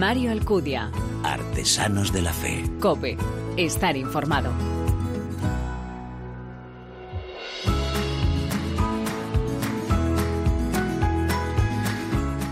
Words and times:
Mario 0.00 0.30
Alcudia. 0.32 0.90
Artesanos 1.22 2.10
de 2.10 2.22
la 2.22 2.32
Fe. 2.32 2.64
Cope. 2.80 3.18
Estar 3.58 3.98
informado. 3.98 4.50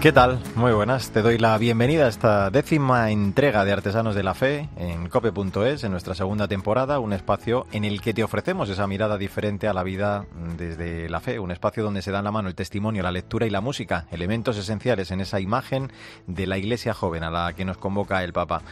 ¿Qué 0.01 0.13
tal? 0.13 0.39
Muy 0.55 0.71
buenas. 0.71 1.11
Te 1.11 1.23
doy 1.23 1.39
la 1.39 1.59
bienvenida 1.59 2.05
a 2.05 2.09
esta 2.09 2.51
décima 2.51 3.11
entrega 3.11 3.65
de 3.65 3.73
Artesanos 3.73 4.15
de 4.15 4.23
la 4.23 4.35
Fe 4.35 4.69
en 4.77 5.09
cope.es, 5.09 5.83
en 5.83 5.91
nuestra 5.91 6.15
segunda 6.15 6.47
temporada, 6.47 7.01
un 7.01 7.13
espacio 7.13 7.67
en 7.73 7.85
el 7.85 8.01
que 8.01 8.15
te 8.15 8.23
ofrecemos 8.23 8.69
esa 8.69 8.87
mirada 8.87 9.19
diferente 9.19 9.67
a 9.67 9.73
la 9.73 9.83
vida 9.83 10.25
desde 10.57 11.09
la 11.09 11.19
fe, 11.19 11.41
un 11.41 11.51
espacio 11.51 11.83
donde 11.83 12.03
se 12.03 12.13
dan 12.13 12.23
la 12.23 12.31
mano 12.31 12.49
el 12.49 12.55
testimonio, 12.55 13.03
la 13.03 13.11
lectura 13.11 13.45
y 13.49 13.51
la 13.51 13.61
música, 13.61 14.07
elementos 14.13 14.57
esenciales 14.57 15.11
en 15.11 15.21
esa 15.21 15.41
imagen 15.41 15.91
de 16.29 16.47
la 16.47 16.59
iglesia 16.59 16.95
joven 16.95 17.25
a 17.25 17.31
la 17.33 17.53
que 17.55 17.65
nos 17.65 17.77
convoca 17.77 18.23
el 18.23 18.33
Papa. 18.33 18.63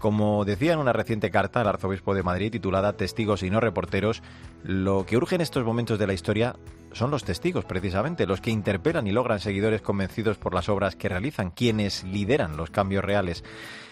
Como 0.00 0.46
decía 0.46 0.72
en 0.72 0.78
una 0.78 0.94
reciente 0.94 1.30
carta 1.30 1.60
al 1.60 1.68
arzobispo 1.68 2.14
de 2.14 2.22
Madrid 2.22 2.50
titulada 2.50 2.96
Testigos 2.96 3.42
y 3.42 3.50
no 3.50 3.60
reporteros, 3.60 4.22
lo 4.64 5.04
que 5.04 5.18
urge 5.18 5.34
en 5.34 5.42
estos 5.42 5.62
momentos 5.62 5.98
de 5.98 6.06
la 6.06 6.14
historia 6.14 6.56
son 6.92 7.10
los 7.10 7.22
testigos, 7.22 7.66
precisamente, 7.66 8.26
los 8.26 8.40
que 8.40 8.50
interpelan 8.50 9.06
y 9.06 9.12
logran 9.12 9.40
seguidores 9.40 9.82
convencidos 9.82 10.38
por 10.38 10.54
las 10.54 10.70
obras 10.70 10.96
que 10.96 11.10
realizan, 11.10 11.50
quienes 11.50 12.02
lideran 12.02 12.56
los 12.56 12.70
cambios 12.70 13.04
reales. 13.04 13.44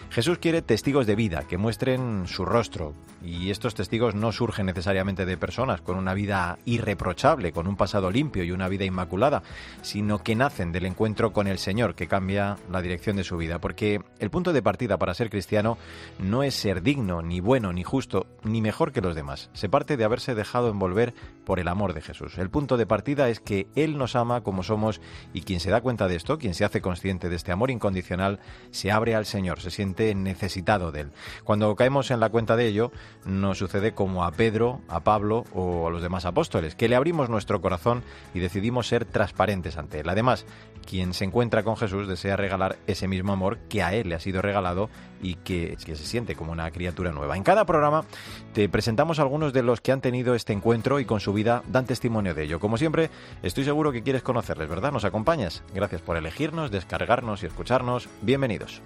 Jesús 0.09 0.39
quiere 0.39 0.63
testigos 0.63 1.05
de 1.05 1.15
vida, 1.15 1.43
que 1.47 1.59
muestren 1.59 2.25
su 2.25 2.43
rostro, 2.43 2.95
y 3.23 3.49
estos 3.49 3.75
testigos 3.75 4.15
no 4.15 4.31
surgen 4.31 4.65
necesariamente 4.65 5.25
de 5.25 5.37
personas 5.37 5.81
con 5.81 5.97
una 5.97 6.13
vida 6.13 6.59
irreprochable, 6.65 7.51
con 7.51 7.67
un 7.67 7.75
pasado 7.75 8.11
limpio 8.11 8.43
y 8.43 8.51
una 8.51 8.67
vida 8.67 8.85
inmaculada, 8.85 9.43
sino 9.81 10.19
que 10.19 10.35
nacen 10.35 10.71
del 10.71 10.85
encuentro 10.85 11.33
con 11.33 11.47
el 11.47 11.59
Señor, 11.59 11.95
que 11.95 12.07
cambia 12.07 12.57
la 12.71 12.81
dirección 12.81 13.15
de 13.15 13.23
su 13.23 13.37
vida, 13.37 13.59
porque 13.59 14.01
el 14.19 14.29
punto 14.29 14.53
de 14.53 14.61
partida 14.61 14.97
para 14.97 15.13
ser 15.13 15.29
cristiano 15.29 15.77
no 16.19 16.43
es 16.43 16.55
ser 16.55 16.81
digno, 16.81 17.21
ni 17.21 17.39
bueno, 17.39 17.73
ni 17.73 17.83
justo, 17.83 18.27
ni 18.43 18.61
mejor 18.61 18.91
que 18.91 19.01
los 19.01 19.15
demás. 19.15 19.49
Se 19.53 19.69
parte 19.69 19.97
de 19.97 20.03
haberse 20.03 20.35
dejado 20.35 20.69
envolver 20.69 21.13
por 21.45 21.59
el 21.59 21.67
amor 21.67 21.93
de 21.93 22.01
Jesús. 22.01 22.37
El 22.37 22.49
punto 22.49 22.77
de 22.77 22.85
partida 22.85 23.29
es 23.29 23.39
que 23.39 23.67
Él 23.75 23.97
nos 23.97 24.15
ama 24.15 24.41
como 24.41 24.63
somos 24.63 25.01
y 25.33 25.41
quien 25.41 25.59
se 25.59 25.71
da 25.71 25.81
cuenta 25.81 26.07
de 26.07 26.15
esto, 26.15 26.37
quien 26.37 26.53
se 26.53 26.65
hace 26.65 26.81
consciente 26.81 27.29
de 27.29 27.35
este 27.35 27.51
amor 27.51 27.71
incondicional, 27.71 28.39
se 28.71 28.91
abre 28.91 29.15
al 29.15 29.25
Señor, 29.25 29.59
se 29.59 29.71
siente 29.71 30.13
necesitado 30.15 30.91
de 30.91 31.01
él. 31.01 31.11
Cuando 31.43 31.75
caemos 31.75 32.11
en 32.11 32.19
la 32.19 32.29
cuenta 32.29 32.55
de 32.55 32.67
ello, 32.67 32.91
nos 33.25 33.57
sucede 33.57 33.93
como 33.93 34.23
a 34.23 34.31
Pedro, 34.31 34.81
a 34.87 35.01
Pablo 35.01 35.45
o 35.53 35.87
a 35.87 35.91
los 35.91 36.01
demás 36.01 36.25
apóstoles, 36.25 36.75
que 36.75 36.87
le 36.87 36.95
abrimos 36.95 37.29
nuestro 37.29 37.61
corazón 37.61 38.03
y 38.33 38.39
decidimos 38.39 38.87
ser 38.87 39.05
transparentes 39.05 39.77
ante 39.77 39.99
él. 39.99 40.09
Además, 40.09 40.45
quien 40.85 41.13
se 41.13 41.25
encuentra 41.25 41.63
con 41.63 41.77
Jesús 41.77 42.07
desea 42.07 42.35
regalar 42.35 42.77
ese 42.87 43.07
mismo 43.07 43.33
amor 43.33 43.59
que 43.69 43.83
a 43.83 43.93
él 43.93 44.09
le 44.09 44.15
ha 44.15 44.19
sido 44.19 44.41
regalado 44.41 44.89
y 45.21 45.35
que, 45.35 45.77
que, 45.85 45.95
se 45.95 46.05
siente 46.05 46.35
como 46.35 46.51
una 46.51 46.71
criatura 46.71 47.11
nueva. 47.11 47.37
En 47.37 47.43
cada 47.43 47.65
programa 47.65 48.05
te 48.53 48.67
presentamos 48.69 49.19
algunos 49.19 49.53
de 49.53 49.63
los 49.63 49.81
que 49.81 49.91
han 49.91 50.01
tenido 50.01 50.33
este 50.33 50.53
encuentro 50.53 50.99
y 50.99 51.05
con 51.05 51.19
su 51.19 51.33
vida 51.33 51.63
dan 51.67 51.85
testimonio 51.85 52.33
de 52.33 52.43
ello. 52.43 52.59
Como 52.59 52.77
siempre, 52.77 53.09
estoy 53.43 53.65
seguro 53.65 53.91
que 53.91 54.01
quieres 54.01 54.23
conocerles, 54.23 54.69
¿verdad? 54.69 54.91
¿Nos 54.91 55.05
acompañas? 55.05 55.63
Gracias 55.73 56.01
por 56.01 56.17
elegirnos, 56.17 56.71
descargarnos 56.71 57.43
y 57.43 57.47
escucharnos. 57.47 58.09
Bienvenidos. 58.21 58.81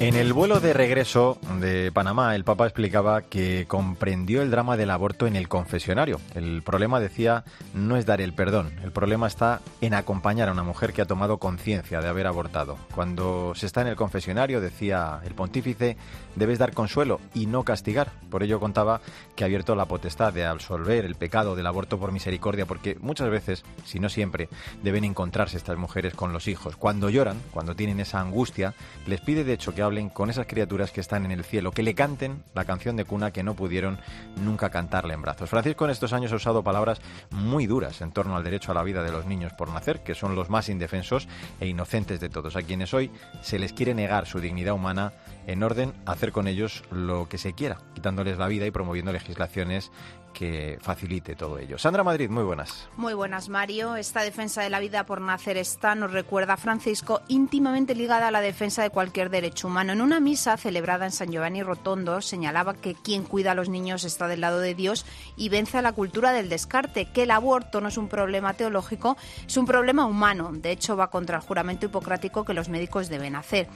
En 0.00 0.16
el 0.16 0.32
vuelo 0.32 0.60
de 0.60 0.72
regreso 0.72 1.36
de 1.60 1.92
Panamá, 1.92 2.34
el 2.34 2.42
Papa 2.42 2.64
explicaba 2.64 3.20
que 3.20 3.66
comprendió 3.68 4.40
el 4.40 4.50
drama 4.50 4.78
del 4.78 4.88
aborto 4.88 5.26
en 5.26 5.36
el 5.36 5.46
confesionario. 5.46 6.22
El 6.34 6.62
problema, 6.62 7.00
decía, 7.00 7.44
no 7.74 7.98
es 7.98 8.06
dar 8.06 8.22
el 8.22 8.32
perdón. 8.32 8.72
El 8.82 8.92
problema 8.92 9.26
está 9.26 9.60
en 9.82 9.92
acompañar 9.92 10.48
a 10.48 10.52
una 10.52 10.62
mujer 10.62 10.94
que 10.94 11.02
ha 11.02 11.06
tomado 11.06 11.36
conciencia 11.36 12.00
de 12.00 12.08
haber 12.08 12.26
abortado. 12.26 12.78
Cuando 12.94 13.52
se 13.54 13.66
está 13.66 13.82
en 13.82 13.88
el 13.88 13.96
confesionario, 13.96 14.62
decía 14.62 15.20
el 15.22 15.34
pontífice, 15.34 15.98
debes 16.34 16.58
dar 16.58 16.72
consuelo 16.72 17.20
y 17.34 17.44
no 17.44 17.64
castigar. 17.64 18.10
Por 18.30 18.42
ello 18.42 18.58
contaba 18.58 19.02
que 19.36 19.44
ha 19.44 19.48
abierto 19.48 19.74
la 19.74 19.84
potestad 19.84 20.32
de 20.32 20.46
absolver 20.46 21.04
el 21.04 21.14
pecado 21.14 21.56
del 21.56 21.66
aborto 21.66 21.98
por 21.98 22.10
misericordia, 22.10 22.64
porque 22.64 22.96
muchas 23.02 23.28
veces, 23.28 23.64
si 23.84 24.00
no 24.00 24.08
siempre, 24.08 24.48
deben 24.82 25.04
encontrarse 25.04 25.58
estas 25.58 25.76
mujeres 25.76 26.14
con 26.14 26.32
los 26.32 26.48
hijos. 26.48 26.76
Cuando 26.76 27.10
lloran, 27.10 27.36
cuando 27.50 27.76
tienen 27.76 28.00
esa 28.00 28.18
angustia, 28.18 28.72
les 29.06 29.20
pide 29.20 29.44
de 29.44 29.52
hecho 29.52 29.74
que 29.74 29.89
con 30.12 30.30
esas 30.30 30.46
criaturas 30.46 30.92
que 30.92 31.00
están 31.00 31.24
en 31.24 31.32
el 31.32 31.42
cielo, 31.42 31.72
que 31.72 31.82
le 31.82 31.96
canten 31.96 32.44
la 32.54 32.64
canción 32.64 32.94
de 32.94 33.04
cuna 33.04 33.32
que 33.32 33.42
no 33.42 33.54
pudieron 33.54 33.98
nunca 34.36 34.70
cantarle 34.70 35.14
en 35.14 35.22
brazos. 35.22 35.50
Francisco 35.50 35.84
en 35.84 35.90
estos 35.90 36.12
años 36.12 36.32
ha 36.32 36.36
usado 36.36 36.62
palabras 36.62 37.00
muy 37.30 37.66
duras 37.66 38.00
en 38.00 38.12
torno 38.12 38.36
al 38.36 38.44
derecho 38.44 38.70
a 38.70 38.74
la 38.74 38.84
vida 38.84 39.02
de 39.02 39.10
los 39.10 39.26
niños 39.26 39.52
por 39.52 39.68
nacer, 39.68 40.04
que 40.04 40.14
son 40.14 40.36
los 40.36 40.48
más 40.48 40.68
indefensos 40.68 41.26
e 41.58 41.66
inocentes 41.66 42.20
de 42.20 42.28
todos, 42.28 42.54
a 42.54 42.62
quienes 42.62 42.94
hoy 42.94 43.10
se 43.42 43.58
les 43.58 43.72
quiere 43.72 43.92
negar 43.92 44.26
su 44.26 44.38
dignidad 44.38 44.74
humana 44.74 45.12
en 45.48 45.62
orden 45.64 45.92
a 46.06 46.12
hacer 46.12 46.30
con 46.30 46.46
ellos 46.46 46.84
lo 46.92 47.28
que 47.28 47.38
se 47.38 47.54
quiera, 47.54 47.78
quitándoles 47.94 48.38
la 48.38 48.46
vida 48.46 48.66
y 48.66 48.70
promoviendo 48.70 49.12
legislaciones 49.12 49.90
que 50.32 50.78
facilite 50.80 51.34
todo 51.34 51.58
ello. 51.58 51.78
Sandra 51.78 52.04
Madrid, 52.04 52.30
muy 52.30 52.44
buenas. 52.44 52.88
Muy 52.96 53.14
buenas, 53.14 53.48
Mario. 53.48 53.96
Esta 53.96 54.22
defensa 54.22 54.62
de 54.62 54.70
la 54.70 54.80
vida 54.80 55.04
por 55.04 55.20
nacer 55.20 55.56
está, 55.56 55.94
nos 55.94 56.12
recuerda 56.12 56.54
a 56.54 56.56
Francisco, 56.56 57.20
íntimamente 57.28 57.94
ligada 57.94 58.28
a 58.28 58.30
la 58.30 58.40
defensa 58.40 58.82
de 58.82 58.90
cualquier 58.90 59.30
derecho 59.30 59.68
humano. 59.68 59.92
En 59.92 60.00
una 60.00 60.20
misa 60.20 60.56
celebrada 60.56 61.04
en 61.04 61.12
San 61.12 61.30
Giovanni 61.30 61.62
Rotondo 61.62 62.20
señalaba 62.20 62.74
que 62.74 62.94
quien 62.94 63.24
cuida 63.24 63.52
a 63.52 63.54
los 63.54 63.68
niños 63.68 64.04
está 64.04 64.28
del 64.28 64.40
lado 64.40 64.60
de 64.60 64.74
Dios 64.74 65.06
y 65.36 65.48
vence 65.48 65.78
a 65.78 65.82
la 65.82 65.92
cultura 65.92 66.32
del 66.32 66.48
descarte, 66.48 67.06
que 67.12 67.24
el 67.24 67.30
aborto 67.30 67.80
no 67.80 67.88
es 67.88 67.96
un 67.96 68.08
problema 68.08 68.54
teológico, 68.54 69.16
es 69.46 69.56
un 69.56 69.66
problema 69.66 70.06
humano. 70.06 70.50
De 70.52 70.70
hecho, 70.70 70.96
va 70.96 71.10
contra 71.10 71.36
el 71.36 71.42
juramento 71.42 71.86
hipocrático 71.86 72.44
que 72.44 72.54
los 72.54 72.68
médicos 72.68 73.08
deben 73.08 73.36
hacer. 73.36 73.68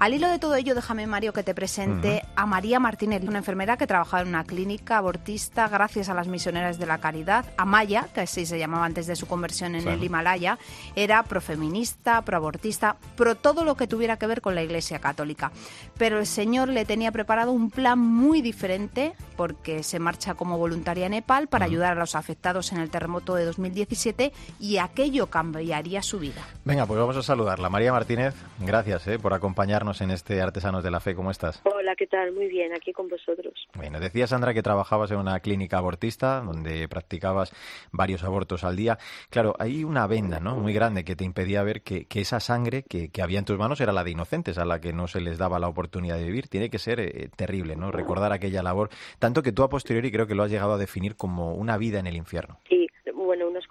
Al 0.00 0.14
hilo 0.14 0.30
de 0.30 0.38
todo 0.38 0.54
ello, 0.54 0.74
déjame, 0.74 1.06
Mario, 1.06 1.34
que 1.34 1.42
te 1.42 1.54
presente 1.54 2.22
a 2.34 2.46
María 2.46 2.80
Martínez, 2.80 3.22
una 3.22 3.36
enfermera 3.36 3.76
que 3.76 3.86
trabajaba 3.86 4.22
en 4.22 4.28
una 4.28 4.44
clínica 4.44 4.96
abortista 4.96 5.68
gracias 5.68 6.08
a 6.08 6.14
las 6.14 6.26
misioneras 6.26 6.78
de 6.78 6.86
la 6.86 7.02
caridad. 7.02 7.44
Amaya, 7.58 8.08
que 8.14 8.22
así 8.22 8.46
se 8.46 8.58
llamaba 8.58 8.86
antes 8.86 9.06
de 9.06 9.14
su 9.14 9.26
conversión 9.26 9.74
en 9.74 9.86
el 9.86 10.02
Himalaya, 10.02 10.58
era 10.96 11.22
profeminista, 11.24 12.22
proabortista, 12.22 12.96
pro 13.14 13.34
todo 13.34 13.62
lo 13.62 13.74
que 13.74 13.86
tuviera 13.86 14.16
que 14.16 14.26
ver 14.26 14.40
con 14.40 14.54
la 14.54 14.62
Iglesia 14.62 15.00
Católica. 15.00 15.52
Pero 15.98 16.18
el 16.18 16.26
Señor 16.26 16.70
le 16.70 16.86
tenía 16.86 17.12
preparado 17.12 17.52
un 17.52 17.70
plan 17.70 17.98
muy 17.98 18.40
diferente 18.40 19.12
porque 19.36 19.82
se 19.82 19.98
marcha 19.98 20.32
como 20.32 20.56
voluntaria 20.56 21.06
a 21.06 21.08
Nepal 21.10 21.48
para 21.48 21.66
ayudar 21.66 21.92
a 21.92 22.00
los 22.00 22.14
afectados 22.14 22.72
en 22.72 22.78
el 22.78 22.88
terremoto 22.88 23.34
de 23.34 23.44
2017 23.44 24.32
y 24.60 24.78
aquello 24.78 25.26
cambiaría 25.28 26.00
su 26.00 26.18
vida. 26.18 26.40
Venga, 26.64 26.86
pues 26.86 26.98
vamos 26.98 27.18
a 27.18 27.22
saludarla. 27.22 27.68
María 27.68 27.92
Martínez, 27.92 28.34
gracias 28.60 29.06
eh, 29.06 29.18
por 29.18 29.34
acompañarnos 29.34 29.89
en 30.00 30.12
este 30.12 30.40
Artesanos 30.40 30.84
de 30.84 30.90
la 30.92 31.00
Fe. 31.00 31.16
¿Cómo 31.16 31.32
estás? 31.32 31.60
Hola, 31.64 31.96
¿qué 31.96 32.06
tal? 32.06 32.32
Muy 32.32 32.46
bien, 32.46 32.72
aquí 32.72 32.92
con 32.92 33.08
vosotros. 33.08 33.54
Bueno, 33.74 33.98
decía 33.98 34.28
Sandra 34.28 34.54
que 34.54 34.62
trabajabas 34.62 35.10
en 35.10 35.18
una 35.18 35.40
clínica 35.40 35.78
abortista 35.78 36.40
donde 36.40 36.86
practicabas 36.86 37.52
varios 37.90 38.22
abortos 38.22 38.62
al 38.62 38.76
día. 38.76 38.98
Claro, 39.30 39.56
hay 39.58 39.82
una 39.82 40.06
venda 40.06 40.38
¿no? 40.38 40.54
muy 40.54 40.72
grande 40.72 41.04
que 41.04 41.16
te 41.16 41.24
impedía 41.24 41.64
ver 41.64 41.82
que, 41.82 42.04
que 42.04 42.20
esa 42.20 42.38
sangre 42.38 42.84
que, 42.84 43.10
que, 43.10 43.22
había 43.22 43.40
en 43.40 43.44
tus 43.44 43.58
manos 43.58 43.80
era 43.80 43.92
la 43.92 44.04
de 44.04 44.12
inocentes, 44.12 44.58
a 44.58 44.64
la 44.64 44.80
que 44.80 44.92
no 44.92 45.08
se 45.08 45.20
les 45.20 45.38
daba 45.38 45.58
la 45.58 45.66
oportunidad 45.66 46.16
de 46.16 46.24
vivir. 46.24 46.46
Tiene 46.46 46.70
que 46.70 46.78
ser 46.78 47.00
eh, 47.00 47.28
terrible, 47.34 47.74
¿no? 47.74 47.90
Recordar 47.90 48.32
aquella 48.32 48.62
labor, 48.62 48.90
tanto 49.18 49.42
que 49.42 49.50
tú 49.50 49.64
a 49.64 49.68
posteriori 49.68 50.12
creo 50.12 50.28
que 50.28 50.36
lo 50.36 50.44
has 50.44 50.50
llegado 50.50 50.74
a 50.74 50.78
definir 50.78 51.16
como 51.16 51.54
una 51.54 51.76
vida 51.76 51.98
en 51.98 52.06
el 52.06 52.16
infierno. 52.16 52.60
Sí, 52.68 52.79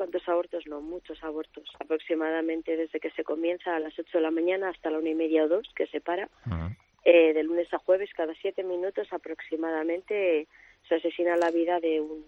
cuantos 0.09 0.27
abortos, 0.27 0.65
no, 0.65 0.81
muchos 0.81 1.23
abortos. 1.23 1.63
Aproximadamente 1.79 2.75
desde 2.75 2.99
que 2.99 3.11
se 3.11 3.23
comienza 3.23 3.75
a 3.75 3.79
las 3.79 3.97
8 3.97 4.17
de 4.17 4.21
la 4.21 4.31
mañana 4.31 4.69
hasta 4.69 4.89
la 4.89 4.97
una 4.97 5.09
y 5.09 5.15
media 5.15 5.43
o 5.43 5.47
dos, 5.47 5.69
que 5.75 5.85
se 5.87 6.01
para. 6.01 6.25
Uh 6.47 6.49
-huh. 6.49 6.75
eh, 7.05 7.33
de 7.33 7.43
lunes 7.43 7.71
a 7.73 7.77
jueves, 7.77 8.09
cada 8.15 8.33
siete 8.41 8.63
minutos 8.63 9.07
aproximadamente 9.11 10.47
se 10.87 10.95
asesina 10.95 11.35
la 11.37 11.51
vida 11.51 11.79
de 11.79 12.01
un 12.01 12.25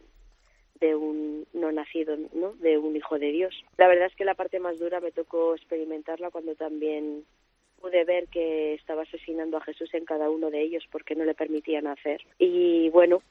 de 0.80 0.96
un 0.96 1.46
no 1.54 1.72
nacido, 1.72 2.18
¿no? 2.34 2.54
De 2.54 2.78
un 2.78 2.96
hijo 2.96 3.20
de 3.20 3.32
Dios. 3.32 3.54
La 3.78 3.88
verdad 3.88 4.08
es 4.08 4.16
que 4.16 4.26
la 4.26 4.34
parte 4.34 4.60
más 4.60 4.80
dura 4.80 5.00
me 5.00 5.12
tocó 5.12 5.54
experimentarla 5.56 6.32
cuando 6.32 6.56
también 6.56 7.24
pude 7.80 8.04
ver 8.04 8.28
que 8.28 8.74
estaba 8.76 9.04
asesinando 9.04 9.58
a 9.58 9.62
Jesús 9.62 9.94
en 9.94 10.06
cada 10.06 10.30
uno 10.30 10.50
de 10.50 10.62
ellos 10.62 10.84
porque 10.92 11.16
no 11.16 11.24
le 11.24 11.36
permitían 11.36 11.86
hacer. 11.86 12.22
Y 12.40 12.90
bueno, 12.90 13.22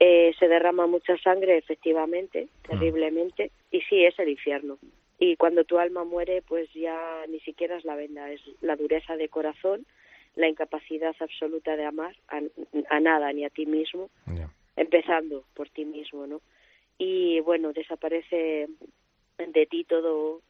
eh, 0.00 0.32
se 0.38 0.46
derrama 0.46 0.86
mucha 0.86 1.16
sangre, 1.18 1.58
efectivamente, 1.58 2.48
terriblemente, 2.62 3.50
y 3.70 3.80
sí, 3.82 4.04
es 4.04 4.18
el 4.18 4.28
infierno. 4.28 4.78
Y 5.18 5.36
cuando 5.36 5.64
tu 5.64 5.78
alma 5.78 6.04
muere, 6.04 6.42
pues 6.42 6.72
ya 6.72 7.24
ni 7.28 7.40
siquiera 7.40 7.76
es 7.76 7.84
la 7.84 7.96
venda, 7.96 8.30
es 8.30 8.40
la 8.60 8.76
dureza 8.76 9.16
de 9.16 9.28
corazón, 9.28 9.84
la 10.36 10.48
incapacidad 10.48 11.14
absoluta 11.18 11.76
de 11.76 11.84
amar 11.84 12.16
a, 12.28 12.40
a 12.90 13.00
nada 13.00 13.32
ni 13.32 13.44
a 13.44 13.50
ti 13.50 13.66
mismo, 13.66 14.10
yeah. 14.26 14.48
empezando 14.76 15.44
por 15.54 15.68
ti 15.70 15.84
mismo, 15.84 16.26
¿no? 16.26 16.40
Y 16.98 17.40
bueno, 17.40 17.72
desaparece 17.72 18.68
de 19.38 19.66
ti 19.66 19.84
todo 19.84 20.40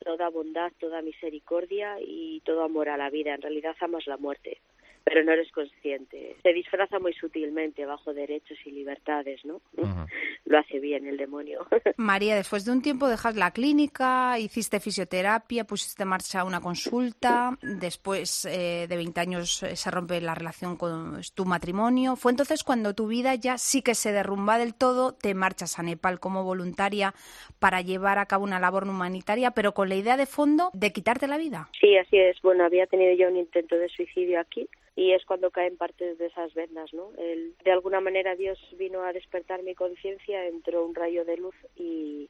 toda 0.00 0.30
bondad, 0.30 0.72
toda 0.78 1.02
misericordia 1.02 1.98
y 2.00 2.40
todo 2.40 2.62
amor 2.62 2.88
a 2.88 2.96
la 2.96 3.10
vida. 3.10 3.34
En 3.34 3.42
realidad 3.42 3.76
amas 3.80 4.06
la 4.06 4.16
muerte. 4.16 4.58
Pero 5.04 5.24
no 5.24 5.32
eres 5.32 5.50
consciente. 5.52 6.36
Se 6.42 6.52
disfraza 6.52 6.98
muy 6.98 7.12
sutilmente 7.14 7.84
bajo 7.86 8.14
derechos 8.14 8.58
y 8.64 8.70
libertades, 8.70 9.44
¿no? 9.44 9.60
Lo 10.44 10.58
hace 10.58 10.78
bien 10.80 11.06
el 11.06 11.16
demonio. 11.16 11.66
María, 11.96 12.34
después 12.34 12.64
de 12.64 12.72
un 12.72 12.82
tiempo 12.82 13.08
dejas 13.08 13.36
la 13.36 13.52
clínica, 13.52 14.38
hiciste 14.38 14.80
fisioterapia, 14.80 15.64
pusiste 15.64 16.02
en 16.02 16.08
marcha 16.08 16.44
una 16.44 16.60
consulta, 16.60 17.56
después 17.62 18.44
eh, 18.44 18.86
de 18.88 18.96
20 18.96 19.20
años 19.20 19.62
eh, 19.62 19.76
se 19.76 19.90
rompe 19.90 20.20
la 20.20 20.34
relación 20.34 20.76
con 20.76 21.20
tu 21.34 21.44
matrimonio. 21.44 22.16
Fue 22.16 22.32
entonces 22.32 22.64
cuando 22.64 22.94
tu 22.94 23.06
vida 23.06 23.34
ya 23.34 23.58
sí 23.58 23.82
que 23.82 23.94
se 23.94 24.12
derrumba 24.12 24.58
del 24.58 24.74
todo, 24.74 25.14
te 25.14 25.34
marchas 25.34 25.78
a 25.78 25.82
Nepal 25.82 26.20
como 26.20 26.44
voluntaria 26.44 27.14
para 27.58 27.80
llevar 27.80 28.18
a 28.18 28.26
cabo 28.26 28.44
una 28.44 28.60
labor 28.60 28.84
humanitaria, 28.88 29.52
pero 29.52 29.72
con 29.72 29.88
la 29.88 29.96
idea 29.96 30.16
de 30.16 30.26
fondo 30.26 30.70
de 30.72 30.92
quitarte 30.92 31.26
la 31.26 31.38
vida. 31.38 31.68
Sí, 31.80 31.96
así 31.96 32.16
es. 32.16 32.40
Bueno, 32.42 32.64
había 32.64 32.86
tenido 32.86 33.14
ya 33.14 33.28
un 33.28 33.36
intento 33.36 33.76
de 33.76 33.88
suicidio 33.88 34.40
aquí 34.40 34.68
y 35.00 35.14
es 35.14 35.24
cuando 35.24 35.50
caen 35.50 35.78
partes 35.78 36.18
de 36.18 36.26
esas 36.26 36.52
vendas, 36.52 36.92
¿no? 36.92 37.10
El, 37.16 37.54
de 37.64 37.72
alguna 37.72 38.02
manera 38.02 38.36
Dios 38.36 38.58
vino 38.78 39.02
a 39.02 39.14
despertar 39.14 39.62
mi 39.62 39.74
conciencia, 39.74 40.46
entró 40.46 40.84
un 40.84 40.94
rayo 40.94 41.24
de 41.24 41.38
luz 41.38 41.54
y, 41.74 42.28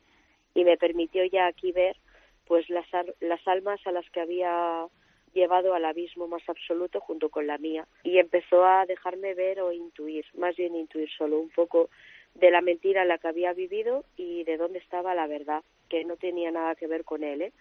y 0.54 0.62
me 0.62 0.76
permitió 0.76 1.24
ya 1.24 1.48
aquí 1.48 1.72
ver 1.72 1.96
pues 2.46 2.70
las, 2.70 2.86
las 3.18 3.48
almas 3.48 3.84
a 3.88 3.90
las 3.90 4.08
que 4.10 4.20
había 4.20 4.86
llevado 5.34 5.74
al 5.74 5.84
abismo 5.84 6.28
más 6.28 6.48
absoluto 6.48 7.00
junto 7.00 7.28
con 7.28 7.48
la 7.48 7.58
mía 7.58 7.88
y 8.04 8.18
empezó 8.18 8.64
a 8.64 8.86
dejarme 8.86 9.34
ver 9.34 9.60
o 9.62 9.72
intuir, 9.72 10.24
más 10.34 10.54
bien 10.54 10.76
intuir 10.76 11.10
solo 11.10 11.40
un 11.40 11.50
poco 11.50 11.90
de 12.36 12.52
la 12.52 12.60
mentira 12.60 13.02
en 13.02 13.08
la 13.08 13.18
que 13.18 13.26
había 13.26 13.52
vivido 13.52 14.04
y 14.16 14.44
de 14.44 14.56
dónde 14.56 14.78
estaba 14.78 15.16
la 15.16 15.26
verdad, 15.26 15.64
que 15.88 16.04
no 16.04 16.16
tenía 16.16 16.52
nada 16.52 16.76
que 16.76 16.86
ver 16.86 17.02
con 17.02 17.24
él, 17.24 17.42
¿eh? 17.42 17.52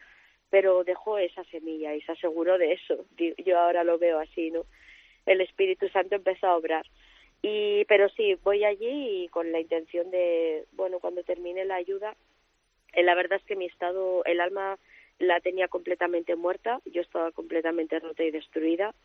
pero 0.51 0.83
dejó 0.83 1.17
esa 1.17 1.43
semilla 1.45 1.95
y 1.95 2.01
se 2.01 2.11
aseguró 2.11 2.59
de 2.59 2.73
eso. 2.73 3.05
Yo 3.17 3.57
ahora 3.57 3.83
lo 3.83 3.97
veo 3.97 4.19
así, 4.19 4.51
¿no? 4.51 4.65
El 5.29 5.41
Espíritu 5.41 5.87
Santo 5.89 6.15
empezó 6.15 6.47
a 6.47 6.57
obrar. 6.57 6.85
Y, 7.43 7.85
pero 7.85 8.09
sí, 8.09 8.35
voy 8.43 8.65
allí 8.65 9.23
y 9.23 9.27
con 9.29 9.51
la 9.51 9.59
intención 9.59 10.09
de, 10.09 10.65
bueno, 10.73 10.99
cuando 10.99 11.23
termine 11.23 11.65
la 11.65 11.75
ayuda, 11.75 12.15
eh, 12.93 13.03
la 13.03 13.13
verdad 13.13 13.39
es 13.39 13.45
que 13.45 13.55
mi 13.55 13.65
estado, 13.65 14.25
el 14.25 14.41
alma 14.41 14.79
la 15.19 15.39
tenía 15.39 15.67
completamente 15.67 16.35
muerta, 16.35 16.81
yo 16.85 17.01
estaba 17.01 17.31
completamente 17.31 17.99
rota 17.99 18.23
y 18.23 18.31
destruida 18.31 18.95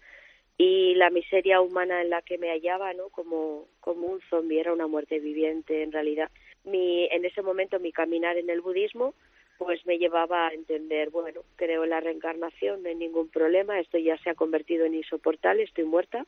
y 0.57 0.95
la 0.95 1.11
miseria 1.11 1.61
humana 1.61 2.01
en 2.01 2.09
la 2.09 2.23
que 2.23 2.39
me 2.39 2.51
hallaba, 2.51 2.95
¿no? 2.95 3.11
Como, 3.11 3.67
como 3.81 4.07
un 4.07 4.21
zombie, 4.31 4.61
era 4.61 4.73
una 4.73 4.87
muerte 4.87 5.19
viviente 5.19 5.83
en 5.83 5.93
realidad. 5.93 6.31
Mi, 6.65 7.07
en 7.11 7.27
ese 7.27 7.43
momento 7.43 7.79
mi 7.81 7.93
caminar 7.93 8.39
en 8.39 8.49
el 8.49 8.63
budismo 8.63 9.15
pues 9.59 9.85
me 9.87 9.99
llevaba 9.99 10.49
a 10.49 10.55
entender, 10.55 11.11
bueno, 11.11 11.43
creo 11.57 11.85
en 11.85 11.91
la 11.91 12.01
reencarnación, 12.01 12.83
no 12.83 12.89
hay 12.89 12.95
ningún 12.95 13.29
problema, 13.29 13.79
esto 13.79 13.99
ya 13.99 14.19
se 14.19 14.31
ha 14.31 14.35
convertido 14.35 14.85
en 14.85 14.95
insoportable, 14.95 15.63
estoy 15.63 15.85
muerta. 15.85 16.27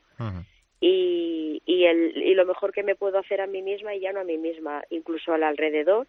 y, 0.80 1.62
y, 1.64 1.84
el, 1.84 2.16
y 2.16 2.34
lo 2.34 2.46
mejor 2.46 2.72
que 2.72 2.82
me 2.82 2.94
puedo 2.94 3.18
hacer 3.18 3.40
a 3.40 3.46
mí 3.46 3.62
misma 3.62 3.94
y 3.94 4.00
ya 4.00 4.12
no 4.12 4.20
a 4.20 4.24
mí 4.24 4.38
misma, 4.38 4.82
incluso 4.90 5.32
al 5.32 5.42
alrededor, 5.42 6.06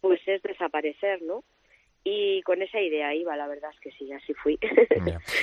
pues 0.00 0.20
es 0.26 0.42
desaparecer, 0.42 1.22
¿no? 1.22 1.42
Y 2.06 2.42
con 2.42 2.60
esa 2.60 2.80
idea 2.80 3.14
iba, 3.14 3.34
la 3.34 3.46
verdad 3.46 3.70
es 3.72 3.80
que 3.80 3.90
sí, 3.92 4.12
así 4.12 4.34
fui. 4.34 4.58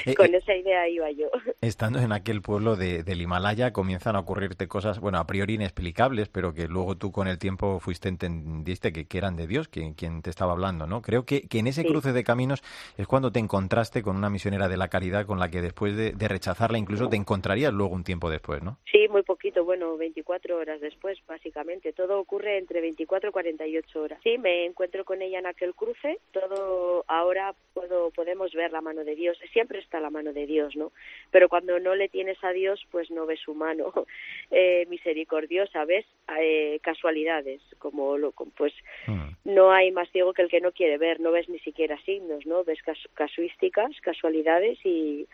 Eh, 0.05 0.15
con 0.15 0.33
eh, 0.33 0.37
esa 0.37 0.55
idea 0.55 0.87
iba 0.87 1.11
yo. 1.11 1.27
Estando 1.61 1.99
en 1.99 2.11
aquel 2.11 2.41
pueblo 2.41 2.75
de, 2.75 3.03
del 3.03 3.21
Himalaya 3.21 3.71
comienzan 3.71 4.15
a 4.15 4.19
ocurrirte 4.19 4.67
cosas, 4.67 4.99
bueno, 4.99 5.19
a 5.19 5.27
priori 5.27 5.55
inexplicables, 5.55 6.29
pero 6.29 6.53
que 6.53 6.67
luego 6.67 6.95
tú 6.97 7.11
con 7.11 7.27
el 7.27 7.37
tiempo 7.37 7.79
fuiste, 7.79 8.09
entendiste 8.09 8.91
que, 8.91 9.05
que 9.05 9.17
eran 9.17 9.35
de 9.35 9.47
Dios 9.47 9.67
quien, 9.67 9.93
quien 9.93 10.21
te 10.21 10.29
estaba 10.29 10.53
hablando, 10.53 10.87
¿no? 10.87 11.01
Creo 11.01 11.25
que, 11.25 11.47
que 11.47 11.59
en 11.59 11.67
ese 11.67 11.85
cruce 11.85 12.13
de 12.13 12.23
caminos 12.23 12.63
es 12.97 13.07
cuando 13.07 13.31
te 13.31 13.39
encontraste 13.39 14.01
con 14.01 14.15
una 14.15 14.29
misionera 14.29 14.69
de 14.69 14.77
la 14.77 14.87
caridad 14.87 15.25
con 15.25 15.39
la 15.39 15.49
que 15.49 15.61
después 15.61 15.95
de, 15.95 16.11
de, 16.13 16.27
rechazarla 16.27 16.77
incluso 16.77 17.09
te 17.09 17.15
encontrarías 17.15 17.73
luego 17.73 17.93
un 17.93 18.03
tiempo 18.03 18.29
después, 18.29 18.63
¿no? 18.63 18.79
Sí, 18.91 19.07
muy 19.09 19.23
poquito, 19.23 19.63
bueno, 19.63 19.97
24 19.97 20.57
horas 20.57 20.81
después, 20.81 21.19
básicamente. 21.27 21.93
Todo 21.93 22.19
ocurre 22.19 22.57
entre 22.57 22.81
24 22.81 23.29
y 23.29 23.33
48 23.33 24.01
horas. 24.01 24.19
Sí, 24.23 24.37
me 24.37 24.65
encuentro 24.65 25.05
con 25.05 25.21
ella 25.21 25.39
en 25.39 25.47
aquel 25.47 25.75
cruce, 25.75 26.19
todo 26.31 26.50
ahora 27.07 27.53
puedo, 27.73 28.11
podemos 28.11 28.51
ver 28.53 28.71
la 28.71 28.81
mano 28.81 29.03
de 29.03 29.15
Dios. 29.15 29.37
Siempre 29.51 29.79
está 29.79 29.99
la 29.99 30.09
mano 30.09 30.33
de 30.33 30.45
Dios, 30.45 30.75
¿no? 30.75 30.91
Pero 31.31 31.49
cuando 31.49 31.79
no 31.79 31.95
le 31.95 32.09
tienes 32.09 32.43
a 32.43 32.51
Dios, 32.51 32.85
pues 32.91 33.11
no 33.11 33.25
ves 33.25 33.39
su 33.39 33.53
mano 33.53 33.91
eh, 34.51 34.85
misericordiosa, 34.89 35.85
ves 35.85 36.05
eh, 36.39 36.79
casualidades, 36.81 37.61
como 37.79 38.17
lo, 38.17 38.31
pues 38.31 38.73
mm. 39.07 39.53
no 39.53 39.71
hay 39.71 39.91
más 39.91 40.09
ciego 40.11 40.33
que 40.33 40.41
el 40.41 40.49
que 40.49 40.61
no 40.61 40.71
quiere 40.71 40.97
ver, 40.97 41.19
no 41.19 41.31
ves 41.31 41.49
ni 41.49 41.59
siquiera 41.59 41.99
signos, 42.03 42.45
¿no? 42.45 42.63
Ves 42.63 42.79
casuísticas, 43.13 43.91
casualidades 44.01 44.77
y, 44.85 45.27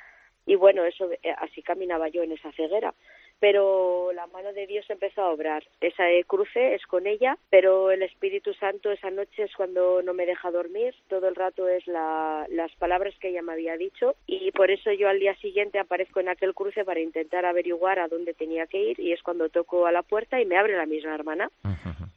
y 0.45 0.55
bueno, 0.55 0.85
eso 0.85 1.11
eh, 1.11 1.33
así 1.37 1.61
caminaba 1.61 2.09
yo 2.09 2.23
en 2.23 2.31
esa 2.31 2.51
ceguera 2.53 2.93
pero 3.39 4.11
la 4.13 4.27
mano 4.27 4.53
de 4.53 4.67
Dios 4.67 4.85
empezó 4.89 5.21
a 5.21 5.31
obrar. 5.31 5.63
Esa 5.81 6.05
cruce 6.25 6.75
es 6.75 6.85
con 6.85 7.07
ella, 7.07 7.37
pero 7.49 7.91
el 7.91 8.03
Espíritu 8.03 8.53
Santo 8.53 8.91
esa 8.91 9.11
noche 9.11 9.43
es 9.43 9.55
cuando 9.55 10.01
no 10.01 10.13
me 10.13 10.25
deja 10.25 10.51
dormir, 10.51 10.95
todo 11.07 11.27
el 11.27 11.35
rato 11.35 11.67
es 11.67 11.85
la, 11.87 12.45
las 12.49 12.73
palabras 12.75 13.13
que 13.19 13.29
ella 13.29 13.41
me 13.41 13.53
había 13.53 13.77
dicho 13.77 14.15
y 14.25 14.51
por 14.51 14.71
eso 14.71 14.91
yo 14.91 15.09
al 15.09 15.19
día 15.19 15.35
siguiente 15.35 15.79
aparezco 15.79 16.19
en 16.19 16.29
aquel 16.29 16.53
cruce 16.53 16.83
para 16.83 16.99
intentar 16.99 17.45
averiguar 17.45 17.99
a 17.99 18.07
dónde 18.07 18.33
tenía 18.33 18.67
que 18.67 18.81
ir 18.81 18.99
y 18.99 19.13
es 19.13 19.21
cuando 19.21 19.49
toco 19.49 19.85
a 19.85 19.91
la 19.91 20.03
puerta 20.03 20.41
y 20.41 20.45
me 20.45 20.57
abre 20.57 20.75
la 20.75 20.85
misma 20.85 21.15
hermana. 21.15 21.49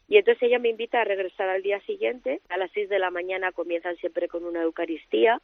Y 0.08 0.16
entonces 0.16 0.42
ella 0.42 0.58
me 0.58 0.68
invita 0.68 1.00
a 1.00 1.04
regresar 1.04 1.48
al 1.48 1.62
día 1.62 1.80
siguiente. 1.82 2.40
A 2.48 2.56
las 2.56 2.72
seis 2.72 2.88
de 2.88 2.98
la 2.98 3.12
mañana 3.12 3.52
comienzan 3.52 3.96
siempre 3.96 4.26
con 4.26 4.44
una 4.44 4.62
Eucaristía 4.62 5.40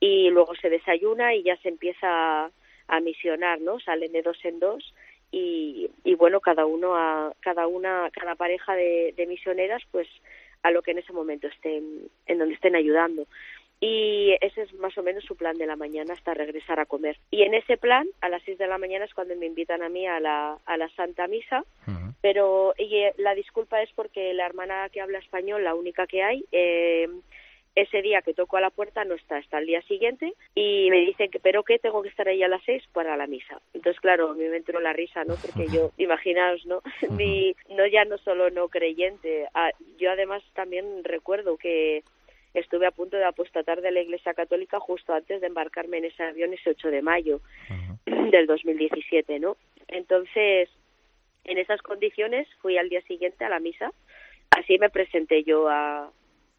y 0.00 0.30
luego 0.30 0.54
se 0.54 0.70
desayuna 0.70 1.34
y 1.34 1.42
ya 1.42 1.56
se 1.58 1.68
empieza 1.68 2.50
a 2.90 3.00
misionar, 3.00 3.60
¿no? 3.60 3.80
Salen 3.80 4.12
de 4.12 4.22
dos 4.22 4.38
en 4.44 4.60
dos 4.60 4.94
y, 5.30 5.90
y 6.04 6.14
bueno, 6.14 6.40
cada 6.40 6.66
uno 6.66 6.96
a, 6.96 7.32
cada 7.40 7.66
una, 7.66 8.10
cada 8.12 8.34
pareja 8.34 8.74
de, 8.74 9.14
de 9.16 9.26
misioneras, 9.26 9.82
pues 9.90 10.08
a 10.62 10.70
lo 10.70 10.82
que 10.82 10.90
en 10.90 10.98
ese 10.98 11.12
momento 11.12 11.46
estén, 11.46 12.08
en 12.26 12.38
donde 12.38 12.54
estén 12.54 12.76
ayudando 12.76 13.26
y 13.80 14.36
ese 14.42 14.62
es 14.62 14.74
más 14.74 14.96
o 14.98 15.02
menos 15.02 15.24
su 15.24 15.36
plan 15.36 15.56
de 15.56 15.66
la 15.66 15.74
mañana 15.74 16.12
hasta 16.12 16.34
regresar 16.34 16.78
a 16.78 16.86
comer. 16.86 17.16
Y 17.30 17.42
en 17.42 17.54
ese 17.54 17.78
plan, 17.78 18.06
a 18.20 18.28
las 18.28 18.42
seis 18.42 18.58
de 18.58 18.66
la 18.66 18.76
mañana 18.76 19.06
es 19.06 19.14
cuando 19.14 19.34
me 19.36 19.46
invitan 19.46 19.82
a 19.82 19.88
mí 19.88 20.06
a 20.06 20.20
la, 20.20 20.58
a 20.66 20.76
la 20.76 20.88
Santa 20.90 21.26
Misa, 21.26 21.64
pero 22.20 22.74
y, 22.76 22.94
eh, 22.96 23.14
la 23.16 23.34
disculpa 23.34 23.80
es 23.80 23.90
porque 23.94 24.34
la 24.34 24.44
hermana 24.44 24.90
que 24.90 25.00
habla 25.00 25.18
español, 25.18 25.64
la 25.64 25.74
única 25.74 26.06
que 26.06 26.22
hay, 26.22 26.44
eh, 26.52 27.08
ese 27.82 28.02
día 28.02 28.22
que 28.22 28.34
toco 28.34 28.56
a 28.56 28.60
la 28.60 28.70
puerta 28.70 29.04
no 29.04 29.14
está, 29.14 29.38
está 29.38 29.58
el 29.58 29.66
día 29.66 29.82
siguiente 29.82 30.34
y 30.54 30.88
me 30.90 31.00
dicen 31.00 31.30
que, 31.30 31.40
pero 31.40 31.62
que 31.62 31.78
tengo 31.78 32.02
que 32.02 32.08
estar 32.08 32.28
ahí 32.28 32.42
a 32.42 32.48
las 32.48 32.62
seis 32.64 32.82
para 32.92 33.16
la 33.16 33.26
misa. 33.26 33.60
Entonces, 33.74 34.00
claro, 34.00 34.30
a 34.30 34.34
mí 34.34 34.44
me 34.44 34.56
entró 34.56 34.80
la 34.80 34.92
risa, 34.92 35.24
¿no? 35.24 35.34
Porque 35.36 35.68
yo, 35.72 35.90
imaginaos, 35.98 36.64
¿no? 36.66 36.82
Mi, 37.10 37.54
no 37.68 37.86
ya 37.86 38.04
no 38.04 38.18
solo 38.18 38.50
no 38.50 38.68
creyente, 38.68 39.46
ah, 39.54 39.70
yo 39.98 40.10
además 40.10 40.42
también 40.54 41.04
recuerdo 41.04 41.56
que 41.56 42.02
estuve 42.54 42.86
a 42.86 42.90
punto 42.90 43.16
de 43.16 43.24
apostatar 43.24 43.80
de 43.80 43.92
la 43.92 44.00
Iglesia 44.00 44.34
Católica 44.34 44.80
justo 44.80 45.14
antes 45.14 45.40
de 45.40 45.46
embarcarme 45.46 45.98
en 45.98 46.06
ese 46.06 46.22
avión 46.22 46.52
ese 46.52 46.70
8 46.70 46.88
de 46.88 47.02
mayo 47.02 47.40
del 48.06 48.46
2017, 48.46 49.38
¿no? 49.38 49.56
Entonces, 49.88 50.68
en 51.44 51.58
esas 51.58 51.80
condiciones 51.82 52.48
fui 52.60 52.76
al 52.76 52.88
día 52.88 53.02
siguiente 53.02 53.44
a 53.44 53.48
la 53.48 53.60
misa. 53.60 53.92
Así 54.50 54.78
me 54.78 54.90
presenté 54.90 55.44
yo 55.44 55.68
a, 55.68 56.10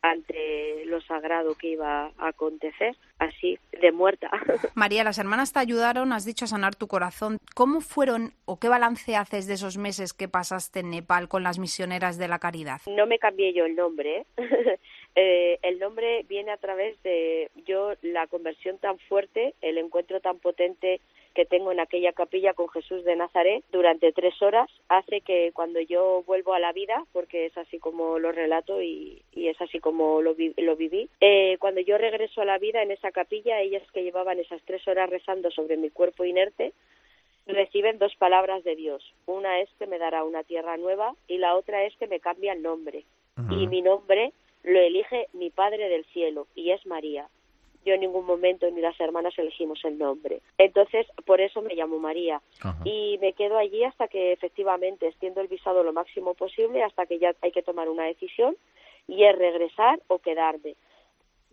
ante 0.02 0.86
lo 0.86 1.02
sagrado 1.02 1.56
que 1.56 1.70
iba 1.70 2.12
a 2.18 2.28
acontecer, 2.28 2.96
así 3.20 3.60
de 3.80 3.92
muerta. 3.92 4.30
María, 4.76 5.04
las 5.04 5.18
hermanas 5.18 5.54
te 5.54 5.60
ayudaron, 5.60 6.12
has 6.14 6.26
dicho, 6.26 6.46
a 6.46 6.48
sanar 6.48 6.76
tu 6.76 6.88
corazón. 6.88 7.38
¿Cómo 7.56 7.82
fueron 7.82 8.34
o 8.46 8.60
qué 8.60 8.68
balance 8.68 9.16
haces 9.16 9.48
de 9.48 9.54
esos 9.54 9.78
meses 9.78 10.14
que 10.14 10.28
pasaste 10.28 10.80
en 10.80 10.90
Nepal 10.90 11.28
con 11.28 11.44
las 11.44 11.60
misioneras 11.60 12.18
de 12.18 12.28
la 12.28 12.40
caridad? 12.40 12.82
No 12.88 13.06
me 13.06 13.20
cambié 13.20 13.54
yo 13.54 13.66
el 13.66 13.76
nombre. 13.76 14.18
¿eh? 14.18 14.26
eh, 15.16 15.60
el 15.62 15.80
nombre 15.80 16.26
viene 16.28 16.52
a 16.52 16.58
través 16.58 17.02
de 17.04 17.52
yo 17.66 17.94
la 18.02 18.28
conversión 18.28 18.78
tan 18.80 18.98
fuerte, 19.00 19.54
el 19.62 19.78
encuentro 19.78 20.20
tan 20.20 20.40
potente 20.40 21.02
que 21.34 21.46
tengo 21.46 21.72
en 21.72 21.80
aquella 21.80 22.14
capilla 22.14 22.54
con 22.54 22.70
Jesús 22.70 23.04
de 23.04 23.16
Nazaret 23.16 23.64
durante 23.72 24.12
tres 24.12 24.40
horas 24.42 24.70
hace 24.90 25.22
que 25.22 25.52
cuando 25.54 25.80
yo 25.80 26.24
vuelvo 26.26 26.54
a 26.54 26.60
la 26.60 26.74
vida, 26.74 27.06
porque 27.14 27.46
es 27.46 27.58
así 27.58 27.80
como 27.80 28.20
lo 28.20 28.32
relato 28.32 28.82
y, 28.82 29.22
es 29.34 29.60
así 29.62 29.80
como 29.80 30.22
lo, 30.22 30.36
lo 30.58 30.76
viví, 30.76 31.10
eh, 31.20 31.58
cuando 31.60 31.82
yo 31.82 31.98
regreso 31.98 32.42
a 32.42 32.46
la 32.46 32.58
vida 32.58 32.82
en 32.82 32.92
esa 32.92 33.12
capilla, 33.12 33.62
ellas 33.62 33.84
que 33.94 34.04
llevaban 34.04 34.40
esas 34.40 34.62
tres 34.64 34.86
horas 34.88 35.10
rezando 35.10 35.52
sobre 35.52 35.78
mi 35.78 35.90
cuerpo 35.90 36.26
inerte, 36.26 36.74
reciben 37.48 37.98
dos 37.98 38.16
palabras 38.16 38.64
de 38.64 38.76
Dios. 38.76 39.04
Una 39.26 39.60
es 39.60 39.70
que 39.80 39.88
me 39.88 40.00
dará 40.00 40.24
una 40.24 40.44
tierra 40.44 40.78
nueva 40.78 41.16
y 41.28 41.38
la 41.38 41.56
otra 41.56 41.86
es 41.86 41.96
que 41.98 42.08
me 42.08 42.20
cambia 42.20 42.54
el 42.54 42.62
nombre. 42.62 43.06
Y 43.50 43.68
mi 43.68 43.82
nombre 43.82 44.34
lo 44.64 44.80
elige 44.80 45.28
mi 45.34 45.50
Padre 45.50 45.90
del 45.90 46.06
cielo 46.06 46.48
y 46.54 46.72
es 46.72 46.86
María 46.86 47.28
yo 47.86 47.94
en 47.94 48.02
ningún 48.02 48.26
momento 48.26 48.70
ni 48.70 48.82
las 48.82 49.00
hermanas 49.00 49.38
elegimos 49.38 49.84
el 49.86 49.98
nombre. 49.98 50.42
Entonces, 50.58 51.08
por 51.26 51.42
eso 51.42 51.62
me 51.62 51.76
llamo 51.76 51.98
María. 52.00 52.42
Y 52.84 53.18
me 53.22 53.34
quedo 53.34 53.58
allí 53.58 53.84
hasta 53.84 54.08
que 54.08 54.32
efectivamente 54.32 55.08
extiendo 55.08 55.42
el 55.42 55.48
visado 55.48 55.84
lo 55.84 55.94
máximo 55.94 56.34
posible, 56.34 56.84
hasta 56.84 57.06
que 57.06 57.20
ya 57.20 57.34
hay 57.42 57.52
que 57.52 57.64
tomar 57.64 57.90
una 57.90 58.06
decisión 58.06 58.56
y 59.08 59.24
es 59.24 59.36
regresar 59.38 60.00
o 60.08 60.20
quedarme. 60.20 60.76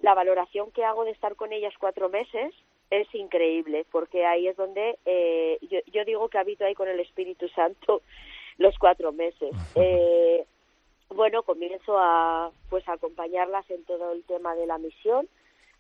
La 0.00 0.14
valoración 0.14 0.70
que 0.70 0.85
hago 0.85 1.04
de 1.04 1.11
estar 1.11 1.35
con 1.35 1.52
ellas 1.52 1.75
cuatro 1.78 2.08
meses 2.08 2.54
es 2.90 3.12
increíble, 3.14 3.85
porque 3.90 4.25
ahí 4.25 4.49
es 4.49 4.56
donde 4.56 4.99
eh, 5.04 5.58
yo, 5.62 5.80
yo, 5.92 6.04
digo 6.04 6.28
que 6.28 6.38
habito 6.38 6.64
ahí 6.64 6.75
con 6.75 6.88
el 6.88 7.00
Espíritu 7.00 7.49
Santo 7.49 8.02
los 8.58 8.78
cuatro 8.78 9.12
meses. 9.12 9.50
Eh, 9.75 10.44
bueno, 11.11 11.42
comienzo 11.42 11.99
a 11.99 12.50
pues 12.68 12.87
a 12.87 12.92
acompañarlas 12.92 13.68
en 13.70 13.82
todo 13.85 14.12
el 14.12 14.25
tema 14.25 14.54
de 14.54 14.66
la 14.66 14.76
misión, 14.76 15.26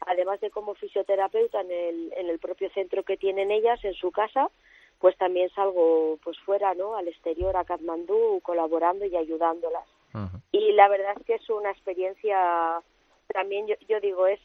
además 0.06 0.40
de 0.40 0.50
como 0.50 0.74
fisioterapeuta 0.74 1.60
en 1.60 1.70
el, 1.70 2.12
en 2.16 2.28
el 2.28 2.38
propio 2.38 2.70
centro 2.70 3.02
que 3.02 3.16
tienen 3.16 3.50
ellas 3.50 3.82
en 3.84 3.94
su 3.94 4.10
casa, 4.10 4.50
pues 4.98 5.16
también 5.16 5.50
salgo 5.50 6.18
pues 6.22 6.38
fuera, 6.40 6.74
¿no? 6.74 6.96
Al 6.96 7.08
exterior, 7.08 7.56
a 7.56 7.64
Katmandú, 7.64 8.40
colaborando 8.42 9.04
y 9.04 9.16
ayudándolas. 9.16 9.86
Y 10.50 10.72
la 10.72 10.88
verdad 10.88 11.14
es 11.16 11.26
que 11.26 11.34
es 11.34 11.50
una 11.50 11.70
experiencia, 11.70 12.82
también 13.28 13.66
yo, 13.66 13.74
yo 13.88 14.00
digo, 14.00 14.26
es 14.26 14.40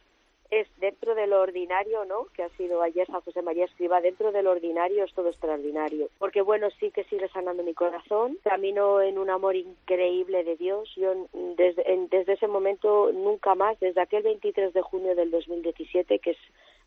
es 0.60 0.68
dentro 0.78 1.16
de 1.16 1.28
lo 1.28 1.42
ordinario, 1.42 2.06
¿no? 2.06 2.26
Que 2.36 2.44
ha 2.44 2.50
sido 2.50 2.82
ayer 2.82 3.08
San 3.08 3.22
José 3.22 3.42
María 3.42 3.66
Escriba, 3.66 4.02
dentro 4.02 4.32
de 4.32 4.44
lo 4.44 4.52
ordinario 4.52 5.04
es 5.04 5.14
todo 5.14 5.30
extraordinario. 5.30 6.10
Porque 6.20 6.42
bueno, 6.42 6.70
sí 6.80 6.92
que 6.92 7.04
sigue 7.06 7.28
sanando 7.30 7.64
mi 7.64 7.74
corazón, 7.74 8.38
camino 8.44 9.02
en 9.02 9.18
un 9.18 9.30
amor 9.30 9.56
increíble 9.56 10.44
de 10.44 10.56
Dios. 10.56 10.90
Yo 10.96 11.28
desde, 11.58 11.84
desde 12.10 12.34
ese 12.34 12.48
momento 12.48 13.12
nunca 13.14 13.56
más, 13.56 13.80
desde 13.80 14.02
aquel 14.02 14.24
23 14.24 14.74
de 14.74 14.82
junio 14.82 15.16
del 15.16 15.32
2017, 15.32 16.20
que 16.20 16.32
es 16.32 16.38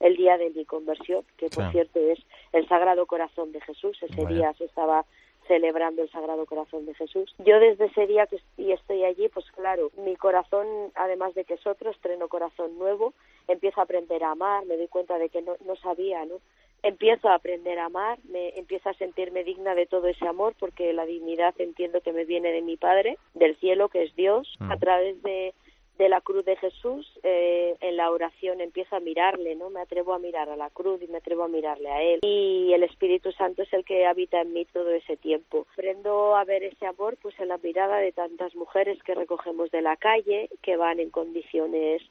el 0.00 0.16
día 0.16 0.36
de 0.36 0.50
mi 0.50 0.64
conversión, 0.64 1.24
que 1.36 1.48
por 1.48 1.70
cierto 1.72 1.98
es 1.98 2.18
el 2.52 2.68
Sagrado 2.68 3.06
Corazón 3.06 3.52
de 3.52 3.60
Jesús, 3.62 3.98
ese 4.02 4.26
día 4.26 4.52
se 4.54 4.64
estaba 4.64 5.04
celebrando 5.46 6.02
el 6.02 6.10
Sagrado 6.10 6.46
Corazón 6.46 6.86
de 6.86 6.94
Jesús. 6.94 7.34
Yo 7.38 7.58
desde 7.60 7.86
ese 7.86 8.06
día 8.06 8.26
que 8.26 8.40
estoy 8.56 9.04
allí, 9.04 9.28
pues 9.28 9.50
claro, 9.52 9.90
mi 9.96 10.16
corazón, 10.16 10.66
además 10.94 11.34
de 11.34 11.44
que 11.44 11.54
es 11.54 11.66
otro, 11.66 11.90
estreno 11.90 12.28
corazón 12.28 12.78
nuevo, 12.78 13.14
empiezo 13.48 13.80
a 13.80 13.84
aprender 13.84 14.24
a 14.24 14.32
amar, 14.32 14.64
me 14.66 14.76
doy 14.76 14.88
cuenta 14.88 15.18
de 15.18 15.28
que 15.28 15.42
no, 15.42 15.56
no 15.64 15.76
sabía, 15.76 16.24
¿no? 16.24 16.40
Empiezo 16.82 17.28
a 17.28 17.34
aprender 17.34 17.78
a 17.78 17.86
amar, 17.86 18.18
me 18.28 18.50
empiezo 18.58 18.90
a 18.90 18.94
sentirme 18.94 19.44
digna 19.44 19.74
de 19.74 19.86
todo 19.86 20.06
ese 20.08 20.26
amor, 20.26 20.54
porque 20.58 20.92
la 20.92 21.06
dignidad 21.06 21.54
entiendo 21.58 22.00
que 22.00 22.12
me 22.12 22.24
viene 22.24 22.52
de 22.52 22.62
mi 22.62 22.76
Padre, 22.76 23.18
del 23.34 23.56
cielo, 23.56 23.88
que 23.88 24.04
es 24.04 24.14
Dios, 24.14 24.56
a 24.60 24.76
mm. 24.76 24.78
través 24.78 25.22
de 25.22 25.54
de 25.98 26.08
la 26.08 26.20
cruz 26.20 26.44
de 26.44 26.56
Jesús, 26.56 27.10
eh, 27.22 27.76
en 27.80 27.96
la 27.96 28.10
oración 28.10 28.60
empiezo 28.60 28.96
a 28.96 29.00
mirarle, 29.00 29.54
¿no? 29.54 29.70
Me 29.70 29.80
atrevo 29.80 30.12
a 30.12 30.18
mirar 30.18 30.48
a 30.50 30.56
la 30.56 30.70
cruz 30.70 31.00
y 31.02 31.08
me 31.08 31.18
atrevo 31.18 31.44
a 31.44 31.48
mirarle 31.48 31.90
a 31.90 32.02
Él. 32.02 32.20
Y 32.22 32.72
el 32.72 32.82
Espíritu 32.82 33.32
Santo 33.32 33.62
es 33.62 33.72
el 33.72 33.84
que 33.84 34.06
habita 34.06 34.40
en 34.40 34.52
mí 34.52 34.64
todo 34.66 34.90
ese 34.90 35.16
tiempo. 35.16 35.66
Aprendo 35.72 36.36
a 36.36 36.44
ver 36.44 36.64
ese 36.64 36.86
amor 36.86 37.16
pues 37.20 37.38
en 37.40 37.48
la 37.48 37.58
mirada 37.58 37.98
de 37.98 38.12
tantas 38.12 38.54
mujeres 38.54 39.02
que 39.02 39.14
recogemos 39.14 39.70
de 39.70 39.82
la 39.82 39.96
calle, 39.96 40.50
que 40.62 40.76
van 40.76 41.00
en 41.00 41.10
condiciones 41.10 42.02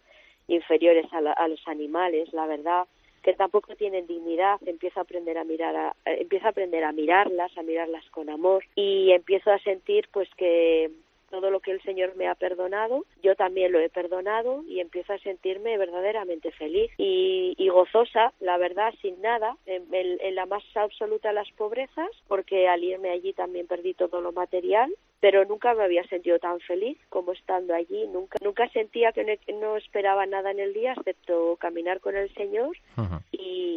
inferiores 0.47 1.07
a, 1.11 1.47
los 1.47 1.67
animales, 1.67 2.31
la 2.33 2.45
verdad 2.45 2.85
que 3.23 3.33
tampoco 3.33 3.75
tienen 3.75 4.05
dignidad, 4.05 4.59
empiezo 4.67 4.99
a 4.99 5.03
aprender 5.03 5.39
a 5.39 5.43
mirar 5.43 5.75
a, 5.75 5.95
eh, 6.05 6.17
empiezo 6.21 6.45
a 6.45 6.49
aprender 6.51 6.83
a 6.83 6.91
mirarlas, 6.91 7.57
a 7.57 7.63
mirarlas 7.63 8.07
con 8.11 8.29
amor 8.29 8.63
y 8.75 9.11
empiezo 9.13 9.51
a 9.51 9.57
sentir 9.57 10.07
pues 10.11 10.29
que 10.37 10.91
todo 11.35 11.51
lo 11.51 11.59
que 11.59 11.71
el 11.71 11.81
Señor 11.81 12.15
me 12.15 12.27
ha 12.27 12.35
perdonado, 12.35 13.05
yo 13.21 13.35
también 13.35 13.71
lo 13.71 13.79
he 13.79 13.89
perdonado 13.89 14.63
y 14.67 14.79
empiezo 14.79 15.13
a 15.13 15.19
sentirme 15.19 15.77
verdaderamente 15.77 16.51
feliz 16.51 16.91
y, 16.97 17.67
gozosa, 17.69 18.31
la 18.39 18.57
verdad, 18.57 18.93
sin 19.01 19.21
nada, 19.21 19.57
en, 19.65 19.83
en, 19.91 20.35
la 20.35 20.45
más 20.45 20.63
absoluta 20.75 21.29
de 21.29 21.33
las 21.33 21.51
pobrezas, 21.51 22.09
porque 22.29 22.69
al 22.69 22.83
irme 22.85 23.09
allí 23.09 23.33
también 23.33 23.67
perdí 23.67 23.93
todo 23.93 24.21
lo 24.21 24.31
material, 24.31 24.93
pero 25.19 25.43
nunca 25.43 25.73
me 25.73 25.83
había 25.83 26.07
sentido 26.07 26.39
tan 26.39 26.61
feliz 26.61 26.97
como 27.09 27.33
estando 27.33 27.73
allí, 27.73 28.07
nunca, 28.07 28.37
nunca 28.41 28.69
sentía 28.69 29.11
que 29.11 29.39
no, 29.53 29.75
esperaba 29.75 30.25
nada 30.25 30.51
en 30.51 30.59
el 30.59 30.73
día 30.73 30.93
excepto 30.93 31.57
caminar 31.57 31.99
con 31.99 32.15
el 32.15 32.33
Señor 32.35 32.77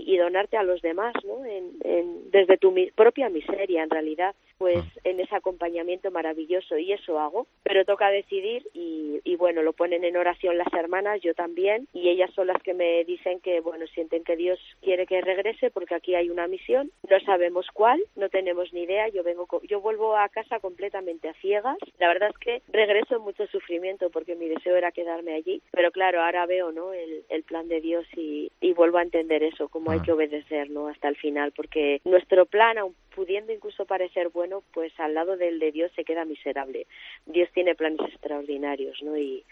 y, 0.09 0.17
donarte 0.17 0.57
a 0.57 0.63
los 0.63 0.81
demás, 0.83 1.15
¿no? 1.25 1.45
En, 1.45 2.31
desde 2.31 2.57
tu 2.59 2.75
propia 2.95 3.29
miseria, 3.29 3.83
en 3.83 3.91
realidad, 3.91 4.35
pues 4.59 4.85
en 5.05 5.21
ese 5.21 5.35
acompañamiento 5.35 6.11
maravilloso 6.11 6.77
y 6.79 6.93
eso 6.93 7.19
hago. 7.19 7.47
Pero 7.63 7.85
toca 7.85 8.11
decidir 8.11 8.67
y, 8.75 9.21
y, 9.25 9.37
bueno, 9.37 9.63
lo 9.63 9.73
ponen 9.73 10.05
en 10.05 10.17
oración 10.17 10.59
las 10.59 10.73
hermanas, 10.73 11.21
yo 11.23 11.35
también, 11.35 11.87
y 11.93 12.09
ellas 12.09 12.31
son 12.35 12.49
las 12.49 12.63
que 12.63 12.75
me 12.75 13.05
dicen 13.05 13.41
que, 13.41 13.61
bueno, 13.61 13.87
sienten 13.87 14.25
que 14.25 14.37
Dios 14.37 14.59
quiere 14.83 15.07
que 15.07 15.21
regrese 15.21 15.71
porque 15.71 15.95
aquí 15.95 16.15
hay 16.15 16.31
una 16.31 16.47
misión, 16.49 16.91
no 17.09 17.21
sabemos 17.21 17.67
cuál, 17.73 18.03
no 18.17 18.29
tenemos 18.29 18.73
ni 18.73 18.83
idea, 18.83 19.09
yo 19.09 19.23
vengo, 19.23 19.47
yo 19.69 19.81
vuelvo 19.81 20.17
a 20.17 20.29
casa 20.29 20.61
completamente 20.61 21.29
a 21.29 21.35
ciegas, 21.35 21.79
la 21.99 22.09
verdad 22.09 22.31
es 22.31 22.39
que 22.39 22.63
regreso 22.73 23.17
en 23.17 23.23
mucho 23.23 23.47
sufrimiento 23.47 24.11
porque 24.11 24.35
mi 24.35 24.49
deseo 24.49 24.77
era 24.77 24.93
quedarme 24.93 25.35
allí, 25.35 25.63
pero 25.71 25.91
claro, 25.91 26.23
ahora 26.23 26.47
veo, 26.47 26.73
¿no?, 26.73 26.93
el, 26.93 27.25
el 27.29 27.43
plan 27.43 27.69
de 27.69 27.81
Dios 27.81 28.07
y, 28.17 28.51
y 28.61 28.73
vuelvo 28.73 28.99
a 28.99 29.03
entender 29.03 29.43
eso, 29.43 29.69
cómo 29.69 29.93
hay 29.99 30.05
que 30.05 30.13
obedecer, 30.13 30.71
¿no?, 30.71 30.89
hasta 30.89 31.09
el 31.09 31.17
final, 31.17 31.53
porque 31.53 32.01
nuestro 32.05 32.47
plan, 32.47 32.79
aun 32.79 32.95
pudiendo 33.15 33.53
incluso 33.53 33.85
parecer 33.85 34.29
bueno, 34.29 34.63
pues 34.73 34.93
al 35.01 35.15
lado 35.15 35.37
del 35.37 35.59
de 35.59 35.73
Dios 35.73 35.91
se 35.97 36.05
queda 36.05 36.25
miserable. 36.25 36.87
Dios 37.27 37.49
tiene 37.53 37.75
planes 37.75 38.01
extraordinarios, 38.01 39.03
¿no? 39.03 39.17
Y, 39.17 39.45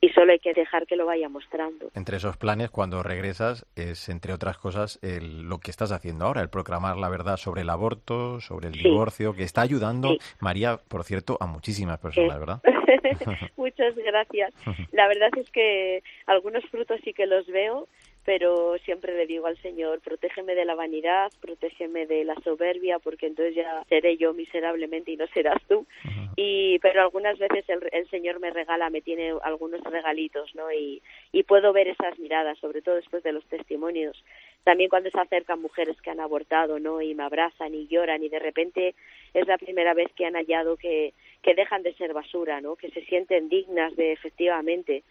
y 0.00 0.08
solo 0.10 0.32
hay 0.32 0.38
que 0.38 0.52
dejar 0.52 0.86
que 0.86 0.96
lo 0.96 1.06
vaya 1.06 1.28
mostrando. 1.28 1.90
Entre 1.94 2.18
esos 2.18 2.36
planes, 2.36 2.70
cuando 2.70 3.02
regresas, 3.02 3.66
es, 3.74 4.10
entre 4.10 4.34
otras 4.34 4.58
cosas, 4.58 5.00
lo 5.02 5.58
que 5.58 5.70
estás 5.70 5.92
haciendo 5.92 6.26
ahora, 6.26 6.42
el 6.42 6.50
proclamar 6.50 6.98
la 6.98 7.08
verdad 7.08 7.38
sobre 7.38 7.62
el 7.62 7.70
aborto, 7.70 8.40
sobre 8.40 8.68
el 8.68 8.74
divorcio, 8.74 9.34
que 9.34 9.44
está 9.44 9.62
ayudando, 9.62 10.16
María, 10.40 10.78
por 10.88 11.04
cierto, 11.04 11.38
a 11.40 11.46
muchísimas 11.46 11.98
personas, 11.98 12.38
¿verdad? 12.38 12.60
Muchas 13.56 13.94
gracias. 13.96 14.52
La 14.92 15.08
verdad 15.08 15.30
es 15.36 15.50
que 15.50 16.02
algunos 16.26 16.64
frutos 16.66 17.00
sí 17.04 17.12
que 17.12 17.26
los 17.26 17.46
veo 17.46 17.88
pero 18.26 18.76
siempre 18.78 19.16
le 19.16 19.24
digo 19.24 19.46
al 19.46 19.56
Señor, 19.62 20.00
protégeme 20.00 20.56
de 20.56 20.64
la 20.64 20.74
vanidad, 20.74 21.30
protégeme 21.40 22.06
de 22.06 22.24
la 22.24 22.34
soberbia, 22.42 22.98
porque 22.98 23.28
entonces 23.28 23.54
ya 23.54 23.84
seré 23.88 24.16
yo 24.16 24.34
miserablemente 24.34 25.12
y 25.12 25.16
no 25.16 25.28
serás 25.28 25.62
tú. 25.68 25.86
Y 26.34 26.80
pero 26.80 27.02
algunas 27.02 27.38
veces 27.38 27.64
el, 27.68 28.10
Señor 28.10 28.40
me 28.40 28.50
regala, 28.50 28.90
me 28.90 29.00
tiene 29.00 29.32
algunos 29.44 29.80
regalitos, 29.84 30.52
¿no? 30.56 30.72
Y, 30.72 31.00
y 31.30 31.44
puedo 31.44 31.72
ver 31.72 31.86
esas 31.86 32.18
miradas, 32.18 32.58
sobre 32.58 32.82
todo 32.82 32.96
después 32.96 33.22
de 33.22 33.30
los 33.30 33.44
testimonios. 33.44 34.20
También 34.64 34.90
cuando 34.90 35.08
se 35.08 35.20
acercan 35.20 35.62
mujeres 35.62 35.96
que 36.02 36.10
han 36.10 36.18
abortado, 36.18 36.80
¿no? 36.80 37.00
Y 37.00 37.14
me 37.14 37.22
abrazan 37.22 37.76
y 37.76 37.86
lloran 37.86 38.24
y 38.24 38.28
de 38.28 38.40
repente 38.40 38.96
es 39.34 39.46
la 39.46 39.56
primera 39.56 39.94
vez 39.94 40.12
que 40.14 40.26
han 40.26 40.34
hallado 40.34 40.76
que, 40.76 41.14
que 41.42 41.54
dejan 41.54 41.84
de 41.84 41.94
ser 41.94 42.12
basura, 42.12 42.60
¿no? 42.60 42.74
Que 42.74 42.90
se 42.90 43.04
sienten 43.04 43.48
dignas 43.48 43.94
de 43.94 44.10
efectivamente 44.10 45.04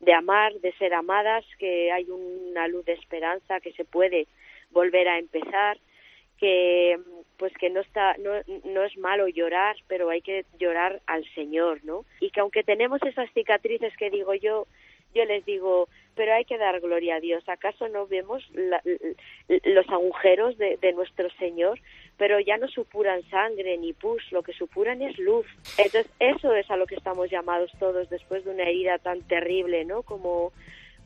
de 0.00 0.12
amar, 0.12 0.54
de 0.54 0.72
ser 0.72 0.94
amadas, 0.94 1.44
que 1.58 1.92
hay 1.92 2.08
una 2.10 2.68
luz 2.68 2.84
de 2.84 2.94
esperanza, 2.94 3.60
que 3.60 3.72
se 3.72 3.84
puede 3.84 4.26
volver 4.70 5.08
a 5.08 5.18
empezar, 5.18 5.78
que 6.38 6.98
pues 7.36 7.52
que 7.54 7.70
no 7.70 7.80
está 7.80 8.16
no, 8.18 8.32
no 8.64 8.84
es 8.84 8.96
malo 8.98 9.28
llorar, 9.28 9.76
pero 9.88 10.10
hay 10.10 10.20
que 10.22 10.44
llorar 10.58 11.00
al 11.06 11.24
Señor, 11.34 11.80
¿no? 11.84 12.04
Y 12.20 12.30
que 12.30 12.40
aunque 12.40 12.62
tenemos 12.62 13.02
esas 13.02 13.30
cicatrices 13.32 13.96
que 13.96 14.10
digo 14.10 14.34
yo, 14.34 14.66
yo 15.14 15.24
les 15.24 15.44
digo, 15.44 15.88
pero 16.14 16.34
hay 16.34 16.44
que 16.44 16.58
dar 16.58 16.80
gloria 16.80 17.16
a 17.16 17.20
Dios. 17.20 17.42
¿Acaso 17.48 17.88
no 17.88 18.06
vemos 18.06 18.48
los 19.48 19.88
agujeros 19.88 20.56
de, 20.58 20.76
de, 20.76 20.92
nuestro 20.92 21.30
Señor? 21.38 21.80
Pero 22.20 22.38
ya 22.38 22.58
no 22.58 22.68
supuran 22.68 23.22
sangre 23.30 23.78
ni 23.78 23.94
pus, 23.94 24.22
lo 24.30 24.42
que 24.42 24.52
supuran 24.52 25.00
es 25.00 25.18
luz. 25.18 25.46
Entonces, 25.78 26.06
eso 26.18 26.54
es 26.54 26.70
a 26.70 26.76
lo 26.76 26.84
que 26.86 26.94
estamos 26.94 27.30
llamados 27.30 27.72
todos 27.78 28.10
después 28.10 28.44
de 28.44 28.50
una 28.50 28.64
herida 28.64 28.98
tan 28.98 29.22
terrible, 29.22 29.86
¿no? 29.86 30.02
Como, 30.02 30.52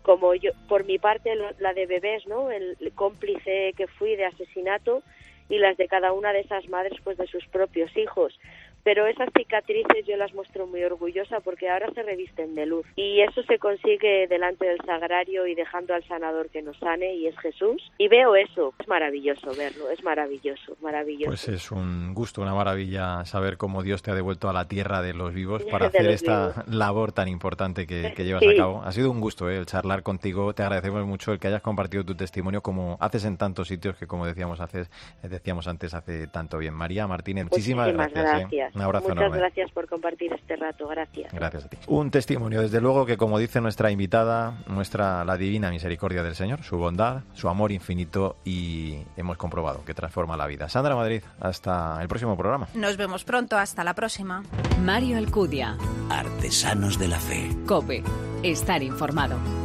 como 0.02 0.35
yo, 0.35 0.50
por 0.68 0.85
mi 0.85 0.99
parte, 0.99 1.37
la 1.61 1.73
de 1.73 1.87
bebés, 1.87 2.26
¿no? 2.26 2.50
El 2.50 2.76
cómplice 2.97 3.75
que 3.76 3.87
fui 3.87 4.16
de 4.16 4.25
asesinato 4.25 5.04
y 5.49 5.59
las 5.59 5.76
de 5.76 5.87
cada 5.87 6.12
una 6.12 6.33
de 6.33 6.40
esas 6.40 6.68
madres, 6.68 6.99
pues 7.04 7.16
de 7.16 7.28
sus 7.28 7.47
propios 7.47 7.97
hijos 7.97 8.37
pero 8.85 9.07
esas 9.07 9.31
cicatrices 9.37 10.07
yo 10.07 10.17
las 10.17 10.33
muestro 10.35 10.67
muy 10.67 10.85
orgullosa 10.85 11.41
porque 11.41 11.69
ahora 11.69 11.91
se 11.95 12.03
revisten 12.03 12.55
de 12.55 12.67
luz 12.67 12.87
y 12.95 13.21
eso 13.23 13.43
se 13.45 13.59
consigue 13.59 14.29
delante 14.29 14.67
del 14.67 14.79
sagrario 14.85 15.47
y 15.47 15.55
dejando 15.55 15.95
al 15.95 16.07
sanador 16.07 16.50
que 16.50 16.62
nos 16.62 16.79
sane 16.79 17.14
y 17.14 17.26
es 17.26 17.37
Jesús 17.38 17.91
y 17.99 18.09
veo 18.09 18.37
eso, 18.37 18.75
es 18.79 18.87
maravilloso 18.87 19.55
verlo, 19.57 19.91
es 19.91 20.05
maravilloso, 20.05 20.76
maravilloso. 20.83 21.31
Pues 21.31 21.49
es 21.49 21.73
un 21.73 22.12
gusto, 22.14 22.43
una 22.43 22.55
maravilla 22.55 23.25
saber 23.25 23.57
cómo 23.57 23.83
Dios 23.83 24.03
te 24.03 24.11
ha 24.11 24.14
devuelto 24.14 24.49
a 24.49 24.53
la 24.53 24.69
tierra 24.69 25.00
de 25.00 25.14
los 25.14 25.33
vivos 25.33 25.62
para 25.71 25.87
hacer 25.87 26.07
esta 26.07 26.64
labor 26.69 27.12
tan 27.12 27.29
importante 27.29 27.87
que, 27.87 28.14
llevas 28.25 28.43
a 28.43 28.57
cabo. 28.57 28.83
Ha 28.85 28.93
sido 28.93 29.11
un 29.11 29.21
gusto 29.21 29.49
¿eh? 29.49 29.57
el 29.57 29.67
charlar 29.67 30.03
contigo, 30.03 30.55
te 30.55 30.62
agradecemos 30.62 31.07
mucho 31.07 31.33
el 31.33 31.38
que 31.38 31.49
hayas 31.49 31.62
compartido 31.62 32.05
tu 32.05 32.14
testimonio 32.14 32.62
como 32.62 32.99
haces 33.00 33.25
en 33.25 33.38
tantos 33.38 33.69
sitios 33.69 33.97
que 33.97 34.07
como 34.07 34.26
decíamos 34.26 34.61
haces, 34.61 34.91
decíamos 35.23 35.67
antes 35.69 35.95
hace 35.95 36.26
tanto 36.26 36.59
bien. 36.59 36.75
María 36.75 37.07
Martínez, 37.07 37.45
muchísimas, 37.45 37.93
gracias. 37.93 38.53
¿eh? 38.53 38.74
Un 38.75 38.83
abrazo 38.83 39.09
Muchas 39.09 39.33
gracias 39.33 39.71
por 39.71 39.88
compartir 39.88 40.33
este 40.33 40.57
rato. 40.57 40.88
Gracias. 40.88 41.33
Gracias 41.33 41.64
a 41.64 41.69
ti. 41.69 41.78
Un 41.87 42.11
testimonio, 42.11 42.61
desde 42.61 42.81
luego, 42.81 43.07
que 43.07 43.16
como 43.16 43.38
dice 43.38 43.61
nuestra 43.61 43.90
invitada, 43.90 44.59
muestra 44.66 45.25
la 45.25 45.37
divina 45.37 45.71
misericordia 45.71 46.23
del 46.23 46.35
Señor, 46.35 46.62
su 46.62 46.76
bondad, 46.76 47.23
su 47.35 47.49
amor 47.49 47.73
infinito 47.73 48.37
y 48.45 48.99
hemos 49.16 49.37
comprobado 49.37 49.85
que 49.85 49.95
transforma 49.95 50.37
la 50.37 50.47
vida. 50.47 50.69
Sandra 50.69 50.97
Madrid, 50.97 51.23
hasta 51.40 52.00
el 52.02 52.09
próximo 52.09 52.37
programa. 52.37 52.69
Nos 52.75 52.97
vemos 52.97 53.25
pronto. 53.25 53.57
Hasta 53.57 53.85
la 53.85 53.95
próxima. 53.95 54.43
Mario 54.83 55.19
Alcudia. 55.19 55.76
Artesanos 56.11 56.99
de 56.99 57.09
la 57.09 57.19
Fe. 57.19 57.49
Cope. 57.66 58.02
Estar 58.43 58.83
informado. 58.83 59.63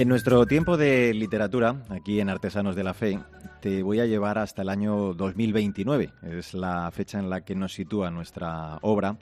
En 0.00 0.08
nuestro 0.08 0.46
tiempo 0.46 0.78
de 0.78 1.12
literatura, 1.12 1.82
aquí 1.90 2.20
en 2.20 2.30
Artesanos 2.30 2.74
de 2.74 2.82
la 2.82 2.94
Fe, 2.94 3.18
te 3.60 3.82
voy 3.82 4.00
a 4.00 4.06
llevar 4.06 4.38
hasta 4.38 4.62
el 4.62 4.70
año 4.70 5.12
2029. 5.12 6.10
Es 6.22 6.54
la 6.54 6.90
fecha 6.90 7.18
en 7.18 7.28
la 7.28 7.42
que 7.42 7.54
nos 7.54 7.74
sitúa 7.74 8.10
nuestra 8.10 8.78
obra 8.80 9.18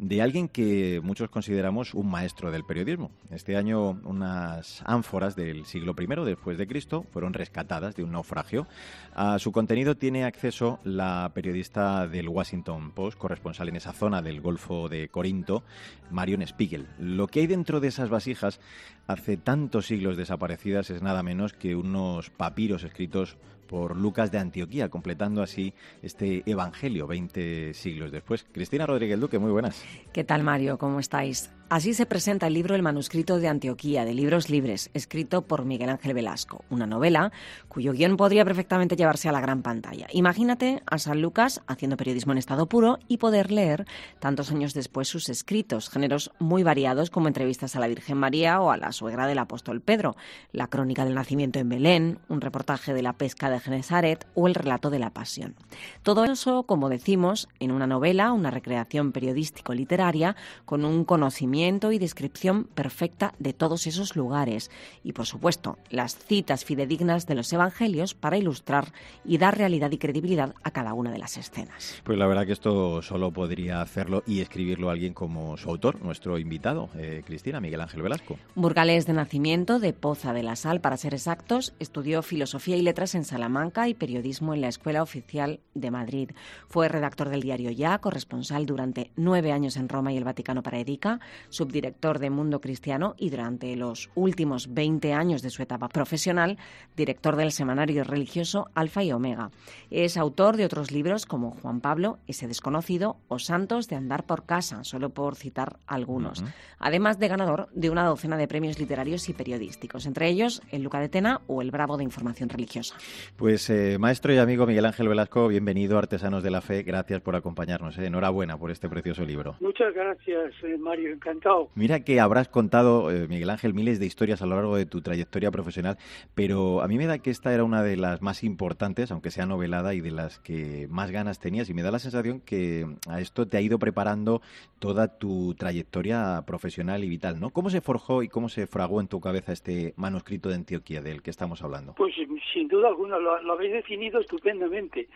de 0.00 0.22
alguien 0.22 0.48
que 0.48 0.98
muchos 1.04 1.28
consideramos 1.28 1.92
un 1.92 2.10
maestro 2.10 2.50
del 2.50 2.64
periodismo. 2.64 3.10
Este 3.30 3.56
año 3.56 4.00
unas 4.04 4.82
ánforas 4.86 5.36
del 5.36 5.66
siglo 5.66 5.94
I 5.98 6.24
después 6.24 6.56
de 6.56 6.66
Cristo 6.66 7.04
fueron 7.12 7.34
rescatadas 7.34 7.94
de 7.96 8.02
un 8.02 8.12
naufragio. 8.12 8.66
A 9.14 9.38
su 9.38 9.52
contenido 9.52 9.96
tiene 9.96 10.24
acceso 10.24 10.80
la 10.84 11.30
periodista 11.34 12.08
del 12.08 12.30
Washington 12.30 12.92
Post, 12.92 13.18
corresponsal 13.18 13.68
en 13.68 13.76
esa 13.76 13.92
zona 13.92 14.22
del 14.22 14.40
Golfo 14.40 14.88
de 14.88 15.08
Corinto, 15.08 15.64
Marion 16.10 16.46
Spiegel. 16.46 16.86
Lo 16.98 17.26
que 17.26 17.40
hay 17.40 17.46
dentro 17.46 17.78
de 17.78 17.88
esas 17.88 18.08
vasijas 18.08 18.58
hace 19.06 19.36
tantos 19.36 19.86
siglos 19.86 20.16
desaparecidas 20.16 20.88
es 20.88 21.02
nada 21.02 21.22
menos 21.22 21.52
que 21.52 21.76
unos 21.76 22.30
papiros 22.30 22.84
escritos 22.84 23.36
por 23.70 23.96
Lucas 23.96 24.32
de 24.32 24.38
Antioquía, 24.38 24.88
completando 24.88 25.42
así 25.44 25.72
este 26.02 26.42
Evangelio 26.44 27.06
20 27.06 27.72
siglos 27.72 28.10
después. 28.10 28.44
Cristina 28.50 28.84
Rodríguez 28.84 29.20
Duque, 29.20 29.38
muy 29.38 29.52
buenas. 29.52 29.80
¿Qué 30.12 30.24
tal, 30.24 30.42
Mario? 30.42 30.76
¿Cómo 30.76 30.98
estáis? 30.98 31.52
Así 31.70 31.94
se 31.94 32.04
presenta 32.04 32.48
el 32.48 32.54
libro 32.54 32.74
El 32.74 32.82
manuscrito 32.82 33.38
de 33.38 33.46
Antioquía, 33.46 34.04
de 34.04 34.12
Libros 34.12 34.50
Libres, 34.50 34.90
escrito 34.92 35.42
por 35.42 35.64
Miguel 35.64 35.90
Ángel 35.90 36.14
Velasco, 36.14 36.64
una 36.68 36.84
novela 36.84 37.30
cuyo 37.68 37.92
guion 37.92 38.16
podría 38.16 38.44
perfectamente 38.44 38.96
llevarse 38.96 39.28
a 39.28 39.32
la 39.32 39.40
gran 39.40 39.62
pantalla. 39.62 40.08
Imagínate 40.10 40.82
a 40.84 40.98
San 40.98 41.22
Lucas 41.22 41.62
haciendo 41.68 41.96
periodismo 41.96 42.32
en 42.32 42.38
estado 42.38 42.66
puro 42.66 42.98
y 43.06 43.18
poder 43.18 43.52
leer 43.52 43.86
tantos 44.18 44.50
años 44.50 44.74
después 44.74 45.06
sus 45.06 45.28
escritos, 45.28 45.90
géneros 45.90 46.32
muy 46.40 46.64
variados 46.64 47.08
como 47.08 47.28
entrevistas 47.28 47.76
a 47.76 47.78
la 47.78 47.86
Virgen 47.86 48.18
María 48.18 48.60
o 48.60 48.72
a 48.72 48.76
la 48.76 48.90
suegra 48.90 49.28
del 49.28 49.38
apóstol 49.38 49.80
Pedro, 49.80 50.16
la 50.50 50.66
crónica 50.66 51.04
del 51.04 51.14
nacimiento 51.14 51.60
en 51.60 51.68
Belén, 51.68 52.18
un 52.28 52.40
reportaje 52.40 52.94
de 52.94 53.02
la 53.02 53.12
pesca 53.12 53.48
de 53.48 53.60
Genesaret 53.60 54.26
o 54.34 54.48
el 54.48 54.56
relato 54.56 54.90
de 54.90 54.98
la 54.98 55.10
pasión. 55.10 55.54
Todo 56.02 56.24
eso, 56.24 56.64
como 56.64 56.88
decimos, 56.88 57.48
en 57.60 57.70
una 57.70 57.86
novela, 57.86 58.32
una 58.32 58.50
recreación 58.50 59.12
periodístico-literaria 59.12 60.34
con 60.64 60.84
un 60.84 61.04
conocimiento 61.04 61.59
y 61.60 61.98
descripción 61.98 62.64
perfecta 62.64 63.34
de 63.38 63.52
todos 63.52 63.86
esos 63.86 64.16
lugares 64.16 64.70
y, 65.04 65.12
por 65.12 65.26
supuesto, 65.26 65.76
las 65.90 66.16
citas 66.16 66.64
fidedignas 66.64 67.26
de 67.26 67.34
los 67.34 67.52
evangelios 67.52 68.14
para 68.14 68.38
ilustrar 68.38 68.92
y 69.26 69.36
dar 69.36 69.58
realidad 69.58 69.90
y 69.90 69.98
credibilidad 69.98 70.54
a 70.62 70.70
cada 70.70 70.94
una 70.94 71.10
de 71.10 71.18
las 71.18 71.36
escenas. 71.36 72.00
Pues 72.02 72.16
la 72.18 72.26
verdad 72.26 72.46
que 72.46 72.52
esto 72.52 73.02
solo 73.02 73.30
podría 73.30 73.82
hacerlo 73.82 74.22
y 74.26 74.40
escribirlo 74.40 74.88
alguien 74.88 75.12
como 75.12 75.58
su 75.58 75.68
autor, 75.68 76.00
nuestro 76.02 76.38
invitado, 76.38 76.88
eh, 76.96 77.22
Cristina 77.26 77.60
Miguel 77.60 77.82
Ángel 77.82 78.02
Velasco. 78.02 78.38
Burgalés 78.54 79.06
de 79.06 79.12
nacimiento, 79.12 79.80
de 79.80 79.92
Poza 79.92 80.32
de 80.32 80.42
la 80.42 80.56
Sal, 80.56 80.80
para 80.80 80.96
ser 80.96 81.12
exactos, 81.12 81.74
estudió 81.78 82.22
filosofía 82.22 82.76
y 82.76 82.82
letras 82.82 83.14
en 83.14 83.24
Salamanca 83.24 83.86
y 83.88 83.94
periodismo 83.94 84.54
en 84.54 84.62
la 84.62 84.68
Escuela 84.68 85.02
Oficial 85.02 85.60
de 85.74 85.90
Madrid. 85.90 86.30
Fue 86.68 86.88
redactor 86.88 87.28
del 87.28 87.42
diario 87.42 87.70
Ya, 87.70 87.98
corresponsal 87.98 88.64
durante 88.64 89.10
nueve 89.16 89.52
años 89.52 89.76
en 89.76 89.90
Roma 89.90 90.12
y 90.12 90.16
el 90.16 90.24
Vaticano 90.24 90.62
para 90.62 90.78
Edica, 90.78 91.20
subdirector 91.50 92.18
de 92.18 92.30
Mundo 92.30 92.60
Cristiano 92.60 93.14
y 93.18 93.30
durante 93.30 93.76
los 93.76 94.10
últimos 94.14 94.72
20 94.72 95.12
años 95.12 95.42
de 95.42 95.50
su 95.50 95.62
etapa 95.62 95.88
profesional, 95.88 96.58
director 96.96 97.36
del 97.36 97.52
semanario 97.52 98.04
religioso 98.04 98.68
Alfa 98.74 99.02
y 99.02 99.12
Omega. 99.12 99.50
Es 99.90 100.16
autor 100.16 100.56
de 100.56 100.64
otros 100.64 100.90
libros 100.90 101.26
como 101.26 101.50
Juan 101.50 101.80
Pablo, 101.80 102.18
Ese 102.26 102.48
desconocido 102.48 103.16
o 103.28 103.38
Santos 103.38 103.88
de 103.88 103.96
andar 103.96 104.24
por 104.24 104.46
casa, 104.46 104.84
solo 104.84 105.10
por 105.10 105.36
citar 105.36 105.76
algunos. 105.86 106.44
Además 106.78 107.18
de 107.18 107.28
ganador 107.28 107.68
de 107.72 107.90
una 107.90 108.04
docena 108.04 108.36
de 108.36 108.48
premios 108.48 108.78
literarios 108.78 109.28
y 109.28 109.34
periodísticos, 109.34 110.06
entre 110.06 110.28
ellos 110.28 110.62
el 110.70 110.82
Luca 110.82 111.00
de 111.00 111.08
Tena 111.08 111.40
o 111.46 111.62
el 111.62 111.70
Bravo 111.70 111.96
de 111.96 112.04
Información 112.04 112.48
Religiosa. 112.48 112.94
Pues 113.36 113.68
eh, 113.70 113.98
maestro 113.98 114.32
y 114.32 114.38
amigo 114.38 114.66
Miguel 114.66 114.86
Ángel 114.86 115.08
Velasco, 115.08 115.48
bienvenido 115.48 115.96
a 115.96 116.00
Artesanos 116.00 116.42
de 116.42 116.50
la 116.50 116.60
Fe. 116.60 116.82
Gracias 116.82 117.20
por 117.20 117.36
acompañarnos. 117.36 117.98
Eh. 117.98 118.06
Enhorabuena 118.06 118.56
por 118.56 118.70
este 118.70 118.88
precioso 118.88 119.24
libro. 119.24 119.56
Muchas 119.60 119.92
gracias, 119.94 120.54
eh, 120.62 120.78
Mario. 120.78 121.12
Encantado 121.12 121.39
Mira 121.74 122.00
que 122.00 122.20
habrás 122.20 122.48
contado, 122.48 123.10
eh, 123.10 123.26
Miguel 123.28 123.50
Ángel, 123.50 123.74
miles 123.74 124.00
de 124.00 124.06
historias 124.06 124.42
a 124.42 124.46
lo 124.46 124.56
largo 124.56 124.76
de 124.76 124.86
tu 124.86 125.00
trayectoria 125.00 125.50
profesional, 125.50 125.96
pero 126.34 126.82
a 126.82 126.88
mí 126.88 126.96
me 126.96 127.06
da 127.06 127.18
que 127.18 127.30
esta 127.30 127.52
era 127.54 127.64
una 127.64 127.82
de 127.82 127.96
las 127.96 128.22
más 128.22 128.44
importantes, 128.44 129.10
aunque 129.10 129.30
sea 129.30 129.46
novelada, 129.46 129.94
y 129.94 130.00
de 130.00 130.10
las 130.10 130.38
que 130.38 130.86
más 130.90 131.10
ganas 131.10 131.40
tenías. 131.40 131.70
Y 131.70 131.74
me 131.74 131.82
da 131.82 131.90
la 131.90 131.98
sensación 131.98 132.40
que 132.40 132.86
a 133.08 133.20
esto 133.20 133.46
te 133.46 133.56
ha 133.56 133.60
ido 133.60 133.78
preparando 133.78 134.42
toda 134.78 135.18
tu 135.18 135.54
trayectoria 135.54 136.42
profesional 136.46 137.04
y 137.04 137.08
vital, 137.08 137.40
¿no? 137.40 137.50
¿Cómo 137.50 137.70
se 137.70 137.80
forjó 137.80 138.22
y 138.22 138.28
cómo 138.28 138.48
se 138.48 138.66
fragó 138.66 139.00
en 139.00 139.08
tu 139.08 139.20
cabeza 139.20 139.52
este 139.52 139.94
manuscrito 139.96 140.48
de 140.48 140.56
Antioquía 140.56 141.00
del 141.00 141.22
que 141.22 141.30
estamos 141.30 141.62
hablando? 141.62 141.94
Pues 141.94 142.14
sin 142.52 142.68
duda 142.68 142.88
alguna, 142.88 143.18
lo, 143.18 143.42
lo 143.42 143.52
habéis 143.52 143.72
definido 143.72 144.20
estupendamente. 144.20 145.08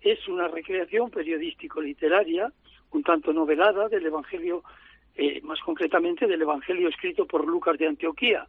Es 0.00 0.26
una 0.28 0.48
recreación 0.48 1.10
periodístico-literaria, 1.10 2.52
un 2.90 3.02
tanto 3.02 3.32
novelada 3.32 3.88
del 3.88 4.06
Evangelio 4.06 4.62
eh, 5.16 5.40
más 5.42 5.60
concretamente 5.60 6.26
del 6.26 6.42
Evangelio 6.42 6.88
escrito 6.88 7.26
por 7.26 7.46
Lucas 7.46 7.78
de 7.78 7.88
Antioquía, 7.88 8.46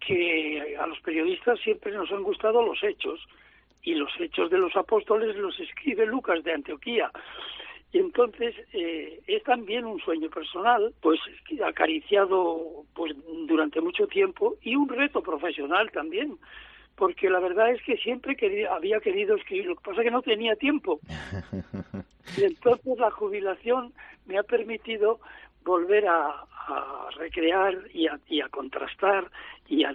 que 0.00 0.76
a 0.78 0.86
los 0.86 1.00
periodistas 1.00 1.58
siempre 1.60 1.92
nos 1.92 2.10
han 2.12 2.22
gustado 2.22 2.62
los 2.62 2.82
hechos, 2.82 3.20
y 3.84 3.94
los 3.94 4.10
hechos 4.18 4.50
de 4.50 4.58
los 4.58 4.74
apóstoles 4.76 5.36
los 5.36 5.58
escribe 5.60 6.06
Lucas 6.06 6.42
de 6.42 6.52
Antioquía. 6.52 7.10
Y 7.92 7.98
entonces 7.98 8.54
eh, 8.72 9.20
es 9.26 9.42
también 9.44 9.84
un 9.84 10.00
sueño 10.00 10.28
personal, 10.28 10.92
pues 11.00 11.20
acariciado 11.64 12.84
pues 12.94 13.14
durante 13.46 13.80
mucho 13.80 14.06
tiempo 14.08 14.56
y 14.62 14.74
un 14.74 14.88
reto 14.88 15.22
profesional 15.22 15.92
también, 15.92 16.36
porque 16.96 17.30
la 17.30 17.38
verdad 17.40 17.70
es 17.70 17.82
que 17.82 17.96
siempre 17.98 18.34
quería, 18.36 18.74
había 18.74 19.00
querido 19.00 19.36
escribir, 19.36 19.66
lo 19.66 19.76
que 19.76 19.84
pasa 19.84 20.00
es 20.00 20.06
que 20.06 20.10
no 20.10 20.22
tenía 20.22 20.56
tiempo. 20.56 20.98
Y 22.38 22.44
entonces 22.44 22.98
la 22.98 23.10
jubilación 23.10 23.92
me 24.26 24.38
ha 24.38 24.42
permitido 24.42 25.20
volver 25.64 26.06
a, 26.06 26.46
recrear 27.16 27.76
y 27.92 28.06
a, 28.06 28.18
y 28.26 28.40
a 28.40 28.48
contrastar 28.48 29.30
y 29.68 29.84
a, 29.84 29.92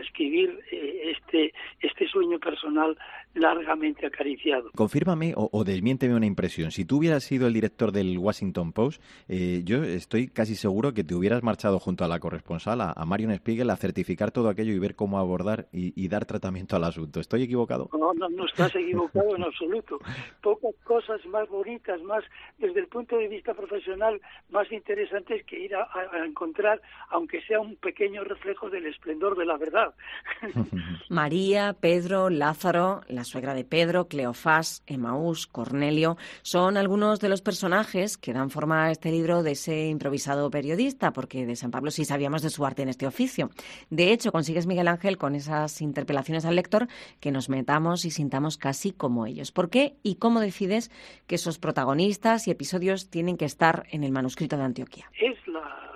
escribir 0.00 0.60
eh, 0.70 1.14
este, 1.16 1.52
este 1.80 2.08
sueño 2.08 2.38
personal 2.38 2.96
largamente 3.34 4.06
acariciado. 4.06 4.70
Confírmame 4.74 5.34
o, 5.36 5.64
desmiénteme 5.64 6.14
una 6.14 6.26
impresión. 6.26 6.70
Si 6.70 6.84
tú 6.84 6.98
hubieras 6.98 7.24
sido 7.24 7.46
el 7.46 7.52
director 7.52 7.92
del 7.92 8.16
Washington 8.18 8.72
Post, 8.72 9.02
eh, 9.28 9.62
yo 9.64 9.82
estoy 9.82 10.28
casi 10.28 10.54
seguro 10.54 10.94
que 10.94 11.04
te 11.04 11.14
hubieras 11.14 11.42
marchado 11.42 11.78
junto 11.78 12.04
a 12.04 12.08
la 12.08 12.20
corresponsal, 12.20 12.80
a, 12.80 13.04
Marion 13.04 13.34
Spiegel, 13.34 13.70
a 13.70 13.76
certificar 13.76 14.30
todo 14.30 14.48
aquello 14.48 14.72
y 14.72 14.78
ver 14.78 14.94
cómo 14.94 15.18
abordar 15.18 15.66
y, 15.72 16.08
dar 16.08 16.26
tratamiento 16.26 16.76
al 16.76 16.84
asunto. 16.84 17.18
¿Estoy 17.18 17.42
equivocado? 17.42 17.88
No, 17.92 18.12
no, 18.14 18.28
no 18.28 18.44
estás 18.44 18.74
equivocado 18.76 19.34
en 19.34 19.42
absoluto. 19.42 19.98
Pocas 20.42 20.74
cosas 20.84 21.24
más 21.26 21.48
bonitas, 21.48 22.00
más 22.02 22.22
desde 22.58 22.80
el 22.80 22.86
punto 22.86 23.16
de 23.16 23.26
vista 23.26 23.54
profesional, 23.54 24.20
más 24.50 24.70
interesantes 24.70 25.44
que 25.44 25.58
ir 25.58 25.74
a, 25.74 25.88
a 25.92 26.24
encontrar, 26.24 26.80
aunque 27.10 27.40
sea 27.42 27.58
un 27.58 27.74
pequeño 27.76 28.22
reflejo 28.22 28.70
del 28.70 28.86
esplendor 29.04 29.36
de 29.36 29.44
la 29.44 29.58
verdad. 29.58 29.94
María, 31.10 31.76
Pedro, 31.78 32.30
Lázaro, 32.30 33.02
la 33.06 33.24
suegra 33.24 33.52
de 33.52 33.64
Pedro, 33.64 34.08
Cleofás, 34.08 34.82
Emaús, 34.86 35.46
Cornelio, 35.46 36.16
son 36.40 36.78
algunos 36.78 37.20
de 37.20 37.28
los 37.28 37.42
personajes 37.42 38.16
que 38.16 38.32
dan 38.32 38.48
forma 38.48 38.84
a 38.84 38.90
este 38.90 39.10
libro 39.10 39.42
de 39.42 39.52
ese 39.52 39.88
improvisado 39.88 40.50
periodista, 40.50 41.12
porque 41.12 41.44
de 41.44 41.54
San 41.54 41.70
Pablo 41.70 41.90
sí 41.90 42.06
sabíamos 42.06 42.40
de 42.40 42.48
su 42.48 42.64
arte 42.64 42.82
en 42.82 42.88
este 42.88 43.06
oficio. 43.06 43.50
De 43.90 44.10
hecho, 44.10 44.32
consigues, 44.32 44.66
Miguel 44.66 44.88
Ángel, 44.88 45.18
con 45.18 45.34
esas 45.34 45.82
interpelaciones 45.82 46.46
al 46.46 46.56
lector, 46.56 46.88
que 47.20 47.30
nos 47.30 47.50
metamos 47.50 48.06
y 48.06 48.10
sintamos 48.10 48.56
casi 48.56 48.92
como 48.92 49.26
ellos. 49.26 49.52
¿Por 49.52 49.68
qué 49.68 49.96
y 50.02 50.16
cómo 50.16 50.40
decides 50.40 50.90
que 51.26 51.34
esos 51.34 51.58
protagonistas 51.58 52.48
y 52.48 52.50
episodios 52.50 53.10
tienen 53.10 53.36
que 53.36 53.44
estar 53.44 53.84
en 53.90 54.02
el 54.02 54.12
manuscrito 54.12 54.56
de 54.56 54.62
Antioquía? 54.62 55.10
Es 55.20 55.36
la 55.46 55.93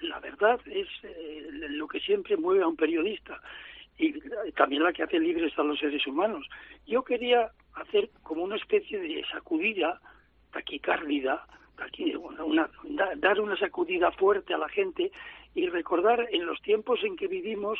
la 0.00 0.20
verdad 0.20 0.60
es 0.66 0.88
eh, 1.02 1.48
lo 1.50 1.88
que 1.88 2.00
siempre 2.00 2.36
mueve 2.36 2.62
a 2.62 2.68
un 2.68 2.76
periodista 2.76 3.40
y 3.98 4.12
también 4.52 4.84
la 4.84 4.92
que 4.92 5.02
hace 5.02 5.18
libres 5.18 5.58
a 5.58 5.64
los 5.64 5.78
seres 5.78 6.06
humanos. 6.06 6.48
Yo 6.86 7.02
quería 7.02 7.50
hacer 7.74 8.10
como 8.22 8.44
una 8.44 8.56
especie 8.56 8.98
de 9.00 9.24
sacudida 9.30 10.00
taquicárdida, 10.52 11.44
una, 12.44 12.70
dar 13.16 13.40
una 13.40 13.56
sacudida 13.56 14.12
fuerte 14.12 14.54
a 14.54 14.58
la 14.58 14.68
gente 14.68 15.10
y 15.54 15.66
recordar 15.68 16.28
en 16.30 16.46
los 16.46 16.60
tiempos 16.62 17.00
en 17.02 17.16
que 17.16 17.26
vivimos 17.26 17.78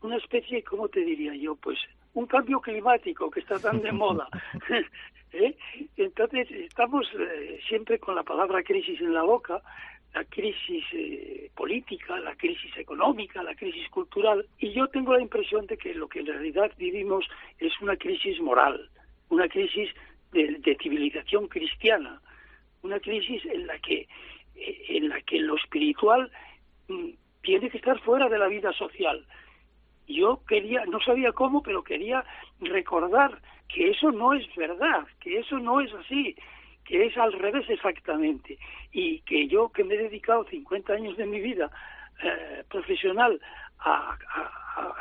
una 0.00 0.16
especie, 0.16 0.62
¿cómo 0.62 0.88
te 0.88 1.00
diría 1.00 1.34
yo? 1.34 1.54
Pues 1.56 1.78
un 2.14 2.26
cambio 2.26 2.60
climático 2.60 3.30
que 3.30 3.40
está 3.40 3.58
tan 3.58 3.82
de 3.82 3.92
moda. 3.92 4.28
¿Eh? 5.32 5.56
Entonces 5.96 6.50
estamos 6.50 7.06
eh, 7.18 7.60
siempre 7.68 7.98
con 7.98 8.14
la 8.14 8.22
palabra 8.22 8.62
crisis 8.62 9.00
en 9.00 9.12
la 9.12 9.22
boca 9.22 9.60
la 10.14 10.24
crisis 10.24 10.84
eh, 10.92 11.50
política, 11.54 12.18
la 12.18 12.34
crisis 12.36 12.76
económica, 12.76 13.42
la 13.42 13.54
crisis 13.54 13.88
cultural, 13.90 14.46
y 14.58 14.72
yo 14.72 14.88
tengo 14.88 15.14
la 15.14 15.20
impresión 15.20 15.66
de 15.66 15.76
que 15.76 15.94
lo 15.94 16.08
que 16.08 16.20
en 16.20 16.26
realidad 16.26 16.72
vivimos 16.78 17.26
es 17.58 17.72
una 17.80 17.96
crisis 17.96 18.40
moral, 18.40 18.88
una 19.28 19.48
crisis 19.48 19.90
de, 20.32 20.76
civilización 20.82 21.48
cristiana, 21.48 22.20
una 22.82 23.00
crisis 23.00 23.44
en 23.46 23.66
la 23.66 23.78
que 23.78 24.08
eh, 24.54 24.84
en 24.88 25.08
la 25.08 25.20
que 25.20 25.38
lo 25.40 25.56
espiritual 25.56 26.30
mm, 26.88 27.10
tiene 27.42 27.70
que 27.70 27.78
estar 27.78 27.98
fuera 28.00 28.28
de 28.28 28.38
la 28.38 28.48
vida 28.48 28.72
social. 28.72 29.24
Yo 30.08 30.40
quería, 30.48 30.84
no 30.86 31.00
sabía 31.00 31.32
cómo, 31.32 31.62
pero 31.62 31.82
quería 31.82 32.24
recordar 32.60 33.40
que 33.68 33.90
eso 33.90 34.12
no 34.12 34.32
es 34.34 34.46
verdad, 34.54 35.06
que 35.20 35.38
eso 35.38 35.58
no 35.58 35.80
es 35.80 35.92
así, 35.94 36.36
que 36.86 37.06
es 37.06 37.16
al 37.18 37.32
revés 37.32 37.68
exactamente. 37.68 38.58
Y 38.92 39.20
que 39.20 39.48
yo, 39.48 39.68
que 39.70 39.84
me 39.84 39.94
he 39.94 39.98
dedicado 39.98 40.44
50 40.44 40.92
años 40.92 41.16
de 41.16 41.26
mi 41.26 41.40
vida 41.40 41.70
eh, 42.22 42.64
profesional 42.70 43.40
a, 43.80 44.16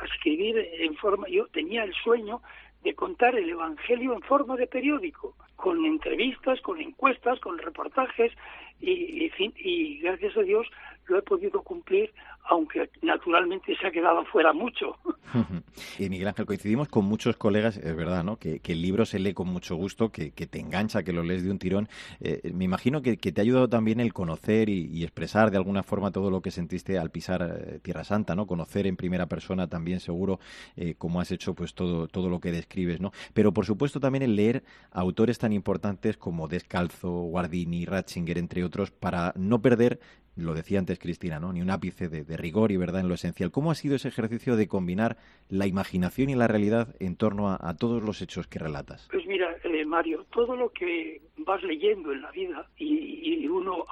escribir 0.04 0.58
en 0.58 0.96
forma, 0.96 1.28
yo 1.28 1.48
tenía 1.48 1.84
el 1.84 1.94
sueño 1.94 2.42
de 2.84 2.94
contar 2.94 3.36
el 3.36 3.50
Evangelio 3.50 4.14
en 4.14 4.22
forma 4.22 4.56
de 4.56 4.68
periódico, 4.68 5.36
con 5.56 5.84
entrevistas, 5.86 6.62
con 6.62 6.80
encuestas, 6.80 7.40
con 7.40 7.58
reportajes, 7.58 8.32
y, 8.80 9.32
y 9.58 10.00
gracias 10.00 10.38
a 10.38 10.42
Dios 10.42 10.68
lo 11.08 11.18
he 11.18 11.22
podido 11.24 11.62
cumplir, 11.62 12.14
aunque 12.48 12.90
naturalmente 13.02 13.76
se 13.76 13.88
ha 13.88 13.92
quedado 13.92 14.24
fuera 14.26 14.54
mucho. 14.54 14.98
y 16.00 16.10
Miguel 16.10 16.28
Ángel, 16.28 16.46
coincidimos 16.46 16.88
con 16.88 17.06
muchos 17.06 17.38
colegas, 17.38 17.78
es 17.78 17.96
verdad, 17.96 18.24
¿no? 18.24 18.38
Que, 18.38 18.62
el 18.66 18.82
libro 18.82 19.06
se 19.06 19.20
lee 19.20 19.34
con 19.34 19.48
mucho 19.48 19.76
gusto, 19.76 20.10
que, 20.10 20.32
te 20.32 20.60
engancha, 20.60 21.04
que 21.04 21.14
lo 21.14 21.24
lees 21.24 21.44
de 21.44 21.52
un 21.52 21.60
tirón. 21.60 21.88
Eh, 22.20 22.52
me 22.54 22.66
imagino 22.66 23.02
que, 23.02 23.16
te 23.18 23.42
ha 23.42 23.44
ayudado 23.44 23.70
también 23.70 24.00
el 24.00 24.14
conocer 24.14 24.70
y, 24.70 25.04
expresar 25.04 25.52
de 25.52 25.58
alguna 25.58 25.84
forma 25.84 26.12
todo 26.12 26.30
lo 26.32 26.42
que 26.42 26.52
sentiste 26.52 26.98
al 26.98 27.12
pisar 27.12 27.42
eh, 27.42 27.80
Tierra 27.80 28.04
Santa, 28.04 28.36
¿no? 28.36 28.48
Conocer 28.48 28.88
en 28.88 28.98
primera 28.98 29.28
persona 29.28 29.68
también, 29.68 30.00
seguro, 30.00 30.40
eh, 30.76 30.96
como 30.98 31.22
has 31.22 31.32
hecho 31.32 31.54
pues 31.54 31.74
todo, 31.74 32.08
todo 32.08 32.30
lo 32.30 32.40
que 32.40 32.52
describes, 32.52 33.00
¿no? 33.00 33.12
Pero 33.34 33.54
por 33.54 33.66
supuesto 33.66 34.00
también 34.00 34.24
el 34.24 34.36
leer 34.36 34.64
autores 34.92 35.38
tan 35.38 35.54
importantes 35.54 36.18
como 36.18 36.48
Descalzo, 36.48 37.10
Guardini, 37.10 37.86
Ratzinger, 37.86 38.38
entre 38.38 38.64
otros, 38.64 38.92
para 38.92 39.34
no 39.36 39.62
perder 39.62 40.00
lo 40.36 40.54
decía 40.54 40.80
antes 40.80 41.00
Cristina, 41.00 41.40
¿no? 41.40 41.54
Ni 41.54 41.62
un 41.62 41.70
ápice 41.70 42.08
de, 42.10 42.38
rigor 42.38 42.72
y 42.72 42.78
verdad 42.78 43.02
en 43.02 43.08
lo 43.08 43.16
esencial. 43.16 43.52
¿Cómo 43.52 43.72
ha 43.72 43.76
sido 43.76 43.96
ese 43.96 44.10
ejercicio 44.10 44.56
de 44.56 44.68
combinar 44.68 45.18
la 45.50 45.68
imaginación 45.68 46.30
y 46.30 46.36
la 46.36 46.48
realidad 46.48 46.96
en 47.00 47.16
torno 47.16 47.50
a, 47.50 47.76
todos 47.78 48.04
los 48.04 48.22
hechos 48.22 48.48
que 48.48 48.60
relatas? 48.60 49.08
Pues 49.12 49.26
mira, 49.26 49.56
eh, 49.64 49.86
Mario, 49.86 50.26
todo 50.32 50.56
lo 50.56 50.70
que 50.70 51.22
vas 51.38 51.62
leyendo 51.64 52.12
en 52.12 52.22
la 52.22 52.32
vida, 52.32 52.68
y, 52.78 53.48
uno 53.48 53.86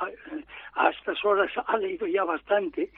a, 0.76 0.90
estas 0.90 1.24
horas 1.24 1.50
ha 1.66 1.78
leído 1.78 2.06
ya 2.06 2.26
bastante, 2.26 2.92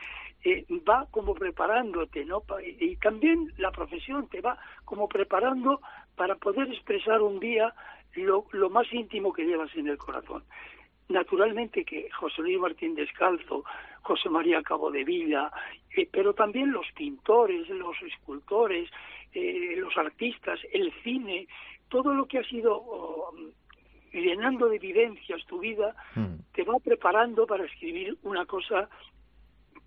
eh, 0.44 0.66
va 0.88 1.08
como 1.12 1.36
preparándote, 1.36 2.26
¿no? 2.26 2.44
Y 2.66 2.96
también 2.96 3.52
la 3.58 3.72
profesión 3.72 4.28
te 4.30 4.42
va 4.42 4.58
como 4.84 5.08
preparando 5.08 5.80
para 6.16 6.36
poder 6.36 6.68
expresar 6.72 7.22
un 7.22 7.40
día 7.40 7.74
lo 8.16 8.70
más 8.70 8.92
íntimo 8.92 9.34
que 9.34 9.46
llevas 9.46 9.76
en 9.76 9.88
el 9.88 9.98
corazón. 9.98 10.44
Naturalmente 11.08 11.86
que 11.86 12.10
José 12.12 12.42
Luis 12.42 12.60
Martín 12.60 12.96
Descalzo, 12.96 13.64
José 14.02 14.30
María 14.30 14.64
Cabo 14.64 14.90
de 14.90 15.04
Villa, 15.04 15.52
eh, 15.96 16.08
pero 16.12 16.34
también 16.34 16.72
los 16.72 16.88
pintores, 16.96 17.70
los 17.70 17.96
escultores, 18.02 18.90
eh, 19.34 19.76
los 19.78 19.96
artistas, 19.98 20.60
el 20.74 20.92
cine, 21.04 21.48
todo 21.90 22.14
lo 22.14 22.26
que 22.26 22.40
ha 22.40 22.44
sido 22.44 22.76
oh, 22.76 23.34
llenando 24.12 24.68
de 24.68 24.80
vivencias 24.80 25.46
tu 25.46 25.60
vida, 25.60 25.96
mm. 26.16 26.54
te 26.54 26.64
va 26.64 26.80
preparando 26.80 27.46
para 27.46 27.66
escribir 27.66 28.18
una 28.24 28.46
cosa 28.46 28.90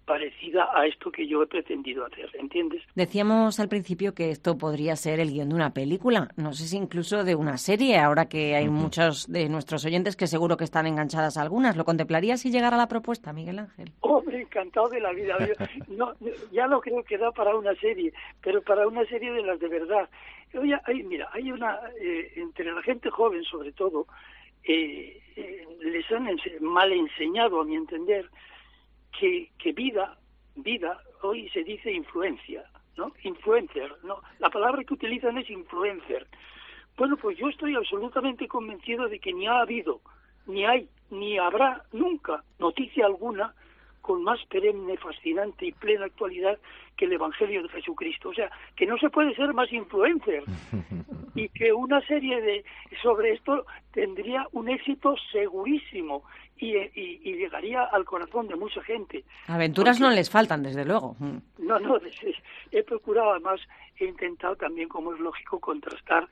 parecida 0.09 0.71
a 0.75 0.87
esto 0.87 1.13
que 1.13 1.27
yo 1.27 1.43
he 1.43 1.47
pretendido 1.47 2.07
hacer, 2.07 2.31
¿entiendes? 2.33 2.83
Decíamos 2.95 3.61
al 3.61 3.69
principio 3.69 4.15
que 4.15 4.31
esto 4.31 4.57
podría 4.57 4.97
ser 4.97 5.21
el 5.21 5.31
guion 5.31 5.51
de 5.51 5.55
una 5.55 5.75
película, 5.75 6.29
no 6.37 6.55
sé 6.55 6.67
si 6.67 6.79
incluso 6.79 7.25
de 7.25 7.35
una 7.35 7.59
serie, 7.59 7.99
ahora 7.99 8.27
que 8.27 8.57
hay 8.57 8.71
muchos 8.71 9.31
de 9.31 9.51
nuestros 9.51 9.85
oyentes 9.85 10.17
que 10.17 10.27
seguro 10.27 10.57
que 10.57 10.65
están 10.65 10.87
enganchadas 10.87 11.37
a 11.37 11.43
algunas. 11.43 11.77
¿Lo 11.77 11.85
contemplarías 11.85 12.41
si 12.41 12.51
llegara 12.51 12.79
la 12.79 12.89
propuesta, 12.89 13.35
Miguel 13.35 13.59
Ángel? 13.59 13.93
Hombre, 14.01 14.41
encantado 14.41 14.89
de 14.89 15.01
la 15.01 15.13
vida. 15.13 15.37
No, 15.89 16.15
ya 16.53 16.67
no 16.67 16.81
creo 16.81 17.03
que 17.03 17.19
da 17.19 17.31
para 17.31 17.55
una 17.55 17.75
serie, 17.75 18.13
pero 18.43 18.63
para 18.63 18.89
una 18.89 19.05
serie 19.05 19.31
de 19.33 19.43
las 19.43 19.61
de 19.61 19.69
verdad. 19.69 20.09
Oye, 20.55 20.79
hay, 20.85 21.03
mira, 21.03 21.29
hay 21.33 21.53
una, 21.53 21.79
eh, 22.01 22.33
entre 22.37 22.73
la 22.73 22.81
gente 22.83 23.11
joven 23.11 23.45
sobre 23.45 23.73
todo, 23.73 24.07
eh, 24.65 25.21
eh, 25.37 25.67
les 25.83 26.11
han 26.11 26.29
mal 26.61 26.93
enseñado, 26.93 27.61
a 27.61 27.65
mi 27.65 27.77
entender, 27.77 28.31
que, 29.19 29.51
que 29.59 29.73
vida, 29.73 30.19
vida, 30.57 31.01
hoy 31.23 31.49
se 31.51 31.65
dice 31.65 31.93
influencia, 31.93 32.65
¿no? 32.97 33.13
Influencer, 33.23 33.93
¿no? 34.05 34.21
La 34.39 34.51
palabra 34.51 34.85
que 34.85 34.95
utilizan 34.95 35.39
es 35.39 35.49
influencer. 35.51 36.27
Bueno, 36.97 37.17
pues 37.17 37.39
yo 37.39 37.49
estoy 37.49 37.75
absolutamente 37.77 38.49
convencido 38.49 39.09
de 39.09 39.21
que 39.21 39.33
ni 39.33 39.47
ha 39.47 39.61
habido, 39.61 40.01
ni 40.47 40.65
hay, 40.65 40.89
ni 41.11 41.39
habrá 41.39 41.85
nunca 41.93 42.43
noticia 42.59 43.07
alguna 43.07 43.55
con 44.09 44.25
más 44.25 44.43
perenne, 44.47 44.97
fascinante 44.97 45.67
y 45.67 45.73
plena 45.73 46.07
actualidad 46.07 46.59
que 46.97 47.05
el 47.05 47.13
Evangelio 47.13 47.63
de 47.63 47.69
Jesucristo. 47.69 48.31
O 48.31 48.33
sea, 48.33 48.51
que 48.75 48.87
no 48.87 48.97
se 48.97 49.11
puede 49.11 49.35
ser 49.35 49.53
más 49.53 49.71
influencer 49.71 50.45
y 51.35 51.51
que 51.51 51.75
una 51.75 52.01
serie 52.07 52.41
de 52.41 52.65
sobre 53.03 53.35
esto 53.35 53.67
tendría 53.93 54.47
un 54.53 54.71
éxito 54.71 55.15
segurísimo 55.31 56.23
y, 56.57 56.73
llegaría 57.35 57.83
al 57.83 58.07
corazón 58.07 58.49
de 58.49 58.57
mucha 58.57 58.83
gente. 58.83 59.25
Aventuras 59.47 60.01
no 60.01 60.09
les 60.09 60.31
faltan, 60.31 60.63
desde 60.63 60.87
luego. 60.87 61.15
Mm. 61.19 61.37
No, 61.59 61.79
no, 61.79 62.01
he 62.73 62.83
procurado 62.83 63.33
además, 63.33 63.61
he 63.99 64.07
intentado 64.07 64.57
también, 64.57 64.89
como 64.89 65.13
es 65.13 65.21
lógico, 65.21 65.61
contrastar, 65.61 66.27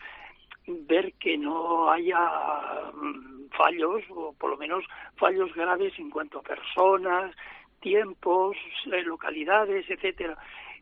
ver 0.67 1.13
que 1.21 1.37
no 1.37 1.91
haya 1.91 2.19
mm, 2.95 3.51
fallos, 3.51 4.03
o 4.09 4.33
por 4.33 4.49
lo 4.49 4.57
menos 4.57 4.83
fallos 5.17 5.55
graves 5.55 5.93
en 5.99 6.09
cuanto 6.09 6.39
a 6.39 6.43
personas, 6.43 7.37
tiempos, 7.87 8.57
eh, 8.93 9.03
localidades, 9.05 9.89
etcétera. 9.89 10.37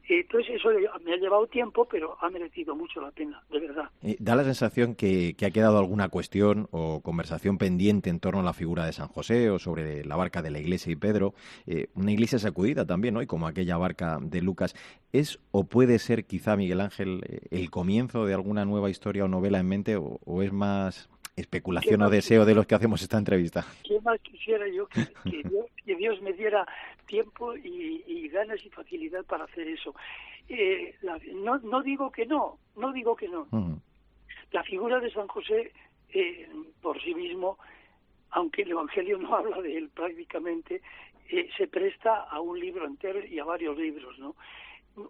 Entonces 0.09 0.57
eso 0.57 0.69
me 1.03 1.12
ha 1.12 1.17
llevado 1.17 1.47
tiempo, 1.47 1.87
pero 1.87 2.17
ha 2.21 2.29
merecido 2.31 2.75
mucho 2.75 3.01
la 3.01 3.11
pena, 3.11 3.43
de 3.51 3.61
verdad. 3.61 3.90
Eh, 4.03 4.17
da 4.19 4.35
la 4.37 4.45
sensación 4.45 4.95
que, 4.95 5.35
ha 5.45 5.51
quedado 5.51 5.79
alguna 5.79 6.09
cuestión 6.09 6.69
o 6.73 7.01
conversación 7.01 7.57
pendiente 7.59 8.11
en 8.11 8.21
torno 8.21 8.40
a 8.40 8.43
la 8.43 8.53
figura 8.53 8.87
de 8.87 8.93
San 8.93 9.09
José 9.09 9.51
o 9.51 9.59
sobre 9.59 10.05
la 10.05 10.17
barca 10.17 10.43
de 10.43 10.51
la 10.51 10.61
iglesia 10.61 10.93
y 10.93 10.97
Pedro. 10.97 11.35
Eh, 11.67 11.88
una 11.95 12.12
iglesia 12.12 12.38
sacudida 12.38 12.87
también, 12.87 13.14
¿no? 13.14 13.23
Y 13.23 13.27
como 13.27 13.47
aquella 13.47 13.77
barca 13.77 14.19
de 14.21 14.40
Lucas. 14.43 14.75
¿Es 15.12 15.38
o 15.53 15.64
puede 15.64 15.99
ser 15.99 16.25
quizá, 16.25 16.57
Miguel 16.57 16.81
Ángel, 16.81 17.23
el 17.51 17.71
comienzo 17.71 18.27
de 18.27 18.35
alguna 18.35 18.64
nueva 18.64 18.90
historia 18.90 19.25
o 19.25 19.29
novela 19.29 19.59
en 19.59 19.69
mente 19.69 19.97
o 19.97 20.43
es 20.43 20.53
más 20.53 21.09
especulación 21.37 22.03
o 22.03 22.11
deseo 22.11 22.44
de 22.44 22.55
los 22.55 22.66
que 22.66 22.75
hacemos 22.75 23.03
esta 23.03 23.18
entrevista. 23.18 23.64
¿Qué 23.83 24.01
más 24.01 24.20
quisiera 24.20 24.66
yo 24.68 24.87
que, 24.87 25.09
Dios, 25.97 26.20
me 26.23 26.33
diera 26.33 26.66
tiempo 27.07 27.55
y, 27.57 28.29
ganas 28.29 28.64
y 28.64 28.70
facilidad 28.70 29.25
para 29.25 29.44
hacer 29.44 29.68
eso? 29.68 29.94
Eh, 30.49 30.97
no, 31.35 31.59
no 31.59 31.83
digo 31.83 32.11
que 32.11 32.27
no, 32.27 32.59
no 32.77 32.92
digo 32.92 33.16
que 33.16 33.29
no. 33.29 33.47
La 34.53 34.62
figura 34.62 35.01
de 35.01 35.11
San 35.11 35.29
José 35.29 35.73
eh, 36.11 36.49
por 36.81 37.01
sí 37.03 37.14
mismo, 37.14 37.59
aunque 38.31 38.62
el 38.62 38.70
Evangelio 38.70 39.18
no 39.18 39.35
habla 39.37 39.61
de 39.61 39.77
él 39.77 39.90
prácticamente, 39.90 40.83
eh, 41.29 41.49
se 41.57 41.66
presta 41.66 42.23
a 42.23 42.40
un 42.40 42.59
libro 42.59 42.87
entero 42.87 43.25
y 43.25 43.38
a 43.38 43.44
varios 43.44 43.77
libros, 43.77 44.18
¿no? 44.18 44.37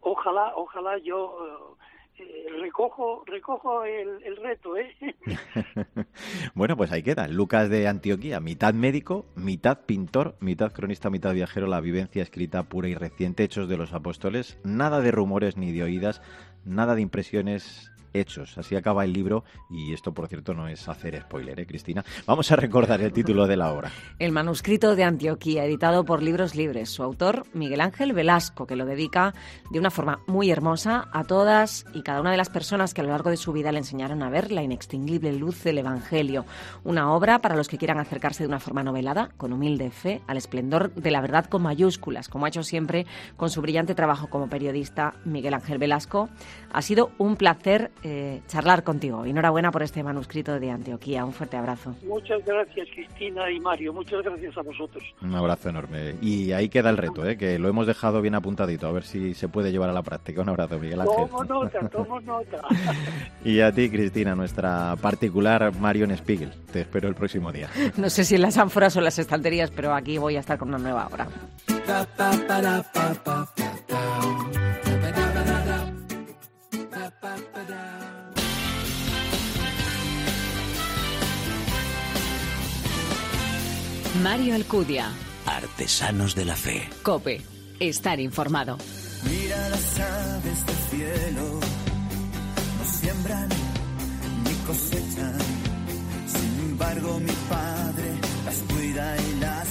Ojalá, 0.01 0.53
ojalá 0.57 0.97
yo 0.99 1.77
eh, 2.19 2.47
recojo 2.61 3.25
recojo 3.27 3.85
el, 3.85 4.37
reto, 4.37 4.77
¿eh? 4.77 4.95
bueno, 6.55 6.77
pues 6.77 6.93
ahí 6.93 7.03
queda. 7.03 7.29
Lucas 7.29 7.69
de 7.71 7.89
Antioquía, 7.89 8.41
mitad 8.41 8.75
médico, 8.75 9.27
mitad 9.35 9.81
pintor, 9.87 10.37
mitad 10.41 10.73
cronista, 10.73 11.11
mitad 11.11 11.33
viajero, 11.33 11.67
la 11.67 11.81
vivencia 11.81 12.23
escrita 12.23 12.63
pura 12.65 12.89
y 12.89 12.95
reciente, 12.95 13.45
hechos 13.45 13.69
de 13.69 13.77
los 13.77 13.93
apóstoles, 13.93 14.59
nada 14.65 15.01
de 15.01 15.11
rumores 15.11 15.57
ni 15.57 15.73
de 15.73 15.83
oídas, 15.83 16.23
nada 16.65 16.95
de 16.95 17.03
impresiones 17.03 17.94
hechos. 18.15 18.57
Así 18.57 18.77
acaba 18.77 19.05
el 19.05 19.13
libro 19.13 19.45
y 19.69 19.93
esto, 19.93 20.15
por 20.15 20.29
cierto, 20.29 20.55
no 20.55 20.69
es 20.69 20.89
hacer 20.89 21.21
spoiler, 21.21 21.61
¿eh, 21.61 21.67
Cristina? 21.67 22.05
Vamos 22.27 22.51
a 22.53 22.57
recordar 22.57 23.01
el 23.03 23.13
título 23.13 23.47
de 23.47 23.57
la 23.57 23.73
obra. 23.73 23.91
El 24.19 24.33
manuscrito 24.33 24.97
de 24.97 25.05
Antioquía, 25.05 25.65
editado 25.65 26.05
por 26.05 26.23
Libros 26.23 26.55
Libres. 26.55 26.91
Su 26.91 27.03
autor, 27.03 27.45
Miguel 27.53 27.81
Ángel 27.81 28.13
Velasco, 28.13 28.67
que 28.67 28.77
lo 28.77 28.87
dedica 28.87 29.35
de 29.71 29.79
una 29.79 29.91
forma 29.91 30.21
muy 30.27 30.51
hermosa 30.51 31.09
a 31.13 31.25
todas 31.25 31.85
y 31.93 32.03
cada 32.03 32.21
una 32.21 32.31
de 32.31 32.37
las 32.37 32.51
personas 32.51 32.95
que 32.95 33.01
a 33.01 33.05
lo 33.05 33.11
largo 33.11 33.31
de 33.31 33.37
su 33.37 33.53
vida 33.53 33.73
le 33.73 33.79
enseñaron 33.79 34.23
a 34.23 34.31
ver 34.31 34.53
la 34.53 34.63
inextinguible 34.63 35.33
luz 35.33 35.63
del 35.65 35.79
Evangelio. 35.79 36.47
Una 36.85 37.13
obra 37.13 37.41
para 37.41 37.57
los 37.57 37.69
que 37.69 37.79
quieran 37.79 37.99
acercarse 37.99 38.45
de 38.45 38.49
una 38.49 38.61
forma 38.61 38.83
novelada, 38.83 39.31
con 39.37 39.53
humilde 39.53 39.91
fe, 39.91 40.23
al 40.27 40.37
esplendor 40.37 40.95
de 40.95 41.11
la 41.11 41.21
verdad 41.21 41.47
con 41.47 41.63
mayúsculas, 41.63 42.29
como 42.29 42.45
ha 42.47 42.49
hecho 42.49 42.63
siempre 42.63 43.07
con 43.37 43.51
su 43.51 43.61
brillante 43.61 43.95
trabajo 43.95 44.29
como 44.29 44.49
periodista 44.49 45.15
Miguel 45.25 45.55
Ángel 45.55 45.79
Velasco. 45.79 46.29
Ha 46.73 46.83
sido 46.83 47.11
un 47.19 47.37
placer 47.37 47.91
eh, 48.05 48.43
charlar 48.47 48.85
contigo. 48.85 49.25
Enhorabuena 49.25 49.73
por 49.73 49.83
este 49.83 50.03
manuscrito 50.03 50.61
de 50.61 50.71
Antioquía. 50.71 51.25
Un 51.25 51.33
fuerte 51.33 51.57
abrazo. 51.57 51.95
Muchas 52.07 52.45
gracias, 52.45 52.87
Cristina 52.95 53.51
y 53.51 53.59
Mario. 53.59 53.95
Muchas 53.95 54.23
gracias 54.23 54.57
a 54.59 54.63
vosotros. 54.63 55.03
Un 55.23 55.35
abrazo 55.35 55.71
enorme. 55.71 56.15
Y 56.21 56.53
ahí 56.53 56.69
queda 56.69 56.91
el 56.91 56.99
reto, 56.99 57.27
¿eh? 57.27 57.39
que 57.39 57.59
lo 57.59 57.69
hemos 57.69 57.87
dejado 57.87 58.21
bien 58.21 58.35
apuntadito. 58.35 58.87
A 58.87 58.93
ver 58.93 59.05
si 59.05 59.33
se 59.33 59.49
puede 59.49 59.73
llevar 59.73 59.89
a 59.89 59.95
la 59.95 60.03
práctica. 60.03 60.43
Un 60.43 60.51
abrazo, 60.51 60.79
Miguel 60.79 61.01
Ángel. 61.01 61.17
Tomo 61.17 61.45
nota, 61.45 61.89
tomo 61.89 62.21
nota. 62.21 62.61
y 63.45 63.61
a 63.61 63.73
ti, 63.73 63.89
Cristina, 63.89 64.35
nuestra 64.35 64.97
particular 65.01 65.75
Marion 65.81 66.15
Spiegel. 66.15 66.53
Te 66.71 66.83
espero 66.83 67.09
el 67.09 67.15
próximo 67.15 67.51
día. 67.53 67.71
No 67.97 68.11
sé 68.11 68.25
si 68.25 68.35
en 68.35 68.43
las 68.43 68.59
ánforas 68.59 68.97
o 68.97 68.99
en 68.99 69.05
las 69.05 69.19
estanterías, 69.19 69.71
pero 69.71 69.95
aquí 69.95 70.19
voy 70.19 70.37
a 70.37 70.41
estar 70.41 70.59
con 70.59 70.69
una 70.69 70.79
nueva 70.79 71.07
obra. 71.07 71.29
Mario 84.25 84.55
Alcudia. 84.55 85.13
Artesanos 85.45 86.35
de 86.35 86.47
la 86.47 86.57
Fe. 86.57 86.89
Cope. 87.03 87.43
Estar 87.79 88.19
informado. 88.21 88.79
Mira 89.23 89.69
las 89.69 90.01
aves 90.01 90.67
del 90.67 90.77
cielo. 90.91 91.61
No 92.79 92.85
siembran 93.01 93.49
ni 94.45 94.55
cosechan. 94.67 95.39
Sin 96.27 96.71
embargo, 96.71 97.21
mi 97.21 97.33
padre 97.51 98.15
las 98.47 98.57
cuida 98.73 99.15
y 99.15 99.41
las 99.41 99.64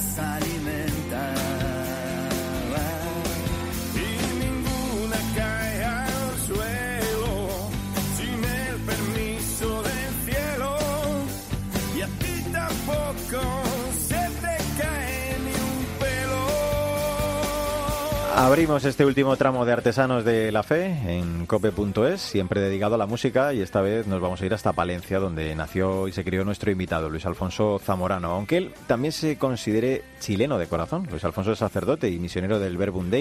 Abrimos 18.35 18.83
este 18.83 19.05
último 19.05 19.37
tramo 19.37 19.63
de 19.63 19.73
Artesanos 19.73 20.25
de 20.25 20.51
la 20.51 20.63
Fe 20.63 20.87
en 21.05 21.45
cope.es, 21.45 22.19
siempre 22.19 22.61
dedicado 22.61 22.95
a 22.95 22.97
la 22.97 23.05
música 23.05 23.53
y 23.53 23.61
esta 23.61 23.79
vez 23.81 24.07
nos 24.07 24.21
vamos 24.21 24.41
a 24.41 24.45
ir 24.47 24.55
hasta 24.55 24.73
Palencia, 24.73 25.19
donde 25.19 25.53
nació 25.53 26.07
y 26.07 26.13
se 26.13 26.23
crió 26.23 26.43
nuestro 26.43 26.71
invitado, 26.71 27.11
Luis 27.11 27.27
Alfonso 27.27 27.79
Zamorano, 27.79 28.31
aunque 28.31 28.57
él 28.57 28.73
también 28.87 29.11
se 29.11 29.37
considere 29.37 30.01
chileno 30.19 30.57
de 30.57 30.65
corazón. 30.65 31.07
Luis 31.11 31.23
Alfonso 31.23 31.51
es 31.51 31.59
sacerdote 31.59 32.09
y 32.09 32.17
misionero 32.17 32.57
del 32.57 32.75
Verbum 32.75 33.11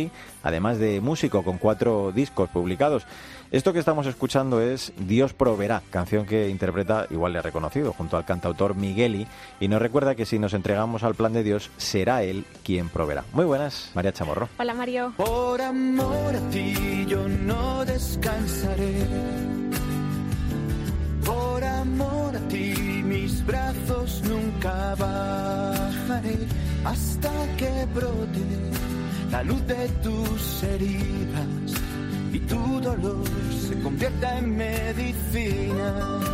además 0.43 0.79
de 0.79 1.03
músico 1.03 1.45
con 1.45 1.59
cuatro 1.59 2.11
discos 2.11 2.49
publicados. 2.49 3.07
Esto 3.53 3.75
que 3.75 3.81
estamos 3.81 4.07
escuchando 4.07 4.63
es 4.63 4.95
Dios 4.97 5.35
proveerá, 5.35 5.83
canción 5.91 6.25
que 6.25 6.49
interpreta 6.49 7.07
igual 7.11 7.35
le 7.35 7.39
ha 7.39 7.43
reconocido 7.43 7.93
junto 7.93 8.17
al 8.17 8.25
cantautor 8.25 8.75
Migueli 8.75 9.27
y 9.61 9.69
nos 9.69 9.83
recuerda 9.83 10.15
que 10.15 10.25
si 10.25 10.39
nos 10.39 10.55
entregamos 10.55 11.03
al 11.03 11.15
plan 11.15 11.35
de 11.35 11.43
Dios 11.43 11.71
será 11.77 12.23
él 12.23 12.47
quien 12.65 12.89
proveerá. 12.89 13.25
Muy 13.35 13.45
buenas, 13.45 13.91
María 13.95 14.11
Chamorro. 14.11 14.49
Hola 14.59 14.73
Mario. 14.73 15.13
Por 15.19 15.61
amor 15.61 16.35
a 16.35 16.49
ti 16.49 17.05
yo 17.07 17.29
no 17.29 17.85
descansaré. 17.85 19.07
Por 21.23 21.63
amor 21.63 22.35
a 22.35 22.49
ti 22.49 23.03
mis 23.05 23.45
brazos 23.45 24.23
nunca 24.23 24.95
bajaré 24.95 26.39
hasta 26.87 27.31
que 27.59 27.87
brote 27.95 28.47
la 29.31 29.43
luz 29.43 29.67
de 29.67 29.89
tus 30.03 30.63
heridas 30.63 31.92
tu 32.49 32.81
dolor 32.81 33.25
se 33.51 33.81
convierta 33.83 34.39
en 34.39 34.57
medicina. 34.57 36.32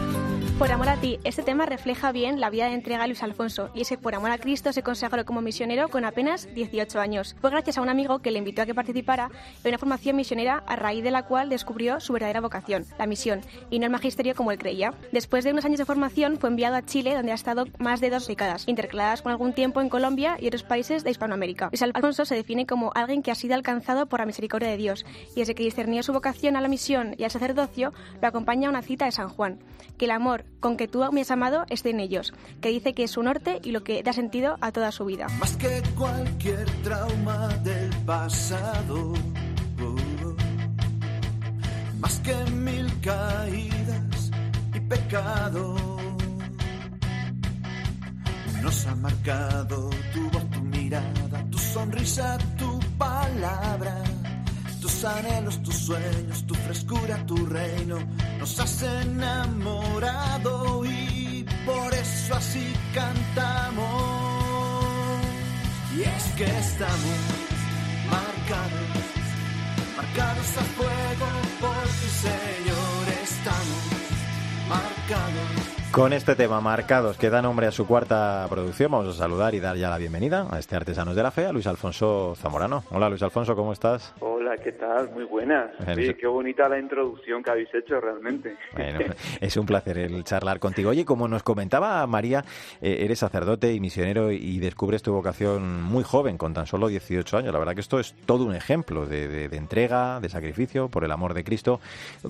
Por 0.59 0.73
amor 0.73 0.89
a 0.89 0.97
ti, 0.97 1.21
este 1.23 1.45
tema 1.45 1.67
refleja 1.67 2.11
bien 2.11 2.41
la 2.41 2.51
vida 2.51 2.67
de 2.67 2.75
entrega 2.75 3.03
de 3.03 3.09
Luis 3.09 3.23
Alfonso, 3.23 3.71
y 3.77 3.83
es 3.83 3.89
que 3.91 3.97
por 3.97 4.17
amor 4.17 4.33
a 4.33 4.39
Cristo 4.39 4.73
se 4.73 4.83
consagró 4.83 5.25
como 5.25 5.41
misionero 5.41 5.89
con 5.89 6.05
apenas 6.05 6.53
18 6.53 6.99
años. 6.99 7.37
Fue 7.41 7.51
gracias 7.51 7.79
a 7.79 7.81
un 7.81 7.89
amigo 7.89 8.19
que 8.19 8.33
le 8.33 8.41
invitó 8.41 8.63
a 8.63 8.67
que 8.67 8.75
participara 8.75 9.31
en 9.63 9.69
una 9.69 9.79
formación 9.79 10.17
misionera 10.17 10.65
a 10.67 10.75
raíz 10.75 11.05
de 11.05 11.13
la 11.13 11.23
cual 11.23 11.49
descubrió 11.49 12.01
su 12.01 12.13
verdadera 12.13 12.41
vocación, 12.41 12.87
la 12.99 13.07
misión, 13.07 13.43
y 13.71 13.79
no 13.79 13.87
el 13.87 13.93
magisterio 13.93 14.35
como 14.35 14.51
él 14.51 14.59
creía. 14.59 14.95
Después 15.13 15.45
de 15.45 15.53
unos 15.53 15.65
años 15.65 15.79
de 15.79 15.85
formación 15.85 16.39
fue 16.39 16.51
enviado 16.51 16.75
a 16.75 16.83
Chile, 16.83 17.15
donde 17.15 17.31
ha 17.31 17.37
estado 17.37 17.67
más 17.79 18.01
de 18.01 18.11
dos 18.11 18.27
décadas, 18.27 18.67
intercaladas 18.67 19.23
con 19.23 19.31
algún 19.31 19.53
tiempo 19.53 19.81
en 19.81 19.89
Colombia 19.89 20.39
y 20.41 20.49
otros 20.49 20.65
países 20.65 21.05
de 21.05 21.13
Hispanoamérica. 21.13 21.69
Luis 21.71 21.83
Alfonso 21.83 22.25
se 22.25 22.35
define 22.35 22.67
como 22.67 22.91
alguien 22.97 23.23
que 23.23 23.31
ha 23.31 23.37
sido 23.37 23.55
alcanzado 23.55 24.07
por 24.07 24.19
la 24.19 24.27
misericordia 24.27 24.71
de 24.71 24.77
Dios, 24.77 25.07
y 25.37 25.39
desde 25.39 25.55
que 25.55 25.63
discernió 25.63 26.03
su 26.03 26.13
vocación 26.13 26.57
a 26.57 26.61
la 26.61 26.67
misión 26.67 27.15
y 27.17 27.23
al 27.23 27.31
sacerdocio, 27.31 27.93
lo 28.21 28.27
acompaña 28.27 28.67
a 28.67 28.71
una 28.71 28.83
cita 28.83 29.05
de 29.05 29.13
San 29.13 29.29
Juan, 29.29 29.61
que 29.97 30.07
el 30.07 30.11
amor 30.11 30.48
con 30.61 30.77
que 30.77 30.89
tú 30.89 31.05
me 31.13 31.21
has 31.21 31.31
amado 31.31 31.65
esté 31.71 31.91
en 31.91 32.01
ellos, 32.01 32.35
que 32.61 32.69
dice 32.71 32.95
que 32.95 33.05
es 33.05 33.11
su 33.13 33.23
norte 33.23 33.61
y 33.63 33.73
lo 33.73 33.85
que 33.85 34.03
da 34.03 34.13
sentido 34.13 34.57
a 34.61 34.73
toda 34.73 34.93
su 34.93 35.05
vida. 35.05 35.29
Más 35.39 35.57
que 35.57 35.83
cualquier 35.97 36.65
trauma 36.83 37.49
del 37.63 37.91
pasado, 38.05 39.13
más 42.01 42.21
que 42.21 42.35
mil 42.53 43.01
caídas 43.01 44.31
y 44.75 44.81
pecado, 44.81 45.77
nos 48.63 48.87
ha 48.87 48.95
marcado 48.97 49.91
tu 50.13 50.31
voz, 50.31 50.51
tu 50.51 50.61
mirada, 50.63 51.45
tu 51.51 51.59
sonrisa, 51.59 52.39
tu 52.57 52.79
palabra. 52.99 54.18
Tus 54.81 55.05
anhelos, 55.05 55.61
tus 55.63 55.75
sueños, 55.75 56.47
tu 56.47 56.55
frescura, 56.55 57.27
tu 57.27 57.37
reino, 57.47 57.99
nos 58.39 58.61
has 58.61 58.83
enamorado 58.83 60.85
y 60.85 61.45
por 61.67 61.93
eso 61.95 62.35
así 62.35 62.73
cantamos. 62.95 63.89
Y 65.97 66.03
es 66.03 66.25
que 66.37 66.45
estamos 66.45 67.19
marcados, 68.11 68.89
marcados 69.97 70.57
a 70.57 70.63
fuego 70.77 71.27
por 71.61 71.83
ti, 71.83 72.09
Señor, 72.23 73.09
estamos 73.23 73.85
marcados. 74.69 75.79
Con 75.91 76.13
este 76.13 76.37
tema, 76.37 76.61
Marcados, 76.61 77.17
que 77.17 77.31
da 77.31 77.41
nombre 77.41 77.67
a 77.67 77.73
su 77.73 77.87
cuarta 77.87 78.47
producción, 78.51 78.93
vamos 78.93 79.09
a 79.09 79.15
saludar 79.19 79.55
y 79.55 79.61
dar 79.61 79.77
ya 79.77 79.89
la 79.89 79.97
bienvenida 79.99 80.47
a 80.51 80.59
este 80.59 80.77
Artesanos 80.77 81.17
de 81.17 81.23
la 81.23 81.31
Fe, 81.31 81.47
a 81.47 81.53
Luis 81.53 81.67
Alfonso 81.67 82.35
Zamorano. 82.37 82.85
Hola 82.91 83.09
Luis 83.09 83.23
Alfonso, 83.23 83.57
¿cómo 83.57 83.73
estás? 83.73 84.13
Hola, 84.21 84.38
¿qué 84.57 84.73
tal? 84.73 85.11
Muy 85.13 85.25
buenas. 85.25 85.71
Sí. 85.95 86.15
qué 86.15 86.27
bonita 86.27 86.69
la 86.69 86.79
introducción 86.79 87.43
que 87.43 87.51
habéis 87.51 87.73
hecho 87.75 88.01
realmente. 88.01 88.57
Bueno, 88.75 89.01
es 89.41 89.57
un 89.57 89.67
placer 89.67 89.99
el 89.99 90.25
charlar 90.25 90.59
contigo. 90.59 90.91
Oye, 90.91 91.05
como 91.05 91.29
nos 91.29 91.43
comentaba 91.43 92.07
María, 92.07 92.45
eh, 92.81 92.99
eres 93.01 93.19
sacerdote 93.19 93.73
y 93.73 93.81
misionero 93.81 94.33
y 94.33 94.59
descubres 94.59 95.03
tu 95.03 95.13
vocación 95.13 95.83
muy 95.83 96.05
joven, 96.05 96.39
con 96.39 96.55
tan 96.55 96.67
solo 96.67 96.89
18 96.89 97.37
años. 97.39 97.53
La 97.53 97.59
verdad 97.59 97.75
que 97.75 97.81
esto 97.81 97.99
es 98.01 98.15
todo 98.27 98.45
un 98.45 98.55
ejemplo 98.55 99.07
de, 99.07 99.29
de- 99.29 99.49
de 99.49 99.57
entrega, 99.57 100.21
de 100.21 100.29
sacrificio 100.29 100.89
por 100.89 101.05
el 101.05 101.13
amor 101.13 101.35
de 101.35 101.45
Cristo. 101.45 101.81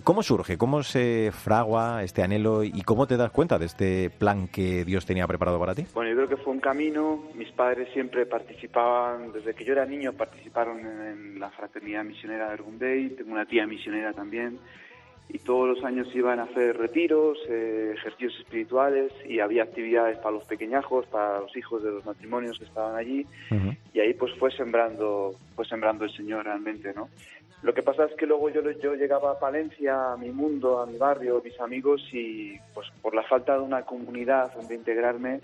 ¿Cómo 0.05 0.23
surge? 0.23 0.57
¿Cómo 0.59 0.83
se 0.83 1.31
fragua 1.33 2.03
este 2.03 2.23
anhelo 2.23 2.65
y 2.65 2.83
cómo 2.83 3.07
te 3.07 3.17
das 3.17 3.31
cuenta 3.31 3.59
de 3.59 3.67
este 3.67 4.11
plan 4.11 4.49
que 4.49 4.85
Dios 4.85 5.07
tenía 5.07 5.27
preparado 5.27 5.59
para 5.59 5.75
ti? 5.75 5.87
Bueno, 5.95 6.11
yo 6.11 6.17
creo 6.17 6.29
que 6.29 6.37
fue 6.37 6.53
un 6.53 6.61
camino. 6.61 7.23
Mis 7.35 7.51
padres 7.53 7.89
siempre 7.93 8.27
participaban, 8.27 9.33
desde 9.33 9.55
que 9.55 9.65
yo 9.65 9.73
era 9.73 9.85
niño, 9.87 10.13
participaron 10.13 10.81
en 10.81 11.39
la 11.41 11.51
fraternidad 11.51 12.05
misionera 12.09 12.49
de 12.49 12.55
Urgundey. 12.55 13.11
Tengo 13.11 13.33
una 13.33 13.47
tía 13.47 13.67
misionera 13.67 14.13
también. 14.13 14.59
Y 15.31 15.39
todos 15.41 15.69
los 15.69 15.85
años 15.85 16.09
iban 16.15 16.41
a 16.41 16.45
hacer 16.45 16.77
retiros, 16.79 17.39
eh, 17.51 17.93
ejercicios 17.95 18.35
espirituales 18.41 19.13
y 19.27 19.41
había 19.41 19.63
actividades 19.63 20.17
para 20.19 20.31
los 20.31 20.45
pequeñajos, 20.45 21.07
para 21.07 21.41
los 21.41 21.55
hijos 21.55 21.83
de 21.83 21.91
los 21.91 22.05
matrimonios 22.07 22.59
que 22.59 22.65
estaban 22.65 22.97
allí. 22.97 23.27
y 23.99 24.01
ahí 24.01 24.15
pues 24.15 24.33
fue 24.39 24.51
sembrando 24.53 25.35
fue 25.57 25.67
sembrando 25.67 26.05
el 26.05 26.13
Señor 26.13 26.45
realmente 26.45 26.93
no 26.95 27.09
lo 27.63 27.75
que 27.75 27.83
pasa 27.83 28.05
es 28.05 28.15
que 28.15 28.27
luego 28.27 28.49
yo 28.51 28.63
yo 28.71 28.95
llegaba 28.95 29.33
a 29.33 29.39
Palencia 29.39 30.13
a 30.13 30.17
mi 30.17 30.31
mundo 30.31 30.81
a 30.81 30.87
mi 30.87 30.97
barrio 30.97 31.43
mis 31.45 31.59
amigos 31.61 32.03
y 32.13 32.57
pues 32.75 32.87
por 33.03 33.15
la 33.15 33.23
falta 33.25 33.55
de 33.55 33.61
una 33.61 33.83
comunidad 33.83 34.55
donde 34.55 34.75
integrarme 34.77 35.41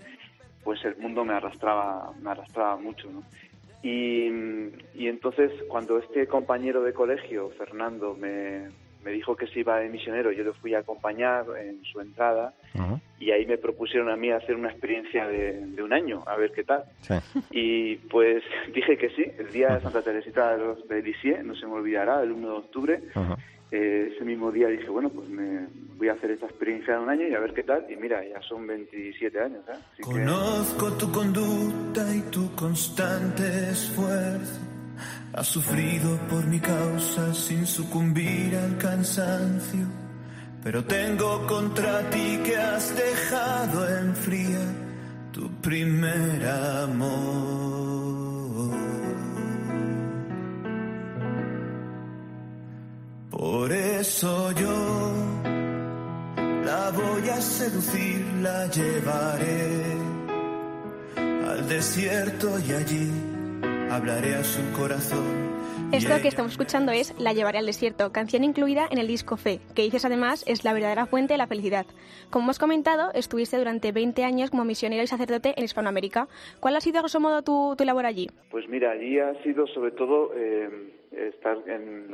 pues 0.63 0.83
el 0.85 0.95
mundo 0.97 1.25
me 1.25 1.33
arrastraba 1.33 2.11
me 2.21 2.31
arrastraba 2.31 2.77
mucho 2.77 3.09
no 3.11 3.23
y, 3.85 4.71
y 4.95 5.07
entonces 5.07 5.51
cuando 5.67 5.99
este 5.99 6.25
compañero 6.27 6.81
de 6.81 6.91
colegio 6.93 7.51
Fernando 7.57 8.15
me 8.15 8.69
me 9.03 9.11
dijo 9.11 9.35
que 9.35 9.45
se 9.45 9.59
iba 9.59 9.77
de 9.77 9.87
misionero 9.89 10.31
yo 10.31 10.43
le 10.43 10.53
fui 10.53 10.73
a 10.73 10.79
acompañar 10.79 11.45
en 11.61 11.83
su 11.83 12.01
entrada 12.01 12.55
y 13.19 13.29
ahí 13.29 13.45
me 13.45 13.59
propusieron 13.59 14.09
a 14.09 14.15
mí 14.15 14.31
hacer 14.31 14.55
una 14.55 14.71
experiencia 14.71 15.27
de, 15.27 15.67
de 15.67 15.83
un 15.83 15.93
año, 15.93 16.23
a 16.25 16.35
ver 16.35 16.51
qué 16.51 16.63
tal. 16.63 16.83
Sí. 17.01 17.13
Y 17.51 17.95
pues 18.09 18.43
dije 18.73 18.97
que 18.97 19.09
sí, 19.11 19.23
el 19.37 19.51
día 19.51 19.75
de 19.75 19.81
Santa 19.81 20.01
Teresita 20.01 20.57
de, 20.57 20.65
los, 20.65 20.79
Lisieux, 20.89 21.45
no 21.45 21.55
se 21.55 21.67
me 21.67 21.73
olvidará, 21.73 22.21
el 22.23 22.31
1 22.31 22.47
de 22.47 22.53
octubre, 22.53 22.99
eh, 23.71 24.11
ese 24.13 24.25
mismo 24.25 24.51
día 24.51 24.67
dije, 24.67 24.89
bueno, 24.89 25.09
pues 25.09 25.29
me 25.29 25.67
voy 25.97 26.09
a 26.09 26.13
hacer 26.13 26.31
esta 26.31 26.47
experiencia 26.47 26.95
de 26.97 26.99
un 27.03 27.09
año 27.09 27.27
y 27.27 27.33
a 27.35 27.39
ver 27.39 27.53
qué 27.53 27.63
tal. 27.63 27.85
Y 27.89 27.95
mira, 27.95 28.23
ya 28.27 28.41
son 28.41 28.65
27 28.67 29.39
años, 29.39 29.63
¿eh? 29.69 29.73
Así 29.93 29.97
que- 29.97 30.03
Conozco 30.03 30.91
tu 30.97 31.11
conducta 31.11 31.84
y 31.97 32.21
tu 32.29 32.53
constante 32.55 33.69
esfuerzo. 33.69 34.59
Has 35.33 35.47
sufrido 35.47 36.17
por 36.29 36.45
mi 36.45 36.59
causa 36.59 37.33
sin 37.33 37.65
sucumbir 37.65 38.55
al 38.55 38.77
cansancio. 38.77 39.87
Pero 40.61 40.83
tengo 40.83 41.47
contra 41.47 42.09
ti 42.09 42.39
que 42.43 42.57
has 42.57 42.93
dejado 42.95 43.97
enfriar 43.99 44.73
tu 45.31 45.49
primer 45.61 46.45
amor. 46.83 47.15
Por 53.29 53.71
eso 53.71 54.51
yo 54.51 55.13
la 56.65 56.91
voy 56.91 57.29
a 57.29 57.41
seducir, 57.41 58.25
la 58.41 58.67
llevaré 58.67 60.04
al 61.65 61.69
desierto 61.69 62.47
y 62.59 62.73
allí 62.73 63.09
hablaré 63.89 64.35
a 64.35 64.43
su 64.43 64.61
corazón. 64.77 65.25
Esto 65.91 66.13
que 66.21 66.27
estamos 66.27 66.51
escuchando 66.51 66.91
es 66.91 67.17
La 67.19 67.33
llevaré 67.33 67.57
al 67.57 67.65
desierto, 67.65 68.11
canción 68.11 68.43
incluida 68.43 68.87
en 68.91 68.99
el 68.99 69.07
disco 69.07 69.35
Fe, 69.35 69.59
que 69.75 69.81
dices 69.81 70.05
además 70.05 70.43
es 70.47 70.63
la 70.63 70.73
verdadera 70.73 71.05
fuente 71.07 71.33
de 71.33 71.37
la 71.39 71.47
felicidad. 71.47 71.85
Como 72.29 72.45
hemos 72.45 72.59
comentado, 72.59 73.11
estuviste 73.13 73.57
durante 73.57 73.91
20 73.91 74.23
años 74.23 74.51
como 74.51 74.63
misionero 74.63 75.01
y 75.01 75.07
sacerdote 75.07 75.53
en 75.57 75.63
Hispanoamérica. 75.63 76.27
¿Cuál 76.59 76.75
ha 76.75 76.81
sido, 76.81 76.99
a 76.99 77.01
grosso 77.01 77.19
modo, 77.19 77.41
tu, 77.41 77.83
labor 77.83 78.05
allí? 78.05 78.29
Pues 78.51 78.67
mira, 78.69 78.91
allí 78.91 79.19
ha 79.19 79.33
sido 79.41 79.65
sobre 79.67 79.91
todo 79.91 80.33
eh, 80.35 80.69
estar 81.11 81.57
en, 81.67 82.13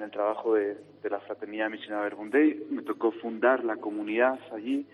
el 0.00 0.10
trabajo 0.10 0.54
de, 0.54 0.76
la 1.10 1.20
Fraternidad 1.20 1.70
Misionera 1.70 2.02
Verbundey. 2.02 2.66
Me 2.70 2.82
tocó 2.82 3.10
fundar 3.10 3.64
la 3.64 3.76
comunidad 3.76 4.38
allí 4.52 4.86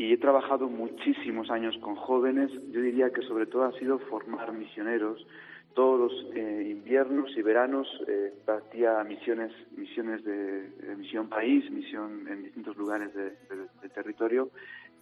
y 0.00 0.14
he 0.14 0.16
trabajado 0.16 0.66
muchísimos 0.70 1.50
años 1.50 1.76
con 1.82 1.94
jóvenes. 1.94 2.50
Yo 2.72 2.80
diría 2.80 3.10
que 3.10 3.20
sobre 3.20 3.44
todo 3.44 3.64
ha 3.64 3.78
sido 3.78 3.98
formar 3.98 4.50
misioneros. 4.50 5.26
Todos 5.74 6.00
los 6.00 6.34
eh, 6.34 6.68
inviernos 6.70 7.36
y 7.36 7.42
veranos 7.42 7.86
eh, 8.08 8.32
partía 8.46 9.04
misiones, 9.04 9.52
misiones 9.76 10.24
de, 10.24 10.70
misión 10.96 11.28
país, 11.28 11.70
misión 11.70 12.26
en 12.28 12.44
distintos 12.44 12.78
lugares 12.78 13.12
del 13.14 13.90
territorio, 13.94 14.48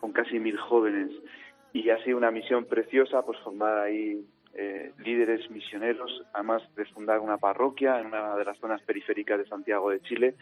con 0.00 0.10
casi 0.10 0.40
mil 0.40 0.58
jóvenes. 0.58 1.12
Y 1.72 1.90
ha 1.90 2.02
sido 2.02 2.16
una 2.16 2.32
misión 2.32 2.64
preciosa, 2.64 3.24
pues 3.24 3.38
formar 3.38 3.78
ahí 3.78 4.26
eh, 4.54 4.90
líderes 5.04 5.48
misioneros, 5.48 6.24
además 6.32 6.64
de 6.74 6.84
fundar 6.86 7.20
una 7.20 7.38
parroquia 7.38 8.00
en 8.00 8.08
una 8.08 8.34
de 8.34 8.44
las 8.44 8.58
zonas 8.58 8.82
periféricas 8.82 9.38
de 9.38 9.46
Santiago 9.46 9.90
de 9.90 10.00
Chile 10.00 10.34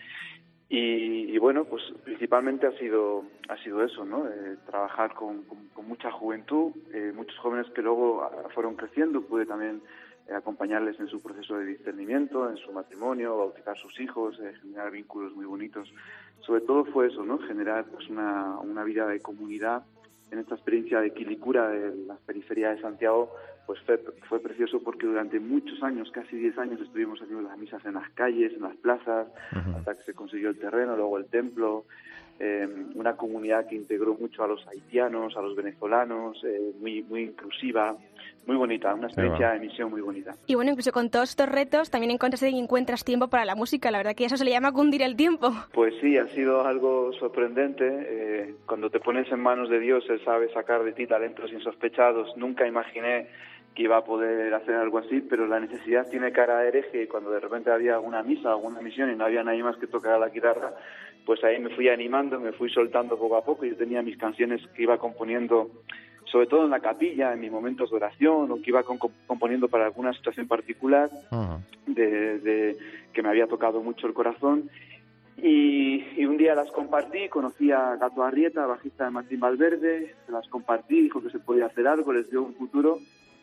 y, 0.68 1.38
bueno, 1.38 1.64
pues 1.64 1.82
principalmente 2.02 2.66
ha 2.66 2.72
sido, 2.72 3.24
ha 3.48 3.56
sido 3.62 3.84
eso, 3.84 4.04
¿no? 4.04 4.26
Eh, 4.26 4.56
trabajar 4.66 5.14
con, 5.14 5.44
mucha 5.86 6.10
juventud, 6.10 6.72
eh, 6.92 7.12
muchos 7.14 7.38
jóvenes 7.38 7.70
que 7.72 7.82
luego 7.82 8.24
ah, 8.24 8.48
fueron 8.52 8.74
creciendo, 8.74 9.22
pude 9.22 9.46
también 9.46 9.80
eh, 10.26 10.34
acompañarles 10.34 10.98
en 10.98 11.06
su 11.06 11.22
proceso 11.22 11.56
de 11.58 11.66
discernimiento, 11.66 12.50
en 12.50 12.56
su 12.56 12.72
matrimonio, 12.72 13.38
bautizar 13.38 13.78
sus 13.78 14.00
hijos, 14.00 14.36
generar 14.60 14.90
vínculos 14.90 15.32
muy 15.36 15.44
bonitos. 15.44 15.88
Sobre 16.40 16.62
todo 16.62 16.84
fue 16.86 17.06
eso, 17.06 17.24
¿no? 17.24 17.38
Generar 17.38 17.84
pues 17.84 18.08
una, 18.08 18.58
una 18.58 18.82
vida 18.82 19.06
de 19.06 19.20
comunidad 19.20 19.84
en 20.32 20.40
esta 20.40 20.56
experiencia 20.56 21.00
de 21.00 21.12
Quilicura, 21.12 21.68
de 21.68 21.94
la 22.06 22.16
periferia 22.26 22.70
de 22.70 22.80
Santiago, 22.80 23.30
pues 23.66 23.80
fue, 24.28 24.40
precioso 24.40 24.80
porque 24.82 25.06
durante 25.06 25.40
muchos 25.40 25.82
años, 25.82 26.10
casi 26.12 26.36
10 26.36 26.58
años, 26.58 26.80
estuvimos 26.80 27.20
haciendo 27.20 27.48
las 27.48 27.58
misas 27.58 27.84
en 27.84 27.94
las 27.94 28.08
calles, 28.10 28.52
en 28.52 28.62
las 28.62 28.76
plazas, 28.76 29.26
hasta 29.76 29.94
que 29.94 30.02
se 30.04 30.14
consiguió 30.14 30.50
el 30.50 30.58
terreno, 30.58 30.96
luego 30.96 31.18
el 31.18 31.26
templo, 31.26 31.84
eh, 32.38 32.68
una 32.94 33.16
comunidad 33.16 33.66
que 33.66 33.74
integró 33.74 34.14
mucho 34.14 34.44
a 34.44 34.46
los 34.46 34.66
haitianos, 34.68 35.36
a 35.36 35.42
los 35.42 35.56
venezolanos, 35.56 36.42
eh, 36.44 36.72
muy, 36.78 37.02
muy 37.02 37.22
inclusiva, 37.22 37.96
muy 38.46 38.56
bonita, 38.56 38.94
una 38.94 39.06
experiencia 39.06 39.52
de 39.52 39.58
misión 39.58 39.90
muy 39.90 40.00
bonita. 40.00 40.34
Y 40.46 40.54
bueno, 40.54 40.70
incluso 40.70 40.92
con 40.92 41.10
todos 41.10 41.30
estos 41.30 41.48
retos 41.48 41.90
también 41.90 42.10
encuentras, 42.12 42.42
encuentras 42.42 43.04
tiempo 43.04 43.28
para 43.28 43.44
la 43.44 43.54
música, 43.54 43.90
la 43.90 43.98
verdad 43.98 44.14
que 44.14 44.26
eso 44.26 44.36
se 44.36 44.44
le 44.44 44.50
llama 44.50 44.72
cundir 44.72 45.02
el 45.02 45.16
tiempo. 45.16 45.50
Pues 45.72 45.94
sí, 46.00 46.16
ha 46.18 46.28
sido 46.28 46.64
algo 46.66 47.12
sorprendente. 47.14 47.84
Eh, 47.88 48.54
cuando 48.66 48.90
te 48.90 49.00
pones 49.00 49.30
en 49.32 49.40
manos 49.40 49.68
de 49.68 49.80
Dios, 49.80 50.04
Él 50.10 50.22
sabe 50.24 50.52
sacar 50.52 50.84
de 50.84 50.92
ti 50.92 51.06
talentos 51.06 51.50
insospechados. 51.52 52.36
Nunca 52.36 52.66
imaginé 52.66 53.28
que 53.76 53.82
iba 53.82 53.98
a 53.98 54.04
poder 54.04 54.52
hacer 54.54 54.74
algo 54.74 54.98
así, 54.98 55.20
pero 55.20 55.46
la 55.46 55.60
necesidad 55.60 56.08
tiene 56.08 56.32
cara 56.32 56.60
de 56.60 56.68
hereje 56.68 57.02
y 57.02 57.06
cuando 57.06 57.30
de 57.30 57.40
repente 57.40 57.70
había 57.70 57.94
alguna 57.94 58.22
misa, 58.22 58.48
alguna 58.48 58.80
misión 58.80 59.12
y 59.12 59.16
no 59.16 59.26
había 59.26 59.44
nadie 59.44 59.62
más 59.62 59.76
que 59.76 59.86
tocara 59.86 60.18
la 60.18 60.30
guitarra, 60.30 60.72
pues 61.26 61.44
ahí 61.44 61.60
me 61.60 61.68
fui 61.68 61.90
animando, 61.90 62.40
me 62.40 62.52
fui 62.52 62.70
soltando 62.70 63.18
poco 63.18 63.36
a 63.36 63.44
poco. 63.44 63.66
y 63.66 63.70
Yo 63.70 63.76
tenía 63.76 64.00
mis 64.00 64.16
canciones 64.16 64.66
que 64.74 64.84
iba 64.84 64.96
componiendo, 64.96 65.70
sobre 66.24 66.46
todo 66.46 66.64
en 66.64 66.70
la 66.70 66.80
capilla, 66.80 67.34
en 67.34 67.40
mis 67.40 67.52
momentos 67.52 67.90
de 67.90 67.96
oración, 67.96 68.50
o 68.50 68.56
que 68.62 68.70
iba 68.70 68.82
componiendo 68.82 69.68
para 69.68 69.84
alguna 69.84 70.14
situación 70.14 70.48
particular 70.48 71.10
de, 71.86 72.78
que 73.12 73.22
me 73.22 73.28
había 73.28 73.46
tocado 73.46 73.82
mucho 73.82 74.06
el 74.06 74.14
corazón. 74.14 74.70
Y, 75.36 76.24
un 76.24 76.38
día 76.38 76.54
las 76.54 76.70
compartí, 76.70 77.28
conocí 77.28 77.70
a 77.70 77.96
Gato 77.96 78.22
Arrieta, 78.22 78.64
bajista 78.64 79.04
de 79.04 79.10
Martín 79.10 79.38
Valverde, 79.38 80.14
las 80.28 80.48
compartí, 80.48 81.02
dijo 81.02 81.22
que 81.22 81.28
se 81.28 81.38
podía 81.38 81.66
hacer 81.66 81.86
algo, 81.86 82.14
les 82.14 82.30
dio 82.30 82.42
un 82.42 82.54
futuro 82.54 82.98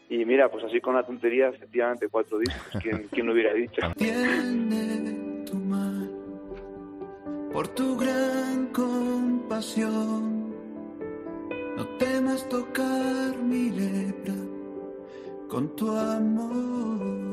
y 0.09 0.25
mira, 0.25 0.49
pues 0.49 0.63
así 0.63 0.79
con 0.81 0.95
la 0.95 1.05
tontería, 1.05 1.49
efectivamente, 1.49 2.07
cuatro 2.09 2.39
discos. 2.39 2.81
¿Quién, 2.81 3.07
quién 3.11 3.25
lo 3.25 3.33
hubiera 3.33 3.53
dicho? 3.53 3.81
Tiende 3.97 5.45
tu 5.45 5.55
mano 5.55 6.09
por 7.51 7.67
tu 7.69 7.95
gran 7.97 8.67
compasión. 8.67 10.53
No 11.77 11.87
temas 11.97 12.47
tocar 12.49 13.37
mi 13.37 13.69
lepra 13.69 14.33
con 15.47 15.75
tu 15.75 15.89
amor. 15.95 17.23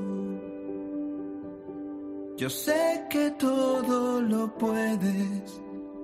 Yo 2.37 2.49
sé 2.49 3.07
que 3.11 3.31
todo 3.33 4.21
lo 4.23 4.55
puedes. 4.57 5.61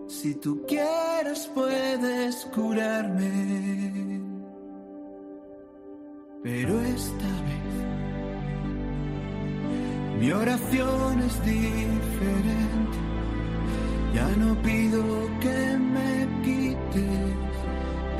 Si 0.07 0.35
tú 0.35 0.63
quieres, 0.67 1.51
puedes 1.55 2.45
curarme. 2.55 4.06
Pero 6.47 6.81
esta 6.81 7.31
vez 7.47 7.75
mi 10.21 10.31
oración 10.31 11.23
es 11.23 11.45
diferente. 11.45 12.99
Ya 14.15 14.29
no 14.37 14.55
pido 14.63 15.03
que 15.41 15.77
me 15.77 16.29
quites 16.45 17.35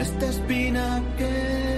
esta 0.01 0.27
espina 0.27 1.01
que 1.17 1.76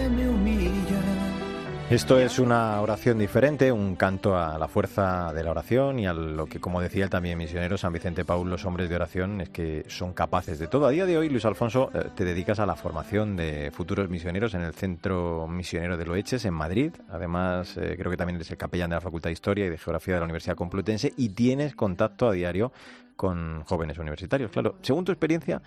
esto 1.91 2.19
es 2.19 2.39
una 2.39 2.81
oración 2.83 3.19
diferente, 3.19 3.73
un 3.73 3.97
canto 3.97 4.37
a 4.37 4.59
la 4.59 4.69
fuerza 4.69 5.33
de 5.33 5.43
la 5.43 5.53
oración 5.53 5.99
y 5.99 6.07
a 6.07 6.13
lo 6.13 6.45
que, 6.45 6.61
como 6.61 6.83
decía 6.83 7.05
el 7.05 7.11
también 7.11 7.39
misionero 7.39 7.79
San 7.79 7.95
Vicente 7.95 8.27
Paul, 8.27 8.51
los 8.51 8.67
hombres 8.67 8.91
de 8.91 8.97
oración 8.97 9.41
es 9.41 9.49
que 9.49 9.85
son 9.89 10.13
capaces 10.13 10.59
de 10.59 10.67
todo. 10.67 10.87
A 10.87 10.91
día 10.91 11.07
de 11.07 11.17
hoy, 11.17 11.31
Luis 11.31 11.47
Alfonso, 11.47 11.91
eh, 11.95 12.11
te 12.15 12.27
dedicas 12.27 12.61
a 12.61 12.67
la 12.67 12.77
formación 12.77 13.37
de 13.37 13.71
futuros 13.71 14.11
misioneros 14.11 14.53
en 14.53 14.61
el 14.61 14.75
Centro 14.75 15.49
Misionero 15.49 15.97
de 15.97 16.05
Loeches, 16.05 16.45
en 16.45 16.55
Madrid. 16.55 16.93
Además, 17.09 17.77
eh, 17.79 17.95
creo 17.97 18.11
que 18.11 18.19
también 18.19 18.37
eres 18.37 18.51
el 18.51 18.59
capellán 18.59 18.91
de 18.91 18.97
la 18.97 19.01
Facultad 19.01 19.31
de 19.31 19.35
Historia 19.35 19.65
y 19.65 19.71
de 19.71 19.79
Geografía 19.79 20.15
de 20.15 20.21
la 20.21 20.25
Universidad 20.25 20.57
Complutense 20.57 21.15
y 21.17 21.31
tienes 21.31 21.75
contacto 21.75 22.29
a 22.29 22.33
diario 22.33 22.71
con 23.17 23.65
jóvenes 23.65 23.99
universitarios. 23.99 24.51
Claro, 24.51 24.77
según 24.83 25.05
tu 25.05 25.11
experiencia, 25.11 25.61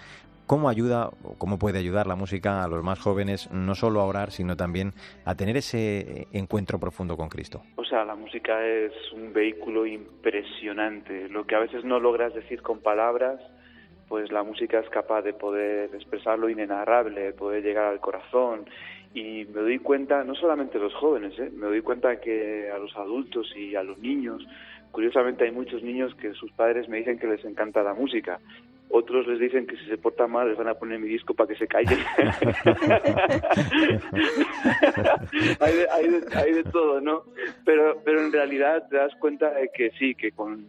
¿Cómo 0.52 0.68
ayuda 0.68 1.08
o 1.24 1.38
cómo 1.38 1.58
puede 1.58 1.80
ayudar 1.80 2.08
la 2.08 2.18
música 2.18 2.62
a 2.62 2.68
los 2.68 2.84
más 2.84 3.00
jóvenes 3.00 3.50
no 3.54 3.74
solo 3.74 4.02
a 4.02 4.06
orar, 4.06 4.32
sino 4.32 4.58
también 4.58 4.92
a 5.24 5.34
tener 5.34 5.56
ese 5.56 6.28
encuentro 6.34 6.78
profundo 6.78 7.16
con 7.16 7.30
Cristo? 7.30 7.62
O 7.78 7.86
sea, 7.86 8.04
la 8.04 8.16
música 8.16 8.62
es 8.68 8.92
un 9.14 9.32
vehículo 9.32 9.86
impresionante. 9.86 11.30
Lo 11.30 11.48
que 11.48 11.56
a 11.56 11.60
veces 11.60 11.86
no 11.86 12.02
logras 12.02 12.34
decir 12.34 12.62
con 12.62 12.82
palabras, 12.82 13.40
pues 14.10 14.30
la 14.34 14.44
música 14.44 14.80
es 14.80 14.90
capaz 14.90 15.22
de 15.22 15.32
poder 15.32 15.96
expresar 15.96 16.38
lo 16.38 16.50
inenarrable, 16.50 17.22
de 17.22 17.32
poder 17.32 17.64
llegar 17.64 17.86
al 17.86 18.02
corazón. 18.02 18.66
Y 19.14 19.46
me 19.46 19.62
doy 19.62 19.80
cuenta, 19.80 20.26
no 20.26 20.36
solamente 20.36 20.80
los 20.80 20.94
jóvenes, 20.96 21.32
¿eh? 21.40 21.50
me 21.56 21.68
doy 21.68 21.82
cuenta 21.82 22.20
que 22.20 22.70
a 22.70 22.78
los 22.78 22.94
adultos 22.98 23.56
y 23.56 23.76
a 23.78 23.84
los 23.84 23.98
niños, 24.00 24.46
curiosamente 24.92 25.46
hay 25.46 25.52
muchos 25.52 25.82
niños 25.82 26.14
que 26.16 26.34
sus 26.34 26.52
padres 26.52 26.90
me 26.90 26.98
dicen 26.98 27.20
que 27.20 27.28
les 27.28 27.46
encanta 27.46 27.84
la 27.84 27.94
música 27.94 28.42
otros 28.92 29.28
les 29.28 29.40
dicen 29.40 29.66
que 29.68 29.78
si 29.78 29.86
se 29.86 29.98
porta 29.98 30.28
mal 30.28 30.50
les 30.50 30.58
van 30.58 30.68
a 30.68 30.76
poner 30.76 31.00
mi 31.00 31.08
disco 31.08 31.34
para 31.34 31.48
que 31.48 31.56
se 31.56 31.68
callen. 31.68 31.98
hay, 35.60 35.74
de, 35.74 35.90
hay, 35.90 36.08
de, 36.08 36.22
hay, 36.36 36.54
de, 36.54 36.64
todo, 36.66 37.02
¿no? 37.02 37.24
Pero, 37.66 38.02
pero 38.04 38.22
en 38.22 38.32
realidad 38.32 38.88
te 38.90 38.98
das 38.98 39.14
cuenta 39.16 39.52
de 39.52 39.70
que 39.74 39.92
sí, 40.00 40.16
que 40.16 40.32
con 40.32 40.68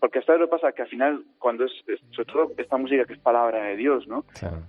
porque 0.00 0.18
hasta 0.18 0.36
lo 0.36 0.48
pasa 0.48 0.72
que 0.72 0.82
al 0.82 0.88
final 0.88 1.24
cuando 1.38 1.64
es, 1.64 1.72
sobre 2.10 2.32
todo 2.32 2.52
esta 2.56 2.76
música 2.76 3.04
que 3.04 3.14
es 3.14 3.18
palabra 3.18 3.64
de 3.64 3.76
Dios 3.76 4.06
no 4.08 4.24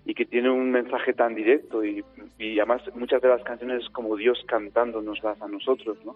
y 0.05 0.13
que 0.13 0.25
tiene 0.25 0.49
un 0.49 0.71
mensaje 0.71 1.13
tan 1.13 1.35
directo 1.35 1.83
y, 1.83 2.03
y, 2.37 2.59
además 2.59 2.81
muchas 2.95 3.21
de 3.21 3.29
las 3.29 3.43
canciones 3.43 3.83
es 3.83 3.89
como 3.89 4.15
Dios 4.15 4.37
cantando 4.47 5.01
nos 5.01 5.21
das 5.21 5.41
a 5.41 5.47
nosotros 5.47 5.97
no 6.05 6.15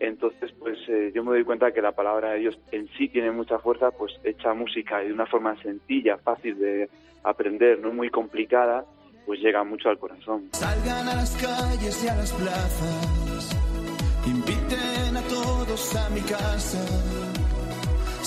entonces 0.00 0.52
pues 0.58 0.78
eh, 0.88 1.12
yo 1.14 1.24
me 1.24 1.30
doy 1.30 1.44
cuenta 1.44 1.72
que 1.72 1.82
la 1.82 1.92
palabra 1.92 2.32
de 2.32 2.40
Dios 2.40 2.58
en 2.72 2.88
sí 2.96 3.08
tiene 3.08 3.30
mucha 3.30 3.58
fuerza 3.58 3.90
pues 3.90 4.12
hecha 4.24 4.54
música 4.54 5.02
y 5.02 5.08
de 5.08 5.14
una 5.14 5.26
forma 5.26 5.60
sencilla 5.62 6.18
fácil 6.18 6.58
de 6.58 6.88
aprender 7.22 7.80
no 7.80 7.92
muy 7.92 8.10
complicada 8.10 8.84
pues 9.26 9.40
llega 9.40 9.64
mucho 9.64 9.88
al 9.88 9.98
corazón. 9.98 10.50
Salgan 10.52 11.08
a 11.08 11.14
las 11.14 11.34
calles 11.36 12.04
y 12.04 12.08
a 12.08 12.14
las 12.14 12.30
plazas 12.32 13.64
inviten 14.26 15.16
a 15.16 15.22
todos 15.22 15.96
a 15.96 16.08
mi 16.10 16.20
casa 16.22 17.33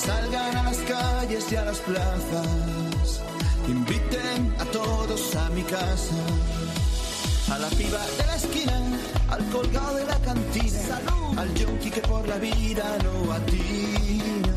Salgan 0.08 0.56
a 0.56 0.64
las 0.64 0.78
calles 0.78 1.52
y 1.52 1.56
a 1.58 1.66
las 1.66 1.80
plazas. 1.80 3.22
Inviten 3.68 4.56
a 4.58 4.64
todos 4.72 5.36
a 5.36 5.50
mi 5.50 5.64
casa. 5.64 6.16
A 7.52 7.58
la 7.60 7.68
piba 7.72 8.00
de 8.18 8.26
la 8.26 8.36
esquina, 8.38 8.80
al 9.30 9.44
colgado 9.50 9.98
de 9.98 10.06
la 10.06 10.18
cantina, 10.20 11.02
al 11.36 11.54
yonki 11.56 11.92
que 11.92 12.00
por 12.00 12.26
la 12.26 12.38
vida 12.38 12.98
no 13.04 13.34
atina. 13.34 14.56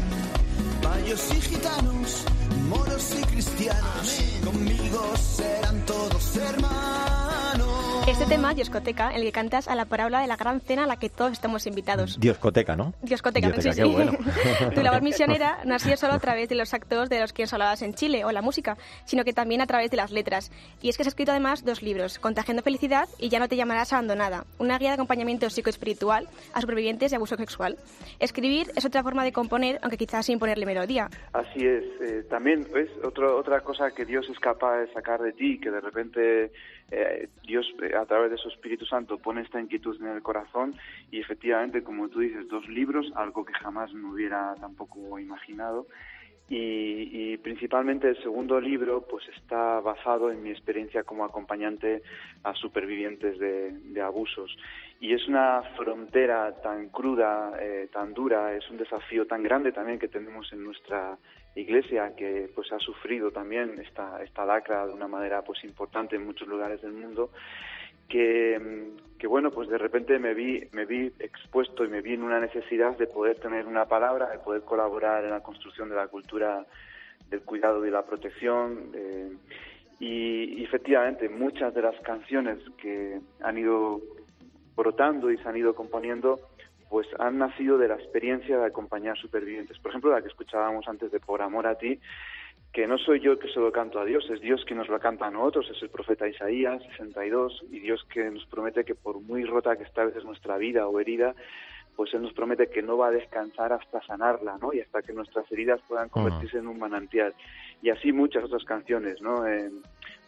Payos 0.82 1.22
y 1.36 1.40
gitanos, 1.40 2.24
moros 2.68 3.06
y 3.20 3.22
cristianos, 3.24 4.08
conmigo 4.44 5.02
serán 5.36 5.84
todos 5.84 6.36
hermanos. 6.36 7.19
Este 8.10 8.26
tema, 8.26 8.54
Dioscoteca, 8.54 9.10
en 9.10 9.18
el 9.18 9.22
que 9.22 9.30
cantas 9.30 9.68
a 9.68 9.76
la 9.76 9.84
parábola 9.84 10.20
de 10.20 10.26
la 10.26 10.34
gran 10.34 10.60
cena 10.60 10.82
a 10.82 10.86
la 10.88 10.98
que 10.98 11.08
todos 11.08 11.30
estamos 11.30 11.68
invitados. 11.68 12.18
Dioscoteca, 12.18 12.74
¿no? 12.74 12.92
Dioscoteca, 13.02 13.52
sí, 13.62 13.72
sí. 13.72 13.82
Bueno. 13.84 14.18
tu 14.74 14.82
labor 14.82 15.00
misionera 15.00 15.60
no 15.64 15.76
ha 15.76 15.78
sido 15.78 15.96
solo 15.96 16.14
a 16.14 16.18
través 16.18 16.48
de 16.48 16.56
los 16.56 16.74
actos 16.74 17.08
de 17.08 17.20
los 17.20 17.32
que 17.32 17.44
os 17.44 17.52
hablabas 17.52 17.82
en 17.82 17.94
Chile 17.94 18.24
o 18.24 18.32
la 18.32 18.42
música, 18.42 18.76
sino 19.04 19.22
que 19.22 19.32
también 19.32 19.60
a 19.60 19.66
través 19.66 19.92
de 19.92 19.96
las 19.96 20.10
letras. 20.10 20.50
Y 20.82 20.88
es 20.88 20.96
que 20.96 21.04
has 21.04 21.06
escrito 21.06 21.30
además 21.30 21.64
dos 21.64 21.82
libros, 21.82 22.18
Contagiando 22.18 22.64
Felicidad 22.64 23.08
y 23.16 23.28
Ya 23.28 23.38
no 23.38 23.46
te 23.46 23.54
llamarás 23.54 23.92
abandonada, 23.92 24.44
una 24.58 24.76
guía 24.76 24.88
de 24.88 24.94
acompañamiento 24.94 25.48
psicoespiritual 25.48 26.28
a 26.52 26.60
supervivientes 26.60 27.12
de 27.12 27.16
abuso 27.16 27.36
sexual. 27.36 27.78
Escribir 28.18 28.72
es 28.74 28.84
otra 28.84 29.04
forma 29.04 29.22
de 29.22 29.30
componer, 29.30 29.78
aunque 29.82 29.96
quizás 29.96 30.26
sin 30.26 30.40
ponerle 30.40 30.66
melodía. 30.66 31.08
Así 31.32 31.64
es. 31.64 31.84
Eh, 32.00 32.24
también, 32.28 32.66
¿ves? 32.74 32.90
otra 33.04 33.60
cosa 33.60 33.92
que 33.92 34.04
Dios 34.04 34.26
es 34.28 34.38
capaz 34.40 34.78
de 34.80 34.92
sacar 34.92 35.22
de 35.22 35.32
ti, 35.32 35.60
que 35.60 35.70
de 35.70 35.80
repente 35.80 36.50
eh, 36.90 37.28
Dios 37.46 37.66
eh, 37.82 37.94
a 37.96 38.04
través 38.04 38.30
de 38.30 38.36
su 38.36 38.48
Espíritu 38.48 38.84
Santo 38.84 39.18
pone 39.18 39.42
esta 39.42 39.60
inquietud 39.60 39.96
en 40.00 40.08
el 40.08 40.22
corazón 40.22 40.74
y 41.10 41.20
efectivamente, 41.20 41.82
como 41.82 42.08
tú 42.08 42.20
dices, 42.20 42.48
dos 42.48 42.68
libros, 42.68 43.10
algo 43.14 43.44
que 43.44 43.52
jamás 43.54 43.92
me 43.92 44.08
hubiera 44.08 44.54
tampoco 44.60 45.18
imaginado. 45.18 45.86
Y, 46.52 47.36
principalmente 47.44 48.08
el 48.08 48.20
segundo 48.24 48.60
libro 48.60 49.06
pues 49.08 49.24
está 49.36 49.78
basado 49.78 50.32
en 50.32 50.42
mi 50.42 50.50
experiencia 50.50 51.04
como 51.04 51.24
acompañante 51.24 52.02
a 52.42 52.54
supervivientes 52.54 53.38
de, 53.38 54.02
abusos 54.02 54.56
y 54.98 55.14
es 55.14 55.28
una 55.28 55.62
frontera 55.76 56.60
tan 56.60 56.88
cruda, 56.88 57.52
eh, 57.60 57.88
tan 57.92 58.12
dura, 58.14 58.56
es 58.56 58.68
un 58.68 58.78
desafío 58.78 59.28
tan 59.28 59.44
grande 59.44 59.70
también 59.70 60.00
que 60.00 60.08
tenemos 60.08 60.52
en 60.52 60.64
nuestra 60.64 61.16
iglesia 61.54 62.14
que 62.16 62.50
pues 62.54 62.72
ha 62.72 62.78
sufrido 62.78 63.30
también 63.30 63.78
esta, 63.80 64.22
esta 64.22 64.44
lacra 64.44 64.86
de 64.86 64.92
una 64.92 65.08
manera 65.08 65.42
pues 65.42 65.62
importante 65.64 66.16
en 66.16 66.24
muchos 66.24 66.46
lugares 66.46 66.80
del 66.82 66.92
mundo 66.92 67.30
que, 68.08 68.92
que, 69.18 69.26
bueno 69.26 69.50
pues 69.50 69.68
de 69.68 69.78
repente 69.78 70.18
me 70.18 70.34
vi 70.34 70.62
me 70.72 70.84
vi 70.84 71.12
expuesto 71.18 71.84
y 71.84 71.88
me 71.88 72.02
vi 72.02 72.14
en 72.14 72.22
una 72.22 72.40
necesidad 72.40 72.96
de 72.96 73.06
poder 73.06 73.38
tener 73.40 73.66
una 73.66 73.86
palabra 73.86 74.30
de 74.30 74.38
poder 74.38 74.62
colaborar 74.62 75.24
en 75.24 75.30
la 75.30 75.42
construcción 75.42 75.88
de 75.88 75.96
la 75.96 76.08
cultura 76.08 76.64
del 77.28 77.42
cuidado 77.42 77.84
y 77.86 77.90
la 77.90 78.04
protección 78.04 78.92
y, 79.98 80.60
y 80.60 80.64
efectivamente 80.64 81.28
muchas 81.28 81.74
de 81.74 81.82
las 81.82 81.98
canciones 82.00 82.58
que 82.78 83.20
han 83.42 83.58
ido 83.58 84.00
brotando 84.76 85.30
y 85.30 85.36
se 85.38 85.48
han 85.48 85.56
ido 85.56 85.74
componiendo 85.74 86.40
pues 86.90 87.06
han 87.20 87.38
nacido 87.38 87.78
de 87.78 87.86
la 87.86 87.94
experiencia 87.94 88.58
de 88.58 88.66
acompañar 88.66 89.16
supervivientes. 89.16 89.78
Por 89.78 89.92
ejemplo, 89.92 90.10
la 90.10 90.20
que 90.20 90.28
escuchábamos 90.28 90.88
antes 90.88 91.12
de 91.12 91.20
Por 91.20 91.40
amor 91.40 91.68
a 91.68 91.76
ti, 91.76 92.00
que 92.72 92.88
no 92.88 92.98
soy 92.98 93.20
yo 93.20 93.38
que 93.38 93.48
se 93.48 93.60
lo 93.60 93.70
canto 93.70 94.00
a 94.00 94.04
Dios, 94.04 94.28
es 94.28 94.40
Dios 94.40 94.64
que 94.66 94.74
nos 94.74 94.88
lo 94.88 94.98
canta 94.98 95.28
a 95.28 95.30
nosotros, 95.30 95.70
es 95.70 95.80
el 95.82 95.88
profeta 95.88 96.28
Isaías 96.28 96.82
62, 96.82 97.64
y 97.70 97.78
Dios 97.78 98.04
que 98.12 98.28
nos 98.30 98.44
promete 98.46 98.84
que 98.84 98.96
por 98.96 99.20
muy 99.20 99.44
rota 99.44 99.76
que 99.76 99.84
esté 99.84 100.00
a 100.00 100.06
veces 100.06 100.24
nuestra 100.24 100.58
vida 100.58 100.88
o 100.88 100.98
herida, 100.98 101.34
pues 101.94 102.12
Él 102.12 102.22
nos 102.22 102.32
promete 102.32 102.68
que 102.68 102.82
no 102.82 102.96
va 102.96 103.08
a 103.08 103.12
descansar 103.12 103.72
hasta 103.72 104.02
sanarla, 104.02 104.58
¿no? 104.60 104.72
Y 104.72 104.80
hasta 104.80 105.02
que 105.02 105.12
nuestras 105.12 105.50
heridas 105.52 105.80
puedan 105.86 106.08
convertirse 106.08 106.58
en 106.58 106.66
un 106.66 106.78
manantial. 106.78 107.34
Y 107.82 107.90
así 107.90 108.12
muchas 108.12 108.44
otras 108.44 108.64
canciones, 108.64 109.22
¿no? 109.22 109.44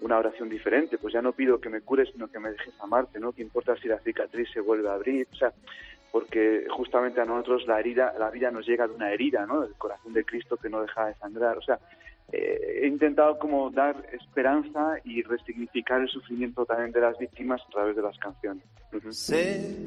una 0.01 0.19
oración 0.19 0.49
diferente, 0.49 0.99
pues 0.99 1.15
ya 1.15 1.23
no 1.23 1.33
pido 1.33 1.61
que 1.61 1.69
me 1.69 1.81
cures, 1.81 2.11
sino 2.11 2.27
que 2.27 2.41
me 2.41 2.51
dejes 2.51 2.75
amarte, 2.81 3.21
¿no? 3.21 3.31
¿Qué 3.31 3.43
importa 3.43 3.77
si 3.77 3.87
la 3.87 4.01
cicatriz 4.01 4.51
se 4.53 4.59
vuelve 4.59 4.89
a 4.89 4.95
abrir? 4.95 5.29
O 5.33 5.37
sea, 5.37 5.53
porque 6.13 6.67
justamente 6.69 7.23
a 7.23 7.25
nosotros 7.25 7.67
la 7.67 7.81
herida, 7.81 8.15
la 8.19 8.31
vida 8.31 8.51
nos 8.51 8.67
llega 8.67 8.87
de 8.87 8.95
una 8.95 9.11
herida, 9.11 9.47
¿no? 9.47 9.65
El 9.65 9.73
corazón 9.75 10.13
de 10.13 10.25
Cristo 10.25 10.59
que 10.59 10.69
no 10.69 10.83
deja 10.83 11.07
de 11.07 11.15
sangrar. 11.15 11.57
O 11.57 11.63
sea, 11.63 11.81
eh, 12.31 12.81
he 12.83 12.87
intentado 12.87 13.39
como 13.39 13.71
dar 13.71 13.97
esperanza 14.13 14.97
y 15.05 15.23
resignificar 15.23 16.03
el 16.03 16.09
sufrimiento 16.11 16.67
también 16.67 16.93
de 16.93 17.01
las 17.01 17.19
víctimas 17.19 17.63
a 17.67 17.71
través 17.71 17.97
de 17.97 18.03
las 18.03 18.19
canciones. 18.19 18.63
Sé 19.09 19.87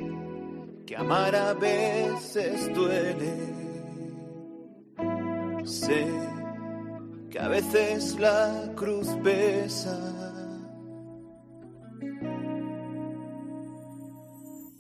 que 0.88 0.96
amar 0.98 1.36
a 1.36 1.54
veces 1.54 2.74
duele. 2.74 3.64
Sé 5.64 6.08
que 7.30 7.40
a 7.40 7.48
veces 7.50 8.20
la 8.20 8.72
cruz 8.76 9.08
pesa 9.24 10.26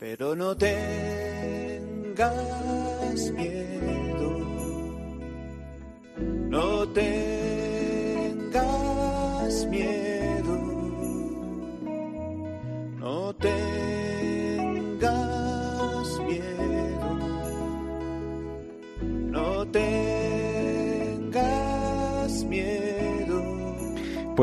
pero 0.05 0.35
no 0.35 0.55
tengas 2.15 3.31
miedo, 3.31 4.04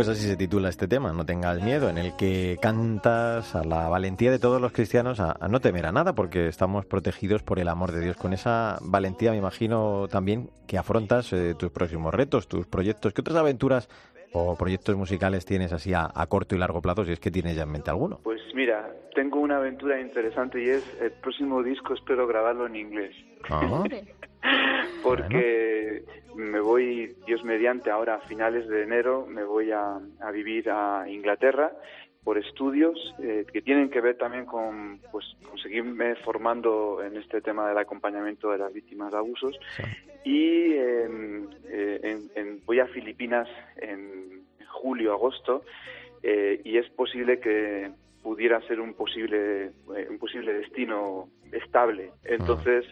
Pues 0.02 0.18
así 0.18 0.26
se 0.26 0.36
titula 0.36 0.68
este 0.68 0.88
tema, 0.88 1.12
No 1.12 1.24
tengas 1.24 1.62
miedo, 1.62 1.88
en 1.88 1.96
el 1.96 2.16
que 2.16 2.58
cantas 2.60 3.54
a 3.54 3.62
la 3.62 3.88
valentía 3.88 4.32
de 4.32 4.40
todos 4.40 4.60
los 4.60 4.72
cristianos 4.72 5.20
a, 5.20 5.36
no 5.48 5.60
temer 5.60 5.86
a 5.86 5.92
nada, 5.92 6.12
porque 6.12 6.48
estamos 6.48 6.84
protegidos 6.86 7.44
por 7.44 7.60
el 7.60 7.68
amor 7.68 7.92
de 7.92 8.00
Dios. 8.00 8.16
Con 8.16 8.32
esa 8.32 8.78
valentía 8.82 9.30
me 9.30 9.36
imagino 9.36 10.08
también 10.08 10.50
que 10.66 10.76
afrontas 10.76 11.32
eh, 11.32 11.54
tus 11.56 11.70
próximos 11.70 12.12
retos, 12.12 12.48
tus 12.48 12.66
proyectos. 12.66 13.12
¿Qué 13.12 13.20
otras 13.20 13.36
aventuras 13.36 13.88
o 14.32 14.56
proyectos 14.56 14.96
musicales 14.96 15.44
tienes 15.44 15.72
así 15.72 15.94
a, 15.94 16.08
corto 16.28 16.56
y 16.56 16.58
largo 16.58 16.82
plazo, 16.82 17.04
si 17.04 17.12
es 17.12 17.20
que 17.20 17.30
tienes 17.30 17.54
ya 17.54 17.62
en 17.62 17.70
mente 17.70 17.90
alguno? 17.90 18.18
Pues 18.24 18.40
mira, 18.56 18.92
tengo 19.14 19.38
una 19.38 19.58
aventura 19.58 20.00
interesante 20.00 20.64
y 20.64 20.68
es 20.68 21.00
el 21.00 21.12
próximo 21.12 21.62
disco 21.62 21.94
espero 21.94 22.26
grabarlo 22.26 22.66
en 22.66 22.74
inglés. 22.74 23.14
Ah. 23.48 23.84
Porque 25.02 26.04
me 26.34 26.60
voy, 26.60 27.14
Dios 27.26 27.44
mediante, 27.44 27.90
ahora 27.90 28.16
a 28.16 28.20
finales 28.20 28.68
de 28.68 28.82
enero, 28.82 29.26
me 29.28 29.44
voy 29.44 29.70
a, 29.72 30.00
vivir 30.32 30.70
a 30.70 31.04
Inglaterra 31.08 31.72
por 32.24 32.38
estudios 32.38 32.96
eh, 33.20 33.44
que 33.52 33.62
tienen 33.62 33.90
que 33.90 34.00
ver 34.00 34.16
también 34.16 34.46
con 34.46 35.00
pues 35.10 35.26
seguirme 35.60 36.14
formando 36.16 37.02
en 37.02 37.16
este 37.16 37.40
tema 37.40 37.68
del 37.68 37.78
acompañamiento 37.78 38.50
de 38.50 38.58
las 38.58 38.72
víctimas 38.72 39.10
de 39.10 39.18
abusos. 39.18 39.58
Y 40.24 40.72
eh, 40.74 41.08
voy 42.64 42.78
a 42.78 42.86
Filipinas 42.86 43.48
en 43.76 44.44
julio 44.68 45.12
agosto 45.12 45.64
eh, 46.22 46.60
y 46.64 46.78
es 46.78 46.88
posible 46.90 47.40
que 47.40 47.90
pudiera 48.22 48.60
ser 48.68 48.80
un 48.80 48.94
posible 48.94 49.72
un 50.08 50.18
posible 50.18 50.54
destino 50.54 51.28
estable. 51.50 52.12
Entonces 52.24 52.86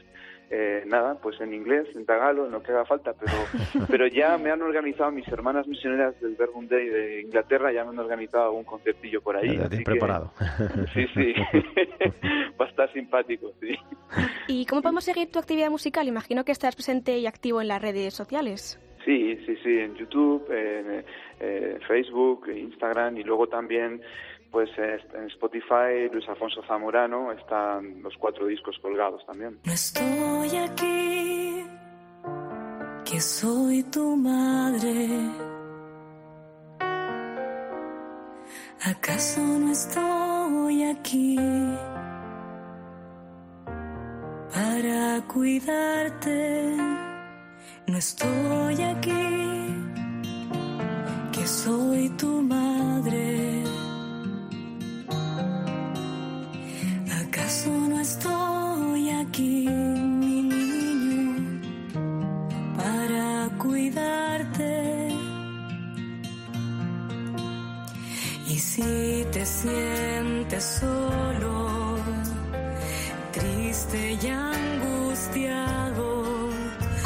eh, 0.52 0.82
nada, 0.86 1.16
pues 1.22 1.40
en 1.40 1.54
inglés, 1.54 1.86
en 1.94 2.04
tagalo, 2.04 2.46
en 2.46 2.50
lo 2.50 2.60
que 2.60 2.72
haga 2.72 2.84
falta, 2.84 3.14
pero, 3.14 3.86
pero 3.88 4.08
ya 4.08 4.36
me 4.36 4.50
han 4.50 4.60
organizado 4.60 5.12
mis 5.12 5.26
hermanas 5.28 5.68
misioneras 5.68 6.20
del 6.20 6.34
Verbum 6.34 6.66
Day 6.66 6.88
de 6.88 7.20
Inglaterra, 7.20 7.72
ya 7.72 7.84
me 7.84 7.90
han 7.90 7.98
organizado 8.00 8.52
un 8.52 8.64
concertillo 8.64 9.20
por 9.22 9.36
ahí. 9.36 9.56
Ya 9.56 9.68
preparado. 9.84 10.32
sí, 10.92 11.06
sí, 11.14 11.34
va 12.60 12.66
a 12.66 12.68
estar 12.68 12.92
simpático, 12.92 13.52
sí. 13.60 13.76
¿Y 14.48 14.66
cómo 14.66 14.82
podemos 14.82 15.04
seguir 15.04 15.30
tu 15.30 15.38
actividad 15.38 15.70
musical? 15.70 16.08
Imagino 16.08 16.44
que 16.44 16.50
estás 16.50 16.74
presente 16.74 17.16
y 17.16 17.28
activo 17.28 17.60
en 17.60 17.68
las 17.68 17.80
redes 17.80 18.12
sociales. 18.12 18.80
Sí, 19.04 19.36
sí, 19.46 19.56
sí, 19.62 19.78
en 19.78 19.94
YouTube, 19.94 20.50
en 20.50 21.04
eh, 21.38 21.78
Facebook, 21.86 22.48
Instagram 22.48 23.16
y 23.18 23.22
luego 23.22 23.46
también 23.46 24.02
pues 24.50 24.68
en 24.78 25.26
Spotify, 25.26 26.08
Luis 26.12 26.28
Alfonso 26.28 26.62
Zamorano, 26.66 27.32
están 27.32 28.02
los 28.02 28.14
cuatro 28.16 28.46
discos 28.46 28.76
colgados 28.82 29.24
también. 29.26 29.58
No 29.64 29.72
estoy 29.72 30.56
aquí, 30.56 31.64
que 33.04 33.20
soy 33.20 33.82
tu 33.84 34.16
madre. 34.16 35.08
¿Acaso 38.82 39.40
no 39.40 39.70
estoy 39.72 40.84
aquí 40.84 41.36
para 44.52 45.20
cuidarte? 45.28 46.76
No 47.86 47.98
estoy 47.98 48.82
aquí, 48.82 49.74
que 51.32 51.46
soy 51.46 52.08
tu 52.10 52.42
madre. 52.42 53.49
¿Acaso 57.50 57.70
no 57.88 57.98
estoy 57.98 59.10
aquí, 59.10 59.66
mi 59.66 60.42
niño, 60.42 61.60
para 62.76 63.48
cuidarte? 63.58 65.08
Y 68.46 68.56
si 68.56 69.26
te 69.32 69.44
sientes 69.44 70.64
solo, 70.80 71.96
triste 73.32 74.16
y 74.22 74.28
angustiado, 74.28 75.69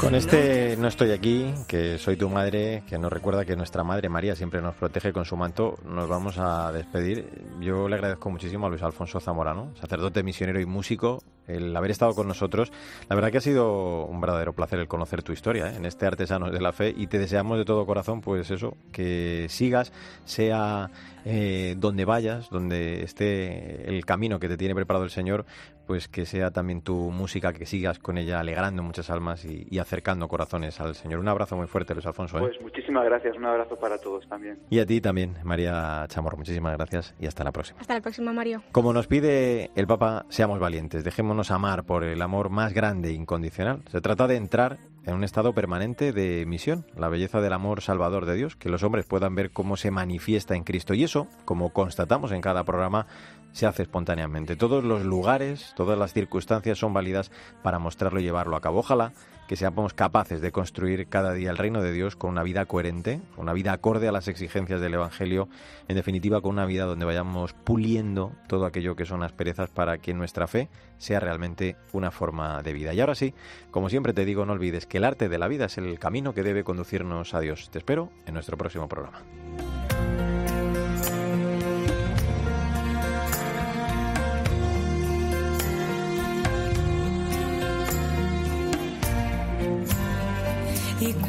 Con 0.05 0.15
este 0.15 0.77
no 0.77 0.89
estoy 0.89 1.13
aquí, 1.13 1.55
que 1.67 1.97
soy 1.97 2.19
tu 2.19 2.29
madre, 2.29 2.83
que 2.87 2.99
nos 2.99 3.11
recuerda 3.11 3.47
que 3.47 3.57
nuestra 3.57 3.85
madre 3.85 4.11
María 4.11 4.37
siempre 4.37 4.61
nos 4.61 4.75
protege 4.75 5.15
con 5.15 5.25
su 5.25 5.35
manto, 5.35 5.79
nos 5.83 6.11
vamos 6.11 6.37
a 6.37 6.71
despedir. 6.73 7.27
Yo 7.59 7.89
le 7.89 7.95
agradezco 7.95 8.29
muchísimo 8.29 8.67
a 8.67 8.69
Luis 8.69 8.83
Alfonso 8.83 9.19
Zamorano, 9.19 9.75
sacerdote, 9.81 10.23
misionero 10.23 10.61
y 10.61 10.67
músico, 10.67 11.23
el 11.47 11.75
haber 11.75 11.91
estado 11.91 12.15
con 12.15 12.29
nosotros. 12.29 12.71
La 13.09 13.17
verdad 13.17 13.31
que 13.31 13.39
ha 13.39 13.41
sido 13.41 14.05
un 14.05 14.21
verdadero 14.21 14.53
placer 14.53 14.79
el 14.79 14.89
conocer 14.89 15.23
tu 15.23 15.33
historia 15.33 15.71
¿eh? 15.71 15.77
en 15.77 15.87
este 15.87 16.05
Artesanos 16.05 16.53
de 16.53 16.61
la 16.61 16.75
Fe 16.75 16.93
y 16.95 17.07
te 17.07 17.19
deseamos 17.19 17.57
de 17.57 17.65
todo 17.65 17.87
corazón, 17.87 18.21
pues 18.21 18.51
eso, 18.51 18.77
que 18.93 19.47
sigas, 19.49 19.91
sea 20.27 20.91
eh, 21.25 21.77
donde 21.79 22.05
vayas, 22.05 22.51
donde 22.51 23.03
esté 23.03 23.89
el 23.89 24.05
camino 24.05 24.39
que 24.39 24.49
te 24.49 24.59
tiene 24.59 24.75
preparado 24.75 25.05
el 25.05 25.11
Señor, 25.11 25.47
pues 25.87 26.09
que 26.09 26.27
sea 26.27 26.51
también 26.51 26.83
tu 26.83 27.11
música, 27.11 27.53
que 27.53 27.67
sigas 27.67 27.99
con 27.99 28.19
ella 28.19 28.41
alegrando 28.41 28.83
muchas 28.83 29.11
almas 29.11 29.45
y, 29.45 29.79
acercando 29.79 30.29
corazones 30.29 30.81
al 30.81 30.95
Señor. 30.95 31.21
Un 31.21 31.29
abrazo 31.29 31.57
muy 31.57 31.67
fuerte, 31.67 31.95
Luis 31.95 32.07
Alfonso. 32.07 32.39
¿eh? 32.39 32.41
Pues 32.41 32.61
muchísimas 32.63 33.05
gracias, 33.05 33.37
un 33.37 33.45
abrazo 33.45 33.77
para 33.77 33.99
todos 33.99 34.27
también. 34.29 34.59
Y 34.71 34.79
a 34.79 34.87
ti 34.87 35.01
también, 35.01 35.37
María 35.45 36.07
Chamorro, 36.09 36.39
muchísimas 36.39 36.77
gracias 36.77 37.15
y 37.21 37.27
hasta 37.27 37.45
la 37.45 37.53
próxima. 37.53 37.81
Hasta 37.81 37.95
la 37.95 38.01
próxima, 38.01 38.33
Mario. 38.33 38.63
Como 38.73 38.93
nos 38.93 39.07
pide 39.07 39.71
el 39.75 39.87
Papa, 39.87 40.25
seamos 40.31 40.59
valientes, 40.59 41.05
dejémonos 41.05 41.51
amar 41.51 41.85
por 41.85 42.05
el 42.05 42.23
amor 42.23 42.49
más 42.49 42.73
grande 42.73 43.11
e 43.11 43.13
incondicional. 43.13 43.83
Se 43.91 44.01
trata 44.01 44.27
de 44.27 44.37
entrar 44.37 44.79
en 45.07 45.15
un 45.15 45.25
estado 45.25 45.53
permanente 45.53 46.13
de 46.13 46.47
misión, 46.47 46.87
la 46.97 47.09
belleza 47.09 47.41
del 47.41 47.53
amor 47.53 47.83
salvador 47.83 48.27
de 48.27 48.35
Dios, 48.35 48.57
que 48.57 48.69
los 48.69 48.83
hombres 48.83 49.05
puedan 49.05 49.35
ver 49.35 49.51
cómo 49.51 49.77
se 49.77 49.91
manifiesta 49.91 50.55
en 50.55 50.65
Cristo. 50.65 50.95
Y 50.95 51.05
eso, 51.05 51.29
como 51.45 51.73
constatamos 51.73 52.33
en 52.33 52.41
cada 52.41 52.65
programa, 52.65 53.07
se 53.53 53.67
hace 53.67 53.83
espontáneamente. 53.83 54.57
Todos 54.57 54.83
los 54.83 55.05
lugares, 55.05 55.73
todas 55.77 55.99
las 55.99 56.13
circunstancias 56.13 56.79
son 56.79 56.93
válidas 56.93 57.31
para 57.63 57.79
mostrarlo 57.79 58.21
y 58.21 58.25
llevarlo 58.25 58.57
a 58.57 58.61
cabo. 58.61 58.81
Ojalá 58.81 59.13
que 59.47 59.57
seamos 59.57 59.95
capaces 59.95 60.41
de 60.41 60.53
construir 60.53 61.07
cada 61.09 61.33
día 61.33 61.51
el 61.51 61.59
reino 61.59 61.83
de 61.83 61.93
Dios 61.93 62.17
con 62.17 62.31
una 62.31 62.43
vida 62.43 62.67
coherente, 62.67 63.21
una 63.37 63.53
vida 63.53 63.73
acorde 63.73 64.09
a 64.09 64.13
las 64.13 64.29
exigencias 64.29 64.81
del 64.81 64.95
Evangelio, 64.95 65.49
en 65.89 65.97
definitiva 65.97 66.41
con 66.41 66.53
una 66.53 66.67
vida 66.67 66.85
donde 66.85 67.05
vayamos 67.05 67.53
puliendo 67.53 68.33
todo 68.49 68.67
aquello 68.67 68.97
que 68.97 69.07
son 69.07 69.23
asperezas 69.23 69.71
para 69.71 69.99
que 69.99 70.15
nuestra 70.15 70.47
fe 70.47 70.69
sea 70.99 71.21
realmente 71.21 71.77
una 71.93 72.11
forma 72.11 72.63
de 72.63 72.73
vida. 72.73 72.95
Y 72.95 73.01
ahora 73.01 73.15
sí, 73.15 73.35
como 73.71 73.89
siempre 73.89 74.13
te 74.13 74.25
digo, 74.25 74.47
no 74.47 74.53
olvides 74.53 74.87
que 74.87 74.99
el 74.99 75.05
arte 75.05 75.29
de 75.29 75.39
la 75.39 75.49
vida 75.49 75.67
es 75.67 75.79
el 75.79 75.99
camino 75.99 76.35
que 76.35 76.43
debe 76.43 76.65
conducirnos 76.65 77.35
a 77.35 77.41
Dios. 77.41 77.71
Te 77.71 77.79
espero 77.79 78.11
en 78.27 78.35
nuestro 78.35 78.57
próximo 78.57 78.89
programa. 78.89 79.23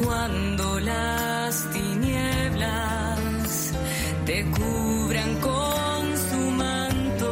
Cuando 0.06 0.80
las 0.80 1.70
tinieblas 1.72 3.74
te 4.26 4.46
cubran 4.58 5.32
con 5.40 6.02
su 6.28 6.42
manto, 6.64 7.30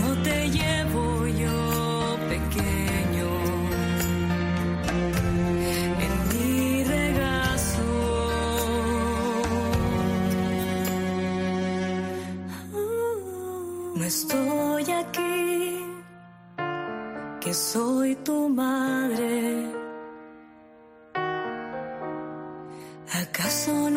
no 0.00 0.08
te 0.22 0.50
llevo 0.50 1.26
yo 1.42 1.58
pequeño 2.32 3.30
en 6.04 6.12
mi 6.30 6.84
regazo. 6.84 7.90
No 13.94 14.04
estoy 14.04 14.84
aquí, 15.02 15.84
que 17.40 17.54
soy 17.54 18.14
tu 18.16 18.48
madre. 18.48 19.45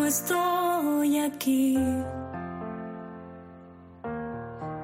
Estoy 0.10 1.20
aquí 1.20 1.78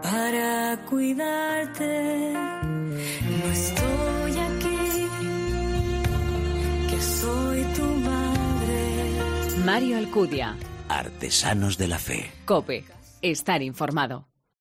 para 0.04 0.86
cuidarte? 0.88 2.34
No 3.40 3.52
estoy 3.52 4.34
aquí, 4.50 5.08
que 6.90 7.02
soy 7.02 7.64
tu 7.76 7.84
madre. 8.10 9.66
Mario 9.66 9.98
Alcudia. 9.98 10.56
Artesanos 10.90 11.78
de 11.80 11.88
la 11.88 11.98
Fe. 11.98 12.32
Cope. 12.46 12.86
Estar 13.24 13.64
informado. 13.64 14.28